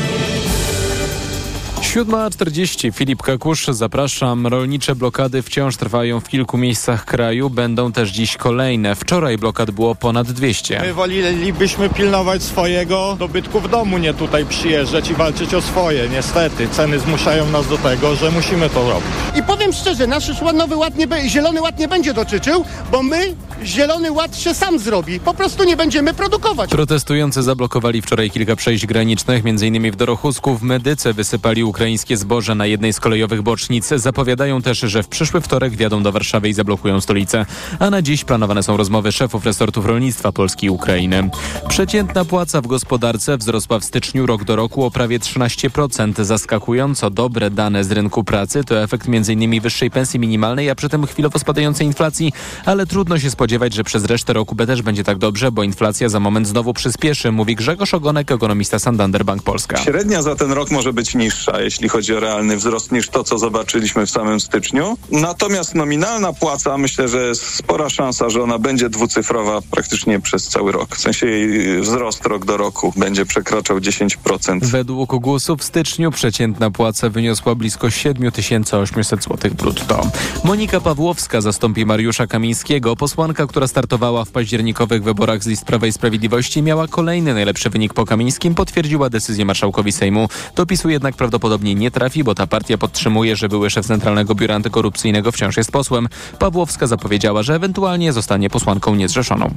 7.40. 1.95 2.93
Filip 2.93 3.21
Kakusz, 3.21 3.65
zapraszam. 3.65 4.47
Rolnicze 4.47 4.95
blokady 4.95 5.41
wciąż 5.41 5.77
trwają 5.77 6.19
w 6.19 6.29
kilku 6.29 6.57
miejscach 6.57 7.05
kraju. 7.05 7.49
Będą 7.49 7.91
też 7.91 8.09
dziś 8.09 8.37
kolejne. 8.37 8.95
Wczoraj 8.95 9.37
blokad 9.37 9.71
było 9.71 9.95
ponad 9.95 10.31
200. 10.31 10.79
My 10.81 10.93
wolelibyśmy 10.93 11.89
pilnować 11.89 12.43
swojego 12.43 13.15
dobytku 13.19 13.59
w 13.59 13.69
domu, 13.69 13.97
nie 13.97 14.13
tutaj 14.13 14.45
przyjeżdżać 14.45 15.09
i 15.09 15.13
walczyć 15.13 15.53
o 15.53 15.61
swoje. 15.61 16.09
Niestety, 16.09 16.67
ceny 16.69 16.99
zmuszają 16.99 17.49
nas 17.49 17.67
do 17.67 17.77
tego, 17.77 18.15
że 18.15 18.31
musimy 18.31 18.69
to 18.69 18.89
robić. 18.89 19.11
I 19.35 19.43
powiem 19.43 19.73
szczerze, 19.73 20.07
nasz 20.07 20.41
Nowy 20.53 20.75
Ład 20.75 20.97
nie 20.97 21.07
be, 21.07 21.29
Zielony 21.29 21.61
Ład 21.61 21.79
nie 21.79 21.87
będzie 21.87 22.13
dotyczył, 22.13 22.65
bo 22.91 23.03
my 23.03 23.35
Zielony 23.63 24.11
Ład 24.11 24.37
się 24.37 24.53
sam 24.53 24.79
zrobi. 24.79 25.19
Po 25.19 25.33
prostu 25.33 25.63
nie 25.63 25.77
będziemy 25.77 26.13
produkować. 26.13 26.69
Protestujący 26.69 27.43
zablokowali 27.43 28.01
wczoraj 28.01 28.31
kilka 28.31 28.55
przejść 28.55 28.85
granicznych, 28.85 29.45
m.in. 29.45 29.91
w 29.91 29.95
Dorochusku. 29.95 30.57
W 30.57 30.63
Medyce 30.63 31.13
wysypali 31.13 31.63
ukraińskie 31.81 32.17
zboże 32.17 32.55
na 32.55 32.65
jednej 32.65 32.93
z 32.93 32.99
kolejowych 32.99 33.41
bocznic. 33.41 33.87
Zapowiadają 33.87 34.61
też, 34.61 34.79
że 34.79 35.03
w 35.03 35.07
przyszły 35.07 35.41
wtorek 35.41 35.75
wjadą 35.75 36.03
do 36.03 36.11
Warszawy 36.11 36.49
i 36.49 36.53
zablokują 36.53 37.01
stolicę. 37.01 37.45
A 37.79 37.89
na 37.89 38.01
dziś 38.01 38.23
planowane 38.23 38.63
są 38.63 38.77
rozmowy 38.77 39.11
szefów 39.11 39.45
resortów 39.45 39.85
rolnictwa 39.85 40.31
Polski 40.31 40.65
i 40.65 40.69
Ukrainy. 40.69 41.29
Przeciętna 41.69 42.25
płaca 42.25 42.61
w 42.61 42.67
gospodarce 42.67 43.37
wzrosła 43.37 43.79
w 43.79 43.83
styczniu 43.83 44.25
rok 44.25 44.43
do 44.43 44.55
roku 44.55 44.83
o 44.83 44.91
prawie 44.91 45.19
13%. 45.19 46.23
Zaskakująco 46.23 47.09
dobre 47.09 47.49
dane 47.49 47.83
z 47.83 47.91
rynku 47.91 48.23
pracy 48.23 48.63
to 48.63 48.83
efekt 48.83 49.07
m.in. 49.07 49.61
wyższej 49.61 49.91
pensji 49.91 50.19
minimalnej, 50.19 50.69
a 50.69 50.75
przy 50.75 50.89
tym 50.89 51.07
chwilowo 51.07 51.39
spadającej 51.39 51.87
inflacji, 51.87 52.33
ale 52.65 52.85
trudno 52.85 53.19
się 53.19 53.29
spodziewać, 53.29 53.73
że 53.73 53.83
przez 53.83 54.05
resztę 54.05 54.33
roku 54.33 54.55
też 54.55 54.81
będzie 54.81 55.03
tak 55.03 55.17
dobrze, 55.17 55.51
bo 55.51 55.63
inflacja 55.63 56.09
za 56.09 56.19
moment 56.19 56.47
znowu 56.47 56.73
przyspieszy, 56.73 57.31
mówi 57.31 57.55
Grzegorz 57.55 57.93
Ogonek, 57.93 58.31
ekonomista 58.31 58.79
Santander 58.79 59.25
Bank 59.25 59.43
Polska. 59.43 59.77
Średnia 59.77 60.21
za 60.21 60.35
ten 60.35 60.51
rok 60.51 60.71
może 60.71 60.93
być 60.93 61.15
niższa, 61.15 61.61
jeśli 61.71 61.89
chodzi 61.89 62.15
o 62.15 62.19
realny 62.19 62.57
wzrost, 62.57 62.91
niż 62.91 63.09
to, 63.09 63.23
co 63.23 63.37
zobaczyliśmy 63.37 64.05
w 64.05 64.09
samym 64.09 64.39
styczniu. 64.39 64.97
Natomiast 65.11 65.75
nominalna 65.75 66.33
płaca, 66.33 66.77
myślę, 66.77 67.07
że 67.07 67.27
jest 67.27 67.41
spora 67.41 67.89
szansa, 67.89 68.29
że 68.29 68.43
ona 68.43 68.59
będzie 68.59 68.89
dwucyfrowa 68.89 69.61
praktycznie 69.71 70.19
przez 70.19 70.47
cały 70.47 70.71
rok. 70.71 70.95
W 70.95 71.01
sensie 71.01 71.27
jej 71.27 71.81
wzrost 71.81 72.25
rok 72.25 72.45
do 72.45 72.57
roku 72.57 72.93
będzie 72.97 73.25
przekraczał 73.25 73.77
10%. 73.77 74.65
Według 74.65 75.15
GUS-u 75.15 75.57
w 75.57 75.63
styczniu 75.63 76.11
przeciętna 76.11 76.71
płaca 76.71 77.09
wyniosła 77.09 77.55
blisko 77.55 77.89
7800 77.89 79.23
zł 79.23 79.51
brutto. 79.51 80.11
Monika 80.43 80.81
Pawłowska 80.81 81.41
zastąpi 81.41 81.85
Mariusza 81.85 82.27
Kamińskiego. 82.27 82.95
Posłanka, 82.95 83.47
która 83.47 83.67
startowała 83.67 84.25
w 84.25 84.29
październikowych 84.29 85.03
wyborach 85.03 85.43
z 85.43 85.47
list 85.47 85.65
Prawa 85.65 85.87
i 85.87 85.91
Sprawiedliwości, 85.91 86.61
miała 86.61 86.87
kolejny 86.87 87.33
najlepszy 87.33 87.69
wynik 87.69 87.93
po 87.93 88.05
Kamińskim, 88.05 88.55
potwierdziła 88.55 89.09
decyzję 89.09 89.45
marszałkowi 89.45 89.91
Sejmu. 89.91 90.27
Dopisu 90.55 90.89
jednak 90.89 91.15
prawdopodobnie 91.15 91.60
prawdopodobnie 91.61 91.75
nie 91.75 91.91
trafi, 91.91 92.23
bo 92.23 92.35
ta 92.35 92.47
partia 92.47 92.77
podtrzymuje, 92.77 93.35
że 93.35 93.49
były 93.49 93.69
szef 93.69 93.85
Centralnego 93.85 94.35
Biura 94.35 94.55
Antykorupcyjnego 94.55 95.31
wciąż 95.31 95.57
jest 95.57 95.71
posłem. 95.71 96.07
Pawłowska 96.39 96.87
zapowiedziała, 96.87 97.43
że 97.43 97.55
ewentualnie 97.55 98.13
zostanie 98.13 98.49
posłanką 98.49 98.95
niezrzeszoną. 98.95 99.49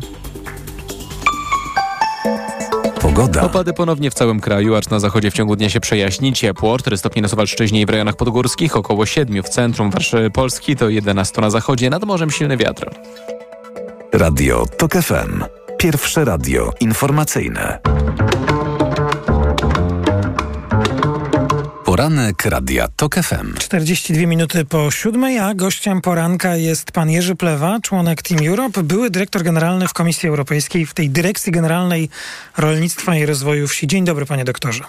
Pogoda. 3.01 3.43
Opady 3.43 3.73
ponownie 3.73 4.11
w 4.11 4.15
całym 4.15 4.41
kraju, 4.41 4.75
acz 4.75 4.91
na 4.91 5.01
zachodzie 5.01 5.31
w 5.31 5.35
ciągu 5.35 5.57
dnia 5.57 5.71
się 5.71 5.81
przejaśni. 5.81 6.33
Ciepło, 6.33 6.79
4 6.79 6.97
stopnie 6.97 7.23
na 7.23 7.29
Suwalszczyźnie 7.29 7.81
i 7.81 7.87
w 7.87 7.91
rejonach 7.91 8.17
podgórskich, 8.17 8.77
około 8.77 9.07
7 9.07 9.43
w 9.43 9.49
centrum 9.49 9.91
Warszawy 9.91 10.31
Polski, 10.31 10.77
to 10.77 10.89
11 10.89 11.41
na 11.41 11.51
zachodzie, 11.51 11.91
nad 11.91 12.05
morzem 12.05 12.31
silny 12.31 12.57
wiatr. 12.57 12.91
Radio 14.13 14.67
TOK 14.79 14.93
FM. 14.93 15.45
Pierwsze 15.79 16.25
radio 16.25 16.73
informacyjne. 16.81 17.79
Poranek 21.95 22.47
Radia 22.47 22.89
TOK 22.97 23.15
FM. 23.15 23.55
42 23.59 24.27
minuty 24.27 24.65
po 24.65 24.91
siódmej, 24.91 25.39
a 25.39 25.55
gościem 25.55 26.01
poranka 26.01 26.57
jest 26.57 26.93
pan 26.93 27.11
Jerzy 27.11 27.35
Plewa, 27.35 27.79
członek 27.83 28.23
Team 28.23 28.47
Europe, 28.47 28.83
były 28.83 29.11
dyrektor 29.11 29.43
generalny 29.43 29.89
w 29.89 29.93
Komisji 29.93 30.29
Europejskiej 30.29 30.87
w 30.87 30.95
tej 30.95 31.11
Dyrekcji 31.11 31.53
Generalnej 31.53 32.09
Rolnictwa 32.59 33.17
i 33.17 33.27
Rozwoju 33.27 33.69
Wsi. 33.69 33.87
Dzień 33.87 34.05
dobry 34.05 34.27
panie 34.27 34.45
doktorze. 34.45 34.85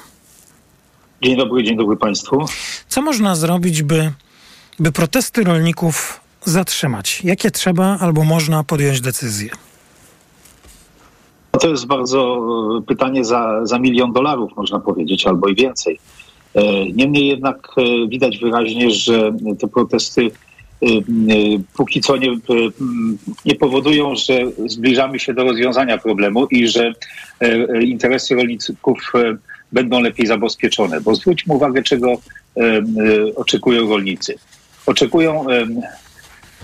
Dzień 1.22 1.38
dobry, 1.38 1.64
dzień 1.64 1.78
dobry 1.78 1.98
państwu. 1.98 2.46
Co 2.88 3.02
można 3.02 3.36
zrobić, 3.36 3.84
by, 3.84 4.12
by 4.80 4.92
protesty 4.92 5.44
rolników 5.44 6.20
zatrzymać? 6.46 7.22
Jakie 7.24 7.52
trzeba 7.52 7.98
albo 8.00 8.24
można 8.24 8.64
podjąć 8.64 9.02
decyzje? 9.02 9.50
No 11.54 11.60
to 11.60 11.70
jest 11.70 11.86
bardzo 11.86 12.40
e, 12.80 12.82
pytanie 12.82 13.26
za, 13.26 13.66
za 13.66 13.80
milion 13.80 14.14
dolarów, 14.14 14.52
można 14.56 14.80
powiedzieć, 14.80 15.28
albo 15.28 15.48
i 15.48 15.56
więcej. 15.56 16.00
E, 16.56 16.86
niemniej 16.86 17.28
jednak 17.28 17.68
e, 17.78 18.08
widać 18.08 18.38
wyraźnie, 18.38 18.92
że 18.92 19.34
te 19.60 19.68
protesty 19.68 20.32
póki 21.78 22.02
co 22.02 22.18
nie, 22.18 22.38
nie 23.46 23.56
powodują, 23.56 24.16
że 24.16 24.40
zbliżamy 24.66 25.20
się 25.20 25.34
do 25.34 25.44
rozwiązania 25.44 25.98
problemu 25.98 26.46
i 26.46 26.68
że 26.68 26.94
interesy 27.82 28.36
rolników 28.36 29.14
będą 29.72 30.02
lepiej 30.02 30.28
zabezpieczone. 30.28 31.02
Bo 31.02 31.16
zwróćmy 31.16 31.54
uwagę, 31.54 31.84
czego 31.84 32.18
oczekują 33.36 33.90
rolnicy. 33.90 34.36
Oczekują 34.86 35.46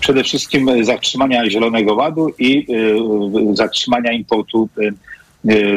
przede 0.00 0.24
wszystkim 0.24 0.84
zatrzymania 0.84 1.50
Zielonego 1.50 1.94
Ładu 1.94 2.30
i 2.38 2.66
zatrzymania 3.52 4.12
importu 4.12 4.68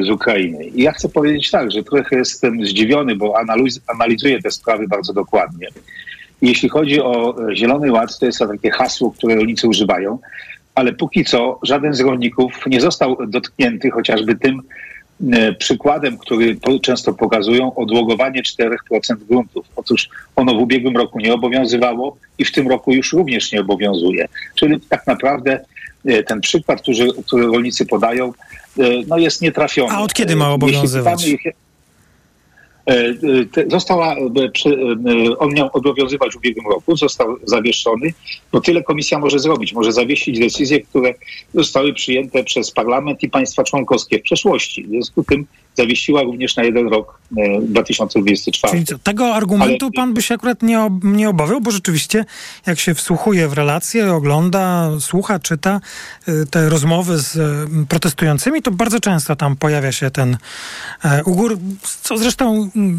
z 0.02 0.10
Ukrainy. 0.10 0.66
I 0.66 0.84
ja 0.84 0.92
chcę 0.92 1.10
powiedzieć 1.10 1.52
tak, 1.52 1.72
że 1.72 1.84
trochę 1.84 2.18
jestem 2.18 2.66
zdziwiony, 2.66 3.16
bo 3.16 3.38
analiz, 3.40 3.80
analizuję 3.88 4.42
te 4.42 4.52
sprawy 4.52 4.88
bardzo 4.88 5.14
dokładnie. 5.14 5.68
Jeśli 6.42 6.70
chodzi 6.70 7.02
o 7.02 7.36
Zielony 7.54 7.92
Ład, 7.92 8.20
to 8.20 8.26
jest 8.26 8.40
to 8.40 8.48
takie 8.48 8.72
hasło, 8.72 9.12
które 9.12 9.36
rolnicy 9.36 9.68
używają, 9.68 10.20
ale 10.76 10.94
póki 10.94 11.26
co 11.26 11.60
żaden 11.64 11.94
z 11.94 12.00
rolników 12.00 12.54
nie 12.68 12.82
został 12.82 13.18
dotknięty 13.28 13.92
chociażby 13.92 14.36
tym 14.36 14.62
przykładem, 15.60 16.18
który 16.18 16.58
często 16.82 17.14
pokazują, 17.14 17.76
odłogowanie 17.76 18.42
4% 18.44 18.68
gruntów. 19.30 19.66
Otóż 19.76 20.10
ono 20.36 20.56
w 20.56 20.62
ubiegłym 20.62 20.98
roku 20.98 21.20
nie 21.20 21.34
obowiązywało 21.34 22.18
i 22.38 22.46
w 22.46 22.52
tym 22.52 22.68
roku 22.68 22.94
już 22.94 23.14
również 23.14 23.52
nie 23.52 23.62
obowiązuje. 23.62 24.28
Czyli 24.56 24.82
tak 24.90 25.08
naprawdę 25.08 25.66
ten 26.28 26.42
przykład, 26.42 26.82
który, 26.82 27.08
który 27.26 27.48
rolnicy 27.48 27.86
podają, 27.86 28.34
no 29.08 29.18
jest 29.18 29.42
nietrafiony. 29.42 29.92
A 29.92 30.02
od 30.02 30.14
kiedy 30.14 30.36
ma 30.36 30.52
obowiązywać? 30.52 31.26
Została, 33.68 34.16
on 35.38 35.54
miał 35.54 35.70
obowiązywać 35.74 36.34
w 36.34 36.36
ubiegłym 36.36 36.68
roku, 36.68 36.96
został 36.96 37.38
zawieszony, 37.44 38.14
bo 38.52 38.62
tyle 38.62 38.84
komisja 38.84 39.20
może 39.20 39.40
zrobić. 39.40 39.74
Może 39.74 39.92
zawiesić 39.92 40.40
decyzje, 40.40 40.82
które 40.82 41.14
zostały 41.54 41.94
przyjęte 41.94 42.44
przez 42.44 42.72
parlament 42.72 43.24
i 43.24 43.30
państwa 43.30 43.64
członkowskie 43.64 44.20
w 44.20 44.22
przeszłości. 44.22 44.84
W 44.84 44.88
związku 44.88 45.24
z 45.24 45.26
tym 45.26 45.46
zawiesiła 45.78 46.24
również 46.24 46.56
na 46.56 46.64
jeden 46.64 46.88
rok 46.88 47.20
2024. 47.62 48.74
Czyli 48.74 48.86
co, 48.86 48.98
tego 49.00 49.36
argumentu 49.36 49.86
Ale... 49.86 49.92
pan 49.92 50.14
by 50.14 50.22
się 50.22 50.36
akurat 50.36 50.64
nie, 50.64 50.82
ob 50.82 50.94
nie 51.04 51.30
obawiał, 51.30 51.62
bo 51.62 51.72
rzeczywiście 51.72 52.26
jak 52.66 52.80
się 52.80 52.94
wsłuchuje 52.94 53.48
w 53.48 53.54
relacje, 53.54 54.14
ogląda, 54.14 54.90
słucha, 55.00 55.40
czyta 55.40 55.82
y, 56.30 56.46
te 56.46 56.70
rozmowy 56.70 57.18
z 57.18 57.36
y, 57.36 57.86
protestującymi, 57.90 58.62
to 58.62 58.72
bardzo 58.72 59.00
często 59.00 59.36
tam 59.36 59.56
pojawia 59.56 59.92
się 59.92 60.12
ten 60.12 60.38
e, 61.04 61.24
ugór, 61.24 61.58
co 62.02 62.18
zresztą 62.18 62.70
mm, 62.76 62.98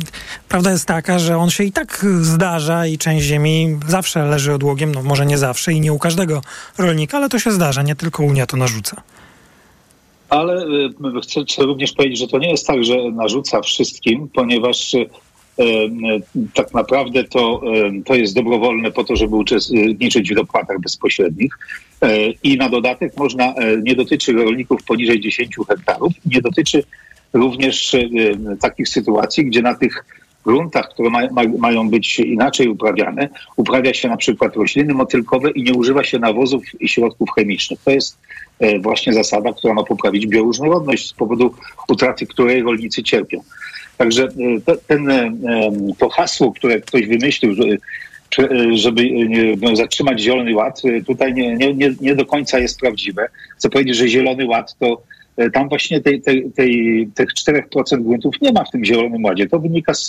prawda 0.49 0.70
jest 0.70 0.87
taka, 0.87 1.18
że 1.18 1.39
on 1.39 1.51
się 1.51 1.64
i 1.64 1.72
tak 1.72 2.07
zdarza 2.20 2.87
i 2.87 2.99
część 2.99 3.27
ziemi 3.27 3.79
zawsze 3.89 4.24
leży 4.24 4.55
odłogiem, 4.55 4.95
no 4.95 5.03
może 5.03 5.27
nie 5.27 5.39
zawsze 5.39 5.72
i 5.72 5.81
nie 5.81 5.93
u 5.93 5.99
każdego 5.99 6.43
rolnika, 6.79 7.16
ale 7.16 7.29
to 7.29 7.39
się 7.39 7.53
zdarza, 7.53 7.83
nie 7.83 7.97
tylko 7.97 8.22
Unia 8.22 8.47
to 8.47 8.57
narzuca. 8.57 9.03
Ale 10.29 10.66
y, 10.66 10.91
chcę 11.47 11.62
również 11.62 11.93
powiedzieć, 11.93 12.18
że 12.18 12.29
to 12.29 12.39
nie 12.39 12.51
jest 12.51 12.66
tak, 12.66 12.85
że 12.85 13.11
narzuca 13.11 13.61
wszystkim, 13.61 14.29
ponieważ 14.35 14.95
y, 14.95 15.07
y, 15.61 16.20
tak 16.55 16.74
naprawdę 16.74 17.24
to, 17.24 17.61
to 18.05 18.14
jest 18.14 18.35
dobrowolne 18.35 18.91
po 18.91 19.05
to, 19.05 19.16
żeby 19.16 19.37
uczestniczyć 19.37 20.31
w 20.31 20.35
dopłatach 20.35 20.81
bezpośrednich. 20.81 21.59
I 22.43 22.57
na 22.57 22.68
dodatek 22.68 23.16
można, 23.16 23.55
nie 23.83 23.95
dotyczy 23.95 24.33
rolników 24.33 24.83
poniżej 24.85 25.20
10 25.20 25.57
hektarów, 25.68 26.12
nie 26.27 26.41
dotyczy 26.41 26.85
również 27.33 27.97
takich 28.61 28.89
sytuacji, 28.89 29.45
gdzie 29.45 29.62
na 29.62 29.74
tych 29.74 30.05
gruntach, 30.47 30.89
które 30.89 31.11
ma, 31.11 31.21
ma, 31.31 31.43
mają 31.59 31.91
być 31.91 32.19
inaczej 32.19 32.69
uprawiane, 32.69 33.29
uprawia 33.57 33.95
się 33.95 34.09
na 34.09 34.17
przykład 34.17 34.57
rośliny 34.57 34.95
motylkowe 34.95 35.51
i 35.51 35.63
nie 35.63 35.75
używa 35.75 36.05
się 36.05 36.19
nawozów 36.19 36.63
i 36.81 36.89
środków 36.89 37.31
chemicznych. 37.35 37.81
To 37.85 37.91
jest 37.91 38.19
E, 38.61 38.79
właśnie 38.79 39.15
zasada, 39.15 39.53
która 39.53 39.75
ma 39.75 39.85
poprawić 39.85 40.27
bioróżnorodność, 40.27 41.09
z 41.09 41.13
powodu 41.13 41.55
utraty 41.89 42.27
której 42.27 42.63
rolnicy 42.63 43.03
cierpią. 43.03 43.41
Także 43.97 44.25
e, 44.69 44.77
ten, 44.87 45.11
e, 45.11 45.33
to 45.99 46.09
hasło, 46.09 46.53
które 46.53 46.81
ktoś 46.81 47.07
wymyślił, 47.07 47.55
żeby 48.73 49.11
zatrzymać 49.75 50.21
Zielony 50.21 50.55
Ład, 50.55 50.83
tutaj 51.07 51.35
nie, 51.35 51.57
nie, 51.57 51.95
nie 52.01 52.15
do 52.15 52.27
końca 52.27 52.59
jest 52.59 52.81
prawdziwe. 52.81 53.29
Chcę 53.59 53.71
powiedzieć, 53.71 53.97
że 53.97 54.09
Zielony 54.09 54.47
Ład 54.47 54.77
to 54.79 55.03
tam 55.53 55.68
właśnie 55.68 56.01
tej, 56.01 56.22
tej, 56.22 56.51
tej, 56.51 57.09
tych 57.14 57.28
4% 57.28 58.03
gruntów 58.03 58.34
nie 58.43 58.53
ma 58.53 58.64
w 58.64 58.70
tym 58.70 58.84
Zielonym 58.84 59.24
Ładzie. 59.24 59.47
To 59.47 59.59
wynika 59.59 59.95
z 59.95 60.09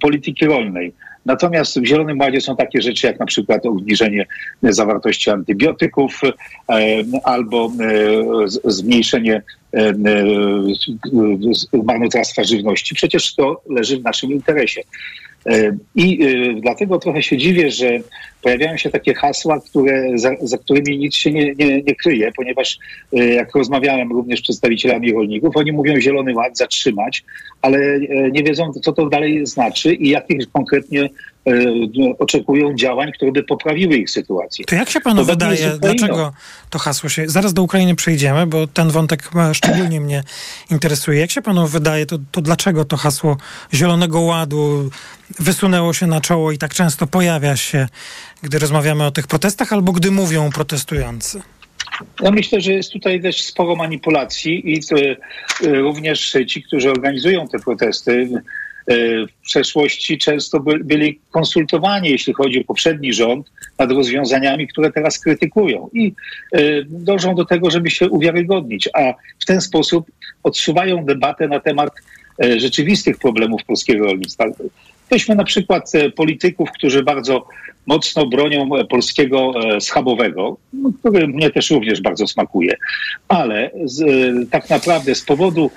polityki 0.00 0.46
rolnej. 0.46 0.92
Natomiast 1.26 1.80
w 1.80 1.84
Zielonym 1.84 2.20
Ładzie 2.20 2.40
są 2.40 2.56
takie 2.56 2.82
rzeczy 2.82 3.06
jak 3.06 3.20
na 3.20 3.26
przykład 3.26 3.66
obniżenie 3.66 4.26
zawartości 4.62 5.30
antybiotyków 5.30 6.20
e, 6.24 6.32
albo 7.24 7.72
e, 7.80 8.70
zmniejszenie 8.72 9.42
e, 9.72 9.92
marnotrawstwa 11.84 12.44
żywności. 12.44 12.94
Przecież 12.94 13.34
to 13.34 13.62
leży 13.70 13.98
w 13.98 14.02
naszym 14.02 14.32
interesie. 14.32 14.80
I 15.94 16.18
dlatego 16.62 16.98
trochę 16.98 17.22
się 17.22 17.36
dziwię, 17.38 17.70
że 17.70 17.98
pojawiają 18.42 18.76
się 18.76 18.90
takie 18.90 19.14
hasła, 19.14 19.60
które, 19.60 20.18
za, 20.18 20.30
za 20.40 20.58
którymi 20.58 20.98
nic 20.98 21.16
się 21.16 21.32
nie, 21.32 21.54
nie, 21.54 21.82
nie, 21.82 21.94
kryje, 21.94 22.32
ponieważ 22.36 22.78
jak 23.12 23.54
rozmawiałem 23.54 24.12
również 24.12 24.40
z 24.40 24.42
przedstawicielami 24.42 25.12
rolników, 25.12 25.56
oni 25.56 25.72
mówią 25.72 26.00
Zielony 26.00 26.34
Ład 26.34 26.58
zatrzymać, 26.58 27.24
ale 27.62 27.78
nie 28.32 28.42
wiedzą, 28.42 28.72
co 28.82 28.92
to 28.92 29.08
dalej 29.08 29.46
znaczy 29.46 29.94
i 29.94 30.08
jakich 30.08 30.52
konkretnie 30.52 31.08
oczekują 32.18 32.74
działań, 32.74 33.12
które 33.12 33.32
by 33.32 33.42
poprawiły 33.42 33.96
ich 33.96 34.10
sytuację. 34.10 34.64
To 34.64 34.74
jak 34.74 34.90
się 34.90 35.00
panu 35.00 35.24
wydaje, 35.24 35.78
dlaczego 35.80 36.32
to 36.70 36.78
hasło 36.78 37.08
się... 37.08 37.28
Zaraz 37.28 37.54
do 37.54 37.62
Ukrainy 37.62 37.94
przejdziemy, 37.94 38.46
bo 38.46 38.66
ten 38.66 38.90
wątek 38.90 39.30
szczególnie 39.52 40.00
mnie 40.00 40.22
interesuje. 40.70 41.20
Jak 41.20 41.30
się 41.30 41.42
panu 41.42 41.66
wydaje, 41.66 42.06
to, 42.06 42.18
to 42.30 42.40
dlaczego 42.40 42.84
to 42.84 42.96
hasło 42.96 43.36
Zielonego 43.74 44.20
Ładu 44.20 44.90
wysunęło 45.38 45.92
się 45.92 46.06
na 46.06 46.20
czoło 46.20 46.52
i 46.52 46.58
tak 46.58 46.74
często 46.74 47.06
pojawia 47.06 47.56
się, 47.56 47.88
gdy 48.42 48.58
rozmawiamy 48.58 49.06
o 49.06 49.10
tych 49.10 49.26
protestach 49.26 49.72
albo 49.72 49.92
gdy 49.92 50.10
mówią 50.10 50.50
protestujący? 50.50 51.42
Ja 52.20 52.30
myślę, 52.30 52.60
że 52.60 52.72
jest 52.72 52.92
tutaj 52.92 53.22
też 53.22 53.42
sporo 53.42 53.76
manipulacji 53.76 54.72
i 54.72 54.80
y, 55.62 55.80
również 55.80 56.36
ci, 56.46 56.62
którzy 56.62 56.90
organizują 56.90 57.48
te 57.48 57.58
protesty, 57.58 58.12
y, 58.90 59.26
w 59.26 59.42
przeszłości 59.42 60.18
często 60.18 60.60
byli 60.84 61.20
konsultowani, 61.30 62.10
jeśli 62.10 62.32
chodzi 62.32 62.60
o 62.60 62.64
poprzedni 62.64 63.12
rząd, 63.12 63.50
nad 63.78 63.92
rozwiązaniami, 63.92 64.68
które 64.68 64.92
teraz 64.92 65.18
krytykują 65.18 65.90
i 65.92 66.12
dążą 66.86 67.34
do 67.34 67.44
tego, 67.44 67.70
żeby 67.70 67.90
się 67.90 68.08
uwiarygodnić, 68.08 68.88
a 68.94 69.12
w 69.38 69.44
ten 69.46 69.60
sposób 69.60 70.10
odsuwają 70.42 71.04
debatę 71.04 71.48
na 71.48 71.60
temat 71.60 71.90
rzeczywistych 72.56 73.18
problemów 73.18 73.64
polskiego 73.64 74.04
rolnictwa. 74.04 74.44
Weźmy 75.10 75.34
na 75.34 75.44
przykład 75.44 75.94
e, 75.94 76.10
polityków, 76.10 76.68
którzy 76.72 77.02
bardzo 77.02 77.46
mocno 77.86 78.26
bronią 78.26 78.76
e, 78.76 78.84
polskiego 78.84 79.52
e, 79.76 79.80
schabowego, 79.80 80.56
no, 80.72 80.90
który 81.00 81.28
mnie 81.28 81.50
też 81.50 81.70
również 81.70 82.00
bardzo 82.00 82.26
smakuje, 82.26 82.76
ale 83.28 83.70
z, 83.84 84.02
tak 84.50 84.70
naprawdę 84.70 85.14
z 85.14 85.22
powodu 85.22 85.70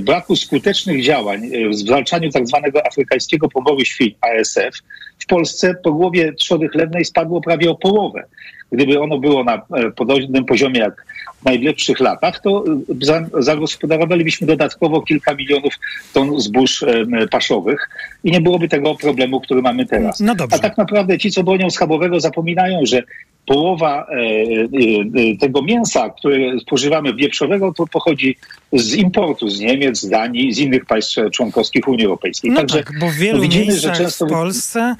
braku 0.00 0.36
skutecznych 0.36 1.04
działań 1.04 1.50
w 1.70 1.74
zwalczaniu 1.74 2.30
tak 2.30 2.46
zwanego 2.46 2.86
afrykańskiego 2.86 3.48
pomoru 3.48 3.84
świń 3.84 4.14
ASF 4.20 4.74
w 5.18 5.26
Polsce 5.26 5.74
po 5.84 5.92
głowie 5.92 6.32
trzody 6.32 6.68
chlewnej 6.68 7.04
spadło 7.04 7.40
prawie 7.40 7.70
o 7.70 7.74
połowę. 7.74 8.24
Gdyby 8.72 9.00
ono 9.00 9.18
było 9.18 9.44
na 9.44 9.54
e, 9.54 9.90
podobnym 9.90 10.44
poziomie 10.44 10.80
jak 10.80 11.04
w 11.42 11.44
najlepszych 11.44 12.00
latach, 12.00 12.40
to 12.40 12.64
zagospodarowalibyśmy 13.38 14.46
dodatkowo 14.46 15.02
kilka 15.02 15.34
milionów 15.34 15.74
ton 16.12 16.40
zbóż 16.40 16.84
paszowych 17.30 17.90
i 18.24 18.30
nie 18.30 18.40
byłoby 18.40 18.68
tego 18.68 18.94
problemu, 18.94 19.40
który 19.40 19.62
mamy 19.62 19.86
teraz. 19.86 20.20
No. 20.20 20.34
A 20.52 20.58
tak 20.58 20.78
naprawdę 20.78 21.18
ci, 21.18 21.30
co 21.30 21.42
bronią 21.42 21.70
schabowego, 21.70 22.20
zapominają, 22.20 22.80
że 22.86 23.02
połowa 23.46 24.06
e, 24.06 24.14
e, 24.14 25.36
tego 25.40 25.62
mięsa, 25.62 26.10
które 26.10 26.60
spożywamy 26.60 27.14
wieprzowego, 27.14 27.72
to 27.76 27.86
pochodzi 27.86 28.36
z 28.72 28.94
importu 28.94 29.48
z 29.48 29.60
Niemiec, 29.60 30.00
z 30.00 30.08
Danii, 30.08 30.52
z 30.52 30.58
innych 30.58 30.86
państw 30.86 31.16
członkowskich 31.32 31.88
Unii 31.88 32.04
Europejskiej. 32.04 32.50
No 32.50 32.56
Także 32.56 32.84
tak, 32.84 32.98
bo 32.98 33.08
w 33.08 33.14
wielu 33.14 33.42
widzimy, 33.42 33.66
miejscach 33.66 33.96
że 33.96 34.04
często... 34.04 34.26
w 34.26 34.28
Polsce 34.28 34.96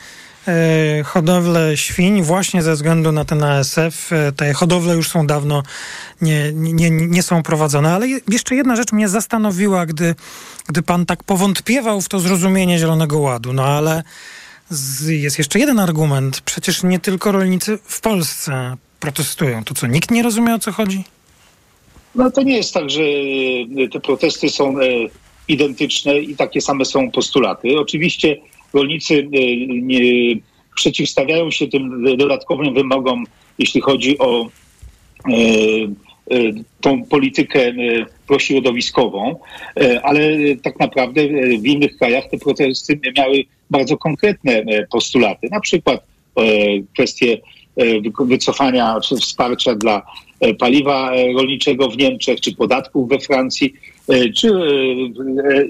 e, 0.49 1.03
hodowle 1.05 1.77
świń 1.77 2.23
właśnie 2.23 2.63
ze 2.63 2.73
względu 2.73 3.13
na 3.13 3.25
ten 3.25 3.45
ASF, 3.45 4.11
te 4.37 4.53
hodowle 4.53 4.95
już 4.95 5.09
są 5.09 5.27
dawno 5.27 5.63
nie, 6.23 6.53
nie, 6.53 6.91
nie 6.91 7.23
są 7.23 7.43
prowadzone. 7.43 7.95
Ale 7.95 8.09
jeszcze 8.09 8.55
jedna 8.55 8.77
rzecz 8.77 8.93
mnie 8.93 9.09
zastanowiła, 9.09 9.87
gdy, 9.87 10.15
gdy 10.69 10.83
pan 10.83 11.07
tak 11.07 11.25
powątpiewał 11.25 12.01
w 12.01 12.09
to 12.09 12.21
zrozumienie 12.21 12.79
Zielonego 12.79 13.19
Ładu. 13.19 13.53
No 13.53 13.65
ale 13.65 14.03
jest 15.07 15.39
jeszcze 15.39 15.59
jeden 15.59 15.79
argument. 15.79 16.41
Przecież 16.41 16.83
nie 16.83 16.99
tylko 16.99 17.33
rolnicy 17.33 17.79
w 17.85 18.01
Polsce 18.01 18.77
protestują. 19.01 19.65
To 19.65 19.75
co, 19.75 19.87
nikt 19.87 20.11
nie 20.11 20.23
rozumie 20.23 20.55
o 20.55 20.59
co 20.59 20.73
chodzi? 20.73 21.05
No 22.15 22.31
to 22.31 22.43
nie 22.43 22.57
jest 22.57 22.75
tak, 22.75 22.91
że 22.91 23.03
e, 23.03 23.89
te 23.89 24.01
protesty 24.01 24.51
są 24.51 24.81
e, 24.81 24.85
identyczne 25.49 26.19
i 26.19 26.37
takie 26.37 26.61
same 26.61 26.85
są 26.85 27.11
postulaty. 27.11 27.79
Oczywiście 27.79 28.37
rolnicy 28.75 29.15
e, 29.15 29.57
nie 29.67 30.01
przeciwstawiają 30.75 31.51
się 31.51 31.69
tym 31.69 32.05
dodatkowym 32.17 32.75
wymogom, 32.75 33.25
jeśli 33.59 33.81
chodzi 33.81 34.19
o 34.19 34.49
tą 36.81 37.05
politykę 37.05 37.73
prośrodowiskową, 38.27 39.37
ale 40.03 40.21
tak 40.63 40.79
naprawdę 40.79 41.29
w 41.59 41.67
innych 41.67 41.97
krajach 41.97 42.25
te 42.31 42.39
protesty 42.39 43.01
miały 43.17 43.45
bardzo 43.71 43.97
konkretne 43.97 44.65
postulaty, 44.91 45.49
na 45.51 45.61
przykład 45.61 46.07
kwestie 46.95 47.39
wycofania 48.21 49.01
czy 49.01 49.17
wsparcia 49.17 49.75
dla 49.75 50.03
paliwa 50.59 51.13
rolniczego 51.37 51.89
w 51.89 51.97
Niemczech, 51.97 52.41
czy 52.41 52.57
podatków 52.57 53.09
we 53.09 53.19
Francji, 53.19 53.75
czy 54.37 54.51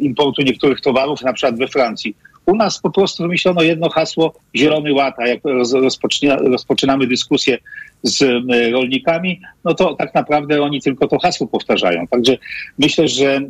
importu 0.01 0.43
niektórych 0.43 0.81
towarów, 0.81 1.23
na 1.23 1.33
przykład 1.33 1.59
we 1.59 1.69
Francji. 1.69 2.15
U 2.47 2.57
nas 2.57 2.81
po 2.81 2.91
prostu 2.91 3.23
wymyślono 3.23 3.63
jedno 3.63 3.89
hasło 3.91 4.35
Zielony 4.57 4.93
Ład, 4.93 5.15
a 5.19 5.27
jak 5.27 5.41
rozpoczynamy 6.45 7.07
dyskusję 7.07 7.59
z 8.03 8.23
rolnikami, 8.73 9.41
no 9.65 9.75
to 9.75 9.95
tak 9.95 10.15
naprawdę 10.15 10.63
oni 10.63 10.83
tylko 10.83 11.09
to 11.09 11.19
hasło 11.19 11.47
powtarzają. 11.47 12.07
Także 12.07 12.39
myślę, 12.79 13.09
że 13.09 13.41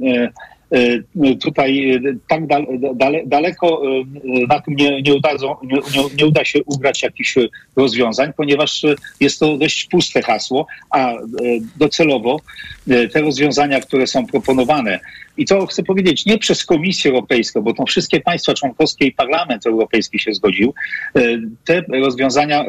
E, 0.73 1.37
tutaj 1.37 1.95
e, 1.95 2.01
tak 2.29 2.47
dale, 2.95 3.19
daleko 3.27 3.83
e, 3.85 4.05
na 4.49 4.61
tym 4.61 4.77
nie, 4.77 5.03
nie, 5.03 5.15
udadzą, 5.15 5.57
nie, 5.63 5.79
nie, 6.19 6.27
uda 6.27 6.45
się 6.45 6.65
ugrać 6.65 7.03
jakichś 7.03 7.35
rozwiązań, 7.77 8.33
ponieważ 8.37 8.83
jest 9.21 9.41
to 9.41 9.57
dość 9.57 9.85
puste 9.85 10.23
hasło, 10.23 10.67
a 10.91 11.13
docelowo 11.77 12.41
te 13.13 13.21
rozwiązania, 13.21 13.81
które 13.81 14.07
są 14.07 14.27
proponowane, 14.27 15.01
i 15.37 15.47
to 15.47 15.67
chcę 15.67 15.83
powiedzieć 15.83 16.27
nie 16.27 16.39
przez 16.39 16.65
Komisję 16.65 17.11
Europejską, 17.11 17.61
bo 17.61 17.75
to 17.75 17.87
wszystkie 17.87 18.21
państwa 18.21 18.55
członkowskie 18.55 19.07
i 19.07 19.13
Parlament 19.13 19.67
Europejski 19.67 20.19
się 20.19 20.35
zgodził, 20.35 20.75
te 21.65 21.83
rozwiązania 21.93 22.65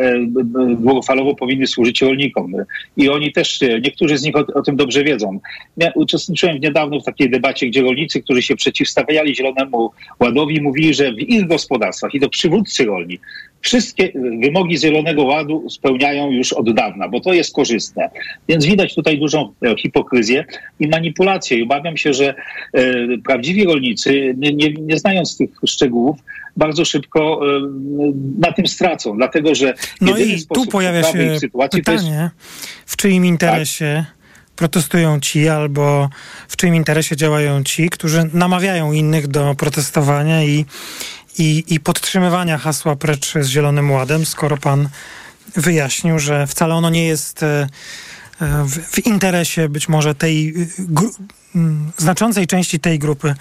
długofalowo 0.78 1.36
powinny 1.36 1.68
służyć 1.68 2.02
rolnikom. 2.02 2.54
I 2.98 3.10
oni 3.10 3.32
też, 3.32 3.60
niektórzy 3.84 4.18
z 4.18 4.24
nich 4.24 4.36
o, 4.36 4.46
o 4.54 4.62
tym 4.62 4.76
dobrze 4.76 5.04
wiedzą. 5.04 5.40
Ja 5.78 5.92
uczestniczyłem 5.96 6.58
niedawno 6.58 7.00
w 7.00 7.06
takiej 7.06 7.30
debacie, 7.30 7.68
gdzie 7.68 7.82
rolnicy, 7.82 8.22
którzy 8.22 8.42
się 8.42 8.56
przeciwstawiali 8.56 9.36
Zielonemu 9.36 9.92
Ładowi, 10.20 10.62
mówili, 10.62 10.94
że 10.94 11.12
w 11.12 11.20
ich 11.20 11.48
gospodarstwach 11.48 12.16
i 12.16 12.20
to 12.20 12.30
przywódcy 12.30 12.86
rolni 12.86 13.20
wszystkie 13.64 14.12
wymogi 14.42 14.78
Zielonego 14.78 15.24
Ładu 15.24 15.70
spełniają 15.70 16.32
już 16.32 16.54
od 16.54 16.74
dawna, 16.74 17.10
bo 17.10 17.20
to 17.20 17.34
jest 17.34 17.56
korzystne. 17.56 18.10
Więc 18.48 18.66
widać 18.66 18.96
tutaj 18.96 19.20
dużą 19.20 19.54
e, 19.66 19.76
hipokryzję 19.78 20.46
i 20.80 20.88
manipulację. 20.88 21.58
I 21.58 21.64
obawiam 21.64 21.98
się, 21.98 22.14
że 22.14 22.30
e, 22.30 22.36
prawdziwi 23.26 23.66
rolnicy, 23.66 24.36
nie, 24.38 24.54
nie, 24.54 24.74
nie 24.74 24.98
znając 24.98 25.38
tych 25.38 25.50
szczegółów, 25.66 26.18
bardzo 26.58 26.86
szybko 26.86 27.40
e, 27.58 27.62
na 28.40 28.52
tym 28.52 28.68
stracą, 28.68 29.18
dlatego 29.18 29.56
że 29.56 29.74
no 30.02 30.18
i 30.18 30.46
tu 30.54 30.66
pojawia 30.66 31.04
się 31.04 31.38
pytanie, 31.72 32.32
jest... 32.38 32.50
w 32.86 32.96
czyim 32.96 33.26
interesie 33.26 34.06
tak? 34.08 34.24
protestują 34.56 35.20
ci, 35.20 35.50
albo 35.50 36.10
w 36.48 36.58
czyim 36.58 36.76
interesie 36.76 37.16
działają 37.16 37.64
ci, 37.64 37.90
którzy 37.90 38.30
namawiają 38.34 38.92
innych 38.92 39.28
do 39.28 39.56
protestowania 39.56 40.44
i, 40.44 40.66
i, 41.40 41.64
i 41.68 41.80
podtrzymywania 41.80 42.58
hasła 42.58 42.96
precz 42.96 43.34
z 43.34 43.48
Zielonym 43.48 43.92
Ładem, 43.92 44.26
skoro 44.26 44.58
pan 44.58 44.90
wyjaśnił, 45.56 46.20
że 46.20 46.48
wcale 46.48 46.76
ono 46.76 46.90
nie 46.90 47.08
jest 47.08 47.44
e, 47.44 47.48
e, 47.48 47.68
w, 48.40 48.72
w 48.72 49.08
interesie 49.08 49.70
być 49.70 49.90
może 49.90 50.16
tej 50.16 50.50
e, 50.50 51.62
znaczącej 51.98 52.48
części 52.48 52.80
tej 52.80 53.00
grupy, 53.00 53.36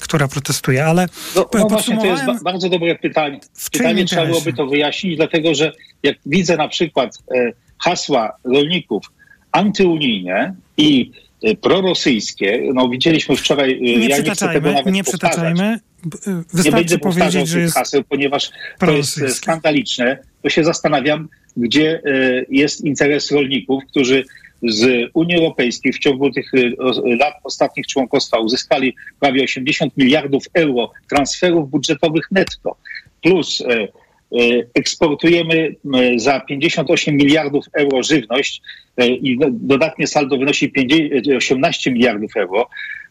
która 0.00 0.28
protestuje, 0.28 0.84
ale 0.84 1.06
no, 1.36 1.48
no 1.54 1.68
właśnie, 1.68 1.96
to 1.96 2.06
jest 2.06 2.26
ba 2.26 2.38
bardzo 2.44 2.68
dobre 2.68 2.94
pytanie. 2.94 3.40
W 3.54 3.70
pytanie 3.70 4.04
trzeba 4.04 4.26
byłoby 4.26 4.52
to 4.52 4.66
wyjaśnić, 4.66 5.16
dlatego 5.16 5.54
że 5.54 5.72
jak 6.02 6.16
widzę 6.26 6.56
na 6.56 6.68
przykład 6.68 7.18
e, 7.34 7.52
hasła 7.78 8.32
rolników 8.44 9.04
antyunijne 9.52 10.54
i 10.76 11.10
e, 11.42 11.56
prorosyjskie. 11.56 12.62
No 12.74 12.88
widzieliśmy 12.88 13.36
wczoraj, 13.36 13.72
e, 13.72 13.80
nie 13.80 14.08
ja 14.08 14.18
nie 14.18 14.30
chcę 14.30 14.48
tego 14.48 14.72
nawet 14.72 14.94
nie 14.94 15.04
przytaczajmy. 15.04 15.78
Wystarczy 16.52 16.64
nie 16.64 16.72
będę 16.72 16.98
powiedzieć, 16.98 17.48
że 17.48 17.60
jest 17.60 17.74
haseł, 17.74 18.04
ponieważ 18.08 18.50
to 18.78 18.90
jest 18.90 19.36
skandaliczne. 19.36 20.18
To 20.42 20.48
się 20.48 20.64
zastanawiam, 20.64 21.28
gdzie 21.56 22.02
jest 22.48 22.84
interes 22.84 23.30
rolników, 23.30 23.82
którzy 23.90 24.24
z 24.62 25.10
Unii 25.14 25.36
Europejskiej 25.36 25.92
w 25.92 25.98
ciągu 25.98 26.30
tych 26.30 26.50
lat 27.04 27.34
ostatnich 27.44 27.86
członkostwa 27.86 28.38
uzyskali 28.38 28.94
prawie 29.20 29.44
80 29.44 29.96
miliardów 29.96 30.44
euro 30.54 30.92
transferów 31.08 31.70
budżetowych 31.70 32.30
netto, 32.30 32.76
plus 33.22 33.62
E, 34.32 34.38
eksportujemy 34.74 35.74
za 36.16 36.40
58 36.40 37.16
miliardów 37.16 37.64
euro 37.72 38.02
żywność 38.02 38.62
e, 38.96 39.08
i 39.08 39.38
dodatnie 39.50 40.06
saldo 40.06 40.38
wynosi 40.38 40.72
18 41.36 41.92
miliardów 41.92 42.36
euro, 42.36 42.68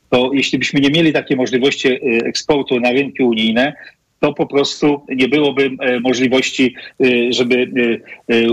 to 0.09 0.31
jeśli 0.33 0.59
byśmy 0.59 0.79
nie 0.79 0.89
mieli 0.89 1.13
takiej 1.13 1.37
możliwości 1.37 1.87
e, 1.87 1.99
eksportu 2.25 2.79
na 2.79 2.91
rynki 2.91 3.23
unijne, 3.23 3.73
to 4.20 4.34
po 4.34 4.45
prostu 4.45 5.01
nie 5.16 5.28
byłoby 5.28 5.72
możliwości, 6.01 6.76
żeby 7.30 7.68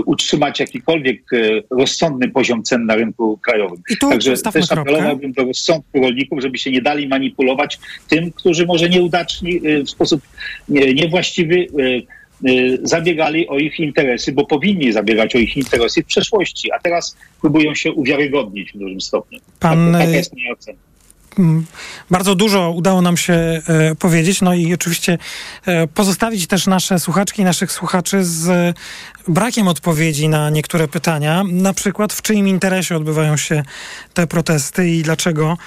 utrzymać 0.05 0.59
jakikolwiek 0.59 1.21
rozsądny 1.69 2.29
poziom 2.29 2.63
cen 2.63 2.85
na 2.85 2.95
rynku 2.95 3.37
krajowym. 3.37 3.81
I 3.89 3.97
tu 3.97 4.09
Także 4.09 4.37
też 4.37 4.71
apelowałbym 4.71 5.31
do 5.31 5.43
rozsądku 5.43 5.99
rolników, 6.01 6.41
żeby 6.41 6.57
się 6.57 6.71
nie 6.71 6.81
dali 6.81 7.07
manipulować 7.07 7.79
tym, 8.09 8.31
którzy 8.31 8.65
może 8.65 8.89
nieudaczni 8.89 9.59
w 9.85 9.89
sposób 9.89 10.21
niewłaściwy 10.69 11.67
zabiegali 12.83 13.47
o 13.47 13.57
ich 13.57 13.79
interesy, 13.79 14.31
bo 14.31 14.45
powinni 14.45 14.91
zabiegać 14.91 15.35
o 15.35 15.39
ich 15.39 15.57
interesy 15.57 16.03
w 16.03 16.05
przeszłości, 16.05 16.71
a 16.71 16.79
teraz 16.79 17.17
próbują 17.41 17.75
się 17.75 17.91
uwiarygodnić 17.91 18.71
w 18.73 18.77
dużym 18.77 19.01
stopniu. 19.01 19.39
Pan, 19.59 19.91
tak, 19.91 20.01
taka 20.01 20.15
jest 20.15 20.33
moja 20.33 20.51
ocena. 20.51 20.77
Bardzo 22.09 22.35
dużo 22.35 22.71
udało 22.71 23.01
nam 23.01 23.17
się 23.17 23.33
e, 23.33 23.61
powiedzieć, 23.95 24.41
no 24.41 24.53
i 24.53 24.73
oczywiście 24.73 25.17
e, 25.65 25.87
pozostawić 25.87 26.47
też 26.47 26.67
nasze 26.67 26.99
słuchaczki, 26.99 27.43
naszych 27.43 27.71
słuchaczy 27.71 28.25
z 28.25 28.75
brakiem 29.27 29.67
odpowiedzi 29.67 30.29
na 30.29 30.49
niektóre 30.49 30.87
pytania. 30.87 31.43
Na 31.51 31.73
przykład, 31.73 32.13
w 32.13 32.21
czyim 32.21 32.47
interesie 32.47 32.95
odbywają 32.95 33.37
się 33.37 33.63
te 34.13 34.27
protesty 34.27 34.89
i 34.89 35.03
dlaczego 35.03 35.57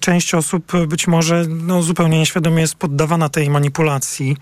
część 0.00 0.34
osób 0.34 0.72
być 0.86 1.06
może 1.06 1.44
no, 1.48 1.82
zupełnie 1.82 2.18
nieświadomie 2.18 2.60
jest 2.60 2.74
poddawana 2.74 3.28
tej 3.28 3.50
manipulacji. 3.50 4.36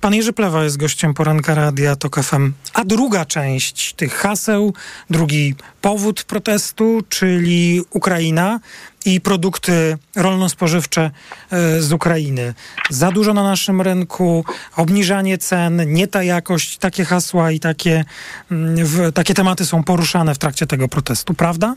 Pan 0.00 0.14
Jerzy 0.14 0.32
Plewa 0.32 0.64
jest 0.64 0.76
gościem 0.76 1.14
poranka 1.14 1.54
Radia 1.54 1.96
TOK 1.96 2.22
FM. 2.22 2.52
A 2.72 2.84
druga 2.84 3.24
część 3.24 3.92
tych 3.92 4.14
haseł, 4.14 4.74
drugi 5.10 5.54
powód 5.80 6.24
protestu, 6.24 7.02
czyli 7.08 7.82
Ukraina 7.90 8.60
i 9.04 9.20
produkty 9.20 9.98
rolno-spożywcze 10.16 11.10
e, 11.50 11.80
z 11.80 11.92
Ukrainy. 11.92 12.54
Za 12.90 13.10
dużo 13.10 13.34
na 13.34 13.42
naszym 13.42 13.80
rynku, 13.80 14.44
obniżanie 14.76 15.38
cen, 15.38 15.92
nie 15.92 16.06
ta 16.08 16.22
jakość, 16.22 16.78
takie 16.78 17.04
hasła 17.04 17.50
i 17.50 17.60
takie, 17.60 17.91
mm, 18.50 18.86
w, 18.86 19.12
takie 19.12 19.34
tematy 19.34 19.66
są 19.66 19.84
poruszane 19.84 20.34
w 20.34 20.38
trakcie 20.38 20.66
tego 20.66 20.88
protestu, 20.88 21.34
prawda? 21.34 21.74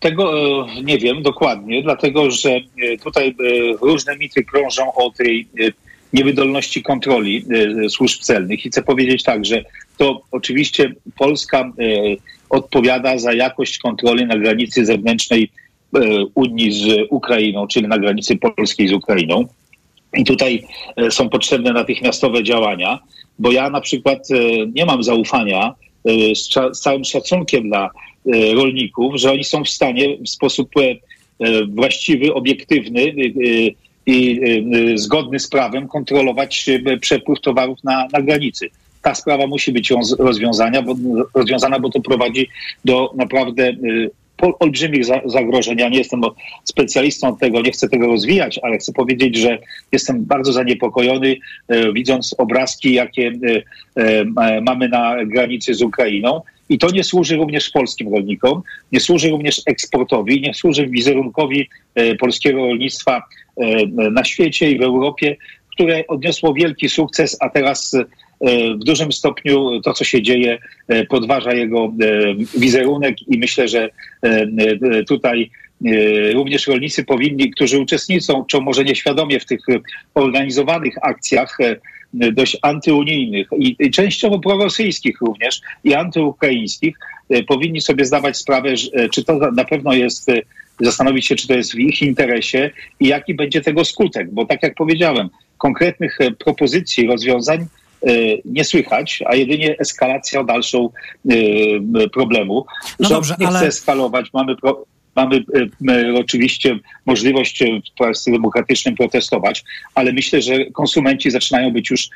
Tego 0.00 0.32
nie 0.84 0.98
wiem 0.98 1.22
dokładnie, 1.22 1.82
dlatego 1.82 2.30
że 2.30 2.50
tutaj 3.04 3.36
różne 3.80 4.16
mity 4.16 4.44
krążą 4.44 4.94
o 4.94 5.10
tej 5.10 5.48
niewydolności 6.12 6.82
kontroli 6.82 7.44
służb 7.88 8.20
celnych. 8.20 8.66
I 8.66 8.68
chcę 8.68 8.82
powiedzieć 8.82 9.22
tak, 9.22 9.44
że 9.44 9.64
to 9.98 10.22
oczywiście 10.30 10.92
Polska 11.18 11.72
odpowiada 12.50 13.18
za 13.18 13.32
jakość 13.32 13.78
kontroli 13.78 14.26
na 14.26 14.38
granicy 14.38 14.84
zewnętrznej 14.84 15.50
Unii 16.34 16.72
z 16.72 17.06
Ukrainą, 17.10 17.66
czyli 17.66 17.88
na 17.88 17.98
granicy 17.98 18.36
polskiej 18.36 18.88
z 18.88 18.92
Ukrainą. 18.92 19.48
I 20.16 20.24
tutaj 20.24 20.62
są 21.10 21.28
potrzebne 21.28 21.72
natychmiastowe 21.72 22.44
działania, 22.44 22.98
bo 23.38 23.52
ja 23.52 23.70
na 23.70 23.80
przykład 23.80 24.28
nie 24.74 24.86
mam 24.86 25.02
zaufania 25.02 25.74
z, 26.34 26.48
z 26.76 26.80
całym 26.80 27.04
szacunkiem 27.04 27.68
dla 27.68 27.90
rolników, 28.54 29.14
że 29.16 29.32
oni 29.32 29.44
są 29.44 29.64
w 29.64 29.70
stanie 29.70 30.18
w 30.18 30.28
sposób 30.28 30.70
właściwy, 31.68 32.34
obiektywny 32.34 33.14
i 34.06 34.40
zgodny 34.94 35.38
z 35.38 35.48
prawem 35.48 35.88
kontrolować 35.88 36.66
przepływ 37.00 37.40
towarów 37.40 37.84
na, 37.84 38.08
na 38.12 38.22
granicy. 38.22 38.68
Ta 39.02 39.14
sprawa 39.14 39.46
musi 39.46 39.72
być 39.72 39.92
rozwiązana, 40.18 40.82
bo, 40.82 40.94
rozwiązana, 41.34 41.80
bo 41.80 41.90
to 41.90 42.00
prowadzi 42.00 42.48
do 42.84 43.12
naprawdę 43.16 43.72
olbrzymich 44.40 45.04
zagrożeń. 45.24 45.78
Ja 45.78 45.88
nie 45.88 45.98
jestem 45.98 46.20
specjalistą 46.64 47.36
tego, 47.36 47.60
nie 47.60 47.70
chcę 47.70 47.88
tego 47.88 48.06
rozwijać, 48.06 48.60
ale 48.62 48.78
chcę 48.78 48.92
powiedzieć, 48.92 49.36
że 49.36 49.58
jestem 49.92 50.24
bardzo 50.24 50.52
zaniepokojony, 50.52 51.36
widząc 51.94 52.34
obrazki, 52.38 52.92
jakie 52.92 53.32
mamy 54.62 54.88
na 54.88 55.24
granicy 55.24 55.74
z 55.74 55.82
Ukrainą. 55.82 56.40
I 56.68 56.78
to 56.78 56.90
nie 56.90 57.04
służy 57.04 57.36
również 57.36 57.70
polskim 57.70 58.14
rolnikom, 58.14 58.62
nie 58.92 59.00
służy 59.00 59.30
również 59.30 59.62
eksportowi, 59.66 60.40
nie 60.40 60.54
służy 60.54 60.86
wizerunkowi 60.86 61.68
polskiego 62.18 62.58
rolnictwa 62.58 63.22
na 64.12 64.24
świecie 64.24 64.70
i 64.70 64.78
w 64.78 64.82
Europie, 64.82 65.36
które 65.72 66.06
odniosło 66.06 66.54
wielki 66.54 66.88
sukces, 66.88 67.36
a 67.40 67.48
teraz 67.48 67.96
w 68.80 68.84
dużym 68.84 69.12
stopniu 69.12 69.80
to, 69.80 69.92
co 69.92 70.04
się 70.04 70.22
dzieje, 70.22 70.58
podważa 71.08 71.52
jego 71.52 71.92
wizerunek 72.58 73.28
i 73.28 73.38
myślę, 73.38 73.68
że 73.68 73.90
tutaj 75.08 75.50
również 76.34 76.66
rolnicy 76.66 77.04
powinni, 77.04 77.50
którzy 77.50 77.78
uczestniczą, 77.78 78.44
czy 78.44 78.60
może 78.60 78.84
nieświadomie 78.84 79.40
w 79.40 79.46
tych 79.46 79.60
organizowanych 80.14 80.94
akcjach, 81.02 81.58
dość 82.14 82.56
antyunijnych 82.62 83.48
i, 83.58 83.90
częściowo 83.90 84.38
prorosyjskich 84.38 85.20
również 85.20 85.60
i 85.84 85.94
antyukraińskich, 85.94 86.96
powinni 87.48 87.80
sobie 87.80 88.04
zdawać 88.04 88.36
sprawę, 88.36 88.74
czy 89.12 89.24
to 89.24 89.38
na 89.52 89.64
pewno 89.64 89.92
jest, 89.92 90.30
zastanowić 90.80 91.26
się, 91.26 91.36
czy 91.36 91.48
to 91.48 91.54
jest 91.54 91.72
w 91.74 91.78
ich 91.78 92.02
interesie 92.02 92.70
i 93.00 93.06
jaki 93.06 93.34
będzie 93.34 93.60
tego 93.60 93.84
skutek, 93.84 94.30
bo 94.32 94.46
tak 94.46 94.62
jak 94.62 94.74
powiedziałem, 94.74 95.28
konkretnych 95.58 96.18
propozycji, 96.44 97.06
rozwiązań 97.06 97.66
nie 98.44 98.64
słychać, 98.64 99.22
a 99.26 99.34
jedynie 99.34 99.78
eskalacja 99.78 100.44
dalszą 100.44 100.90
problemu. 102.12 102.66
No 103.00 103.08
Rząd 103.08 103.18
dobrze, 103.18 103.34
nie 103.38 103.48
ale- 103.48 103.58
chce 103.58 103.66
eskalować, 103.66 104.26
mamy 104.32 104.56
pro, 104.56 104.84
Mamy 105.16 105.44
e, 105.88 106.14
oczywiście 106.14 106.78
możliwość 107.06 107.64
w 107.94 107.98
państwie 107.98 108.32
demokratycznym 108.32 108.94
protestować, 108.94 109.64
ale 109.94 110.12
myślę, 110.12 110.42
że 110.42 110.64
konsumenci 110.64 111.30
zaczynają 111.30 111.72
być 111.72 111.90
już 111.90 112.08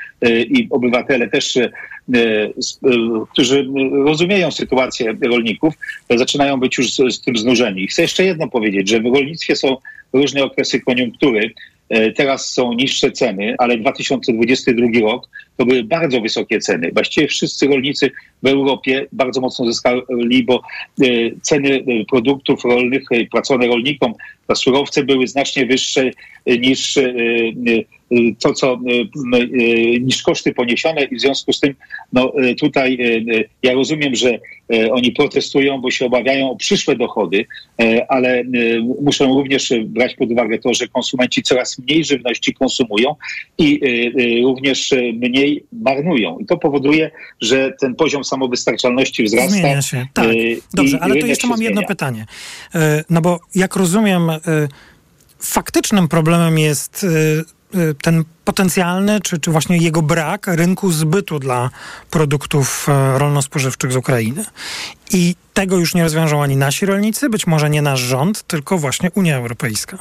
i 0.48 0.66
obywatele 0.70 1.28
też, 1.28 1.58
którzy 3.32 3.66
rozumieją 3.92 4.50
sytuację 4.50 5.16
rolników, 5.22 5.74
zaczynają 6.16 6.60
być 6.60 6.78
już 6.78 6.94
z, 6.94 7.14
z 7.14 7.20
tym 7.20 7.36
znużeni. 7.36 7.82
I 7.82 7.86
chcę 7.86 8.02
jeszcze 8.02 8.24
jedno 8.24 8.48
powiedzieć, 8.48 8.88
że 8.88 9.00
w 9.00 9.04
rolnictwie 9.04 9.56
są 9.56 9.76
różne 10.12 10.44
okresy 10.44 10.80
koniunktury. 10.80 11.54
E, 11.88 12.12
Teraz 12.12 12.50
są 12.50 12.72
niższe 12.72 13.12
ceny, 13.12 13.54
ale 13.58 13.78
2022 13.78 14.86
rok 15.00 15.28
to 15.56 15.66
były 15.66 15.84
bardzo 15.84 16.20
wysokie 16.20 16.58
ceny. 16.58 16.90
Właściwie 16.94 17.28
wszyscy 17.28 17.66
rolnicy 17.66 18.10
w 18.42 18.46
Europie 18.46 19.06
bardzo 19.12 19.40
mocno 19.40 19.66
zyskali, 19.66 20.44
bo 20.46 20.62
e, 21.02 21.04
ceny 21.42 21.68
e, 21.74 22.04
produktów 22.04 22.64
rolnych 22.64 23.02
płacone 23.30 23.66
rolnikom 23.66 24.14
za 24.48 24.54
surowce 24.54 25.04
były 25.04 25.26
znacznie 25.26 25.66
wyższe 25.66 26.10
niż 26.46 26.98
to, 28.38 28.52
co 28.52 28.72
m, 28.72 29.34
e, 29.34 29.38
niż 30.00 30.22
koszty 30.22 30.54
poniesione 30.54 31.04
i 31.04 31.16
w 31.16 31.20
związku 31.20 31.52
z 31.52 31.60
tym 31.60 31.74
no, 32.12 32.32
e, 32.38 32.54
tutaj 32.54 32.98
ja 33.62 33.72
rozumiem, 33.72 34.14
że 34.14 34.38
oni 34.90 35.12
protestują, 35.12 35.80
bo 35.80 35.90
się 35.90 36.06
obawiają 36.06 36.50
o 36.50 36.56
przyszłe 36.56 36.96
dochody, 36.96 37.46
ale 38.08 38.44
muszą 39.02 39.34
również 39.34 39.72
brać 39.84 40.14
pod 40.14 40.30
uwagę 40.30 40.58
to, 40.58 40.74
że 40.74 40.88
konsumenci 40.88 41.42
coraz 41.42 41.78
mniej 41.78 42.04
żywności 42.04 42.54
konsumują 42.54 43.14
i 43.58 43.80
również 44.44 44.94
mniej 45.14 45.64
marnują. 45.72 46.38
I 46.38 46.46
to 46.46 46.56
powoduje, 46.56 47.10
że 47.40 47.72
ten 47.80 47.94
poziom 47.94 48.24
samowystarczalności 48.24 49.24
wzrasta. 49.24 49.50
Zmienia 49.50 49.82
się, 49.82 50.06
tak. 50.14 50.28
Dobrze, 50.74 50.98
ale 51.00 51.08
to 51.08 51.14
rynek 51.14 51.28
jeszcze 51.28 51.46
mam 51.46 51.62
jedno 51.62 51.80
zmienia. 51.80 51.88
pytanie. 51.88 52.26
No 53.10 53.20
bo 53.20 53.40
jak 53.54 53.76
rozumiem, 53.76 54.30
faktycznym 55.38 56.08
problemem 56.08 56.58
jest 56.58 57.06
ten 58.02 58.24
potencjalny, 58.44 59.20
czy, 59.20 59.40
czy 59.40 59.50
właśnie 59.50 59.76
jego 59.76 60.02
brak 60.02 60.46
rynku 60.46 60.90
zbytu 60.90 61.38
dla 61.38 61.70
produktów 62.10 62.86
e, 62.88 63.18
rolno-spożywczych 63.18 63.92
z 63.92 63.96
Ukrainy. 63.96 64.44
I 65.12 65.34
tego 65.54 65.76
już 65.76 65.94
nie 65.94 66.02
rozwiążą 66.02 66.42
ani 66.42 66.56
nasi 66.56 66.86
rolnicy, 66.86 67.30
być 67.30 67.46
może 67.46 67.70
nie 67.70 67.82
nasz 67.82 68.00
rząd, 68.00 68.42
tylko 68.42 68.78
właśnie 68.78 69.10
Unia 69.14 69.36
Europejska. 69.36 69.98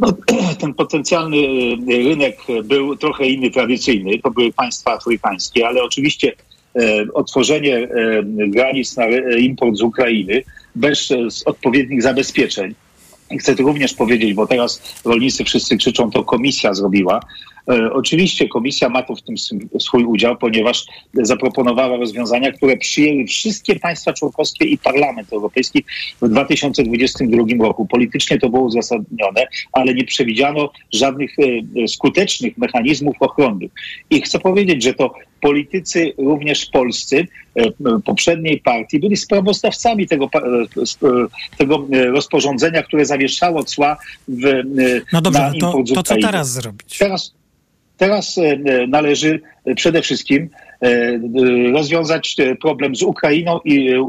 No, 0.00 0.12
ten 0.60 0.74
potencjalny 0.74 1.36
e, 1.36 2.08
rynek 2.08 2.38
był 2.64 2.96
trochę 2.96 3.26
inny, 3.26 3.50
tradycyjny. 3.50 4.18
To 4.18 4.30
były 4.30 4.52
państwa 4.52 4.92
afrykańskie, 4.92 5.66
ale 5.66 5.82
oczywiście 5.82 6.32
e, 6.76 7.04
otworzenie 7.14 7.76
e, 7.76 7.88
granic 8.48 8.96
na 8.96 9.04
e, 9.04 9.38
import 9.38 9.76
z 9.76 9.82
Ukrainy 9.82 10.42
bez 10.74 11.08
odpowiednich 11.46 12.02
zabezpieczeń. 12.02 12.74
Chcę 13.38 13.56
tu 13.56 13.62
również 13.62 13.94
powiedzieć, 13.94 14.34
bo 14.34 14.46
teraz 14.46 14.82
rolnicy 15.04 15.44
wszyscy 15.44 15.76
krzyczą, 15.76 16.10
to 16.10 16.24
komisja 16.24 16.74
zrobiła. 16.74 17.20
E, 17.70 17.92
oczywiście 17.92 18.48
komisja 18.48 18.88
ma 18.88 19.02
tu 19.02 19.16
w 19.16 19.22
tym 19.22 19.34
sw- 19.34 19.80
swój 19.80 20.04
udział, 20.04 20.36
ponieważ 20.36 20.84
zaproponowała 21.14 21.96
rozwiązania, 21.96 22.52
które 22.52 22.76
przyjęły 22.76 23.24
wszystkie 23.24 23.76
państwa 23.76 24.12
członkowskie 24.12 24.64
i 24.64 24.78
Parlament 24.78 25.32
Europejski 25.32 25.84
w 26.22 26.28
2022 26.28 27.44
roku. 27.60 27.86
Politycznie 27.86 28.38
to 28.38 28.48
było 28.48 28.62
uzasadnione, 28.62 29.46
ale 29.72 29.94
nie 29.94 30.04
przewidziano 30.04 30.70
żadnych 30.92 31.30
e, 31.38 31.82
e, 31.82 31.88
skutecznych 31.88 32.58
mechanizmów 32.58 33.16
ochronnych. 33.20 33.70
I 34.10 34.22
chcę 34.22 34.38
powiedzieć, 34.38 34.82
że 34.82 34.94
to 34.94 35.14
politycy 35.40 36.12
również 36.18 36.66
polscy 36.66 37.26
poprzedniej 38.04 38.60
partii 38.60 39.00
byli 39.00 39.16
sprawozdawcami 39.16 40.06
tego, 40.06 40.30
tego 41.58 41.86
rozporządzenia, 42.12 42.82
które 42.82 43.06
zawieszało 43.06 43.64
cła 43.64 43.96
w, 44.28 44.42
No 45.12 45.20
dobrze, 45.20 45.40
na 45.40 45.52
to, 45.52 45.82
to 45.94 46.02
co 46.02 46.14
teraz 46.22 46.52
zrobić? 46.52 46.98
Teraz, 46.98 47.34
teraz 47.96 48.38
e, 48.38 48.58
należy 48.86 49.40
e, 49.64 49.74
przede 49.74 50.02
wszystkim 50.02 50.48
e, 50.82 50.86
e, 50.86 51.20
rozwiązać 51.72 52.36
e, 52.38 52.56
problem 52.56 52.96
z 52.96 53.02
Ukrainą 53.02 53.60
i 53.64 53.88
e, 53.90 53.96
e, 53.96 54.02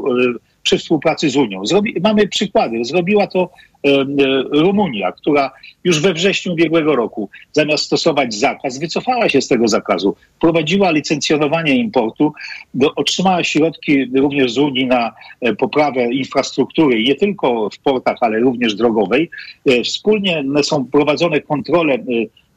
przy 0.62 0.78
współpracy 0.78 1.30
z 1.30 1.36
Unią. 1.36 1.66
Zrobi, 1.66 1.94
mamy 2.02 2.28
przykłady. 2.28 2.84
Zrobiła 2.84 3.26
to 3.26 3.50
e, 3.86 3.90
e, 3.90 4.04
Rumunia, 4.52 5.12
która 5.12 5.50
już 5.84 6.00
we 6.00 6.14
wrześniu 6.14 6.52
ubiegłego 6.52 6.96
roku 6.96 7.30
zamiast 7.52 7.84
stosować 7.84 8.34
zakaz, 8.34 8.78
wycofała 8.78 9.28
się 9.28 9.40
z 9.40 9.48
tego 9.48 9.68
zakazu. 9.68 10.16
Prowadziła 10.40 10.90
licencjonowanie 10.90 11.76
importu, 11.76 12.32
do, 12.74 12.94
otrzymała 12.94 13.44
środki 13.44 14.10
również 14.16 14.52
z 14.52 14.58
Unii 14.58 14.86
na 14.86 15.12
e, 15.40 15.54
poprawę 15.54 16.12
infrastruktury, 16.12 17.02
nie 17.02 17.14
tylko 17.14 17.70
w 17.70 17.78
portach, 17.78 18.16
ale 18.20 18.38
również 18.40 18.74
drogowej. 18.74 19.30
E, 19.66 19.82
Wspólnie 19.82 20.44
są 20.62 20.84
prowadzone 20.84 21.40
kontrole 21.40 21.94
e, 21.94 21.98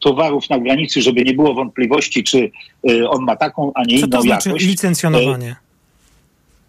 towarów 0.02 0.50
na 0.50 0.60
granicy, 0.60 1.02
żeby 1.02 1.24
nie 1.24 1.34
było 1.34 1.54
wątpliwości, 1.54 2.24
czy 2.24 2.52
e, 2.90 3.10
on 3.10 3.24
ma 3.24 3.36
taką, 3.36 3.72
a 3.76 3.84
nie 3.84 4.00
Co 4.00 4.06
inną 4.06 4.18
to 4.18 4.22
znaczy 4.22 4.50
jakość. 4.50 4.66
licencjonowanie? 4.66 5.56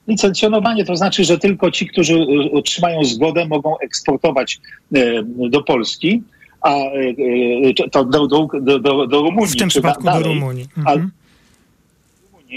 Licencjonowanie 0.08 0.84
to 0.84 0.96
znaczy, 0.96 1.24
że 1.24 1.38
tylko 1.38 1.70
ci, 1.70 1.86
którzy 1.86 2.14
e, 2.14 2.52
otrzymają 2.52 3.04
zgodę, 3.04 3.46
mogą 3.46 3.78
eksportować 3.78 4.60
do 5.50 5.62
Polski, 5.62 6.22
a 6.60 6.74
to 7.92 8.04
do, 8.04 8.26
do, 8.26 8.48
do, 8.60 9.06
do, 9.06 9.20
Rumunii. 9.22 9.50
W 9.50 9.56
tym 9.56 9.68
przypadku 9.68 10.02
da- 10.04 10.12
do 10.12 10.18
dalej. 10.20 10.34
Rumunii. 10.34 10.66
Ale, 10.84 10.94
Mhm. 10.94 11.10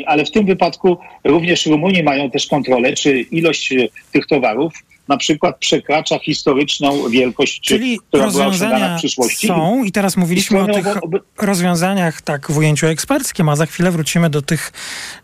ale 0.06 0.26
w 0.26 0.32
tym 0.32 0.46
wypadku 0.46 0.98
również 1.24 1.66
Rumuni 1.66 2.04
mają 2.04 2.32
też 2.32 2.48
kontrolę, 2.48 2.94
czy 2.94 3.20
ilość 3.22 3.74
tych 4.12 4.28
towarów 4.28 4.74
na 5.08 5.18
przykład 5.18 5.58
przekracza 5.60 6.20
historyczną 6.20 7.10
wielkość, 7.10 7.60
Czyli 7.62 8.00
która 8.08 8.32
była 8.32 8.46
osiągana 8.48 8.96
w 8.96 9.00
przyszłości. 9.00 9.48
są 9.48 9.84
i 9.84 9.92
teraz 9.92 10.18
mówiliśmy 10.18 10.60
o 10.60 10.66
tych 10.66 10.86
Skłoniowo- 10.86 11.20
rozwiązaniach 11.38 12.22
tak 12.22 12.52
w 12.52 12.58
ujęciu 12.58 12.88
eksperckim, 12.88 13.50
a 13.50 13.56
za 13.56 13.66
chwilę 13.66 13.92
wrócimy 13.92 14.30
do 14.30 14.42
tych 14.42 14.72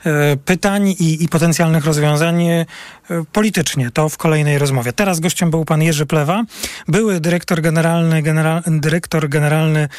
e, 0.06 0.38
pytań 0.38 0.90
i, 1.00 1.24
i 1.24 1.28
potencjalnych 1.30 1.86
rozwiązań 1.86 2.44
e, 2.48 2.66
politycznie. 3.32 3.92
To 3.92 4.10
w 4.10 4.18
kolejnej 4.18 4.58
rozmowie. 4.58 4.94
Teraz 4.94 5.20
gościem 5.20 5.52
był 5.52 5.66
pan 5.66 5.82
Jerzy 5.82 6.06
Plewa, 6.06 6.44
były 6.88 7.20
dyrektor 7.20 7.62
generalny, 7.62 8.22
genera, 8.22 8.62
dyrektor 8.68 9.30
generalny 9.30 9.90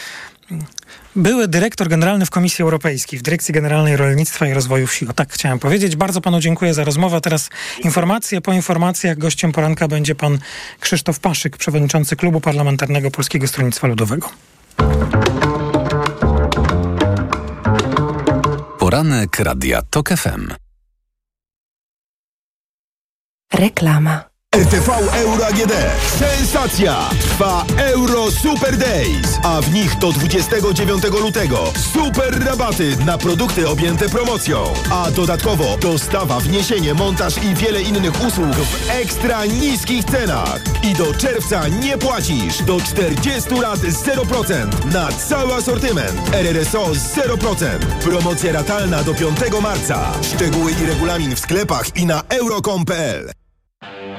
były 1.16 1.48
dyrektor 1.48 1.88
generalny 1.88 2.26
w 2.26 2.30
Komisji 2.30 2.62
Europejskiej, 2.62 3.18
w 3.18 3.22
Dyrekcji 3.22 3.54
Generalnej 3.54 3.96
Rolnictwa 3.96 4.46
i 4.46 4.54
Rozwoju 4.54 4.86
Wsi. 4.86 5.08
O 5.08 5.12
tak 5.12 5.32
chciałem 5.32 5.58
powiedzieć. 5.58 5.96
Bardzo 5.96 6.20
panu 6.20 6.40
dziękuję 6.40 6.74
za 6.74 6.84
rozmowę. 6.84 7.20
Teraz 7.20 7.50
informacje. 7.84 8.40
Po 8.40 8.52
informacjach 8.52 9.18
gościem 9.18 9.52
poranka 9.52 9.88
będzie 9.88 10.14
pan 10.14 10.38
Krzysztof 10.80 11.20
Paszyk, 11.20 11.56
przewodniczący 11.56 12.16
Klubu 12.16 12.40
Parlamentarnego 12.40 13.10
Polskiego 13.10 13.48
Stronnictwa 13.48 13.86
Ludowego. 13.86 14.30
Poranek 18.78 19.38
Radia 19.38 19.82
TOK 19.90 20.08
FM. 20.08 20.48
Reklama. 23.52 24.31
RTV 24.56 24.88
Euro 25.14 25.46
AGD. 25.46 25.72
Sensacja! 26.18 27.08
Trwa 27.20 27.64
Euro 27.78 28.30
Super 28.30 28.76
Days, 28.76 29.38
a 29.42 29.60
w 29.60 29.72
nich 29.72 29.98
do 29.98 30.12
29 30.12 31.04
lutego 31.04 31.72
super 31.92 32.44
rabaty 32.44 32.96
na 32.96 33.18
produkty 33.18 33.68
objęte 33.68 34.08
promocją. 34.08 34.64
A 34.90 35.10
dodatkowo 35.10 35.76
dostawa, 35.76 36.40
wniesienie, 36.40 36.94
montaż 36.94 37.34
i 37.42 37.54
wiele 37.54 37.82
innych 37.82 38.26
usług 38.26 38.54
w 38.54 38.90
ekstra 38.90 39.44
niskich 39.44 40.04
cenach. 40.04 40.60
I 40.82 40.94
do 40.94 41.14
czerwca 41.14 41.68
nie 41.68 41.98
płacisz. 41.98 42.62
Do 42.62 42.80
40 42.80 43.54
lat 43.54 43.80
0% 43.80 44.92
na 44.92 45.12
cały 45.12 45.54
asortyment. 45.54 46.34
RRSO 46.34 46.86
0%. 46.86 47.78
Promocja 48.04 48.52
ratalna 48.52 49.02
do 49.02 49.14
5 49.14 49.38
marca. 49.62 50.12
Szczegóły 50.22 50.72
i 50.72 50.86
regulamin 50.86 51.36
w 51.36 51.40
sklepach 51.40 51.96
i 51.96 52.06
na 52.06 52.22
euro.com.pl. 52.28 53.41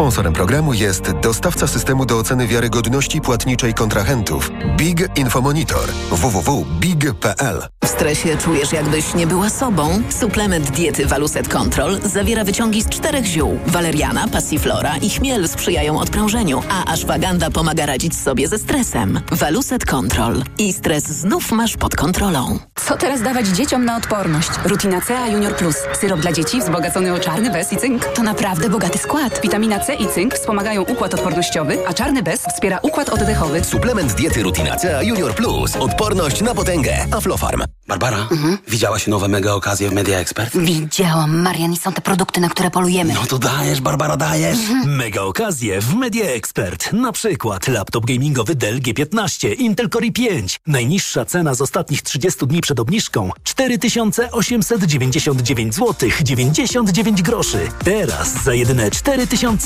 Sponsorem 0.00 0.32
programu 0.32 0.74
jest 0.74 1.12
dostawca 1.12 1.66
systemu 1.66 2.06
do 2.06 2.18
oceny 2.18 2.46
wiarygodności 2.46 3.20
płatniczej 3.20 3.74
kontrahentów 3.74 4.50
Big 4.76 5.18
Infomonitor 5.18 5.88
www.big.pl. 6.10 7.62
W 7.84 7.88
stresie 7.88 8.36
czujesz, 8.36 8.72
jakbyś 8.72 9.14
nie 9.14 9.26
była 9.26 9.50
sobą? 9.50 10.02
Suplement 10.20 10.70
diety 10.70 11.06
Waluset 11.06 11.48
Control 11.48 12.00
zawiera 12.04 12.44
wyciągi 12.44 12.82
z 12.82 12.88
czterech 12.88 13.24
ziół. 13.24 13.58
Waleriana, 13.66 14.28
passiflora 14.28 14.96
i 14.96 15.10
chmiel 15.10 15.48
sprzyjają 15.48 16.00
odprężeniu, 16.00 16.62
a 16.70 16.92
ashwaganda 16.92 17.50
pomaga 17.50 17.86
radzić 17.86 18.16
sobie 18.16 18.48
ze 18.48 18.58
stresem. 18.58 19.20
Waluset 19.32 19.84
Control. 19.84 20.42
I 20.58 20.72
stres 20.72 21.04
znów 21.04 21.52
masz 21.52 21.76
pod 21.76 21.96
kontrolą. 21.96 22.58
Co 22.86 22.96
teraz 22.96 23.22
dawać 23.22 23.46
dzieciom 23.46 23.84
na 23.84 23.96
odporność? 23.96 24.50
Rutina 24.64 25.00
C 25.00 25.14
Junior 25.32 25.56
Plus. 25.56 25.76
Syrop 26.00 26.20
dla 26.20 26.32
dzieci 26.32 26.60
wzbogacony 26.60 27.14
o 27.14 27.18
czarny 27.18 27.50
bez 27.50 27.72
i 27.72 27.76
cynk. 27.76 28.04
To 28.04 28.22
naprawdę 28.22 28.70
bogaty 28.70 28.98
skład. 28.98 29.40
Witamina 29.42 29.78
C 29.78 29.89
i 29.94 30.06
cynk 30.06 30.34
wspomagają 30.34 30.82
układ 30.82 31.14
odpornościowy, 31.14 31.78
a 31.88 31.94
czarny 31.94 32.22
bez 32.22 32.40
wspiera 32.40 32.78
układ 32.82 33.08
oddechowy. 33.08 33.64
Suplement 33.64 34.14
diety 34.14 34.42
Rutina 34.42 34.76
C 34.76 35.04
Junior 35.04 35.34
Plus. 35.34 35.76
Odporność 35.76 36.40
na 36.40 36.54
potęgę. 36.54 37.06
Aflofarm. 37.10 37.62
Barbara, 37.88 38.28
widziałaś 38.68 39.06
nowe 39.06 39.28
mega 39.28 39.52
okazje 39.52 39.88
w 39.88 39.92
Media 39.92 40.18
Expert? 40.18 40.56
Widziałam, 40.56 41.42
Marian, 41.42 41.72
i 41.72 41.76
są 41.76 41.92
te 41.92 42.00
produkty, 42.00 42.40
na 42.40 42.48
które 42.48 42.70
polujemy. 42.70 43.14
No 43.14 43.20
to 43.28 43.38
dajesz, 43.38 43.80
Barbara, 43.80 44.16
dajesz. 44.16 44.58
Mega 44.86 45.22
okazje 45.22 45.80
w 45.80 45.94
Media 45.94 46.24
Expert. 46.24 46.92
Na 46.92 47.12
przykład 47.12 47.68
laptop 47.68 48.06
gamingowy 48.06 48.54
Dell 48.54 48.80
G15, 48.80 49.54
Intel 49.58 49.88
Core 49.88 50.06
i5. 50.06 50.58
Najniższa 50.66 51.24
cena 51.24 51.54
z 51.54 51.60
ostatnich 51.60 52.02
30 52.02 52.46
dni 52.46 52.60
przed 52.60 52.80
obniżką 52.80 53.30
4899 53.42 55.74
zł 55.74 56.10
99 56.22 57.22
groszy. 57.22 57.58
Teraz 57.84 58.42
za 58.44 58.54
jedyne 58.54 58.90
4000 58.90 59.56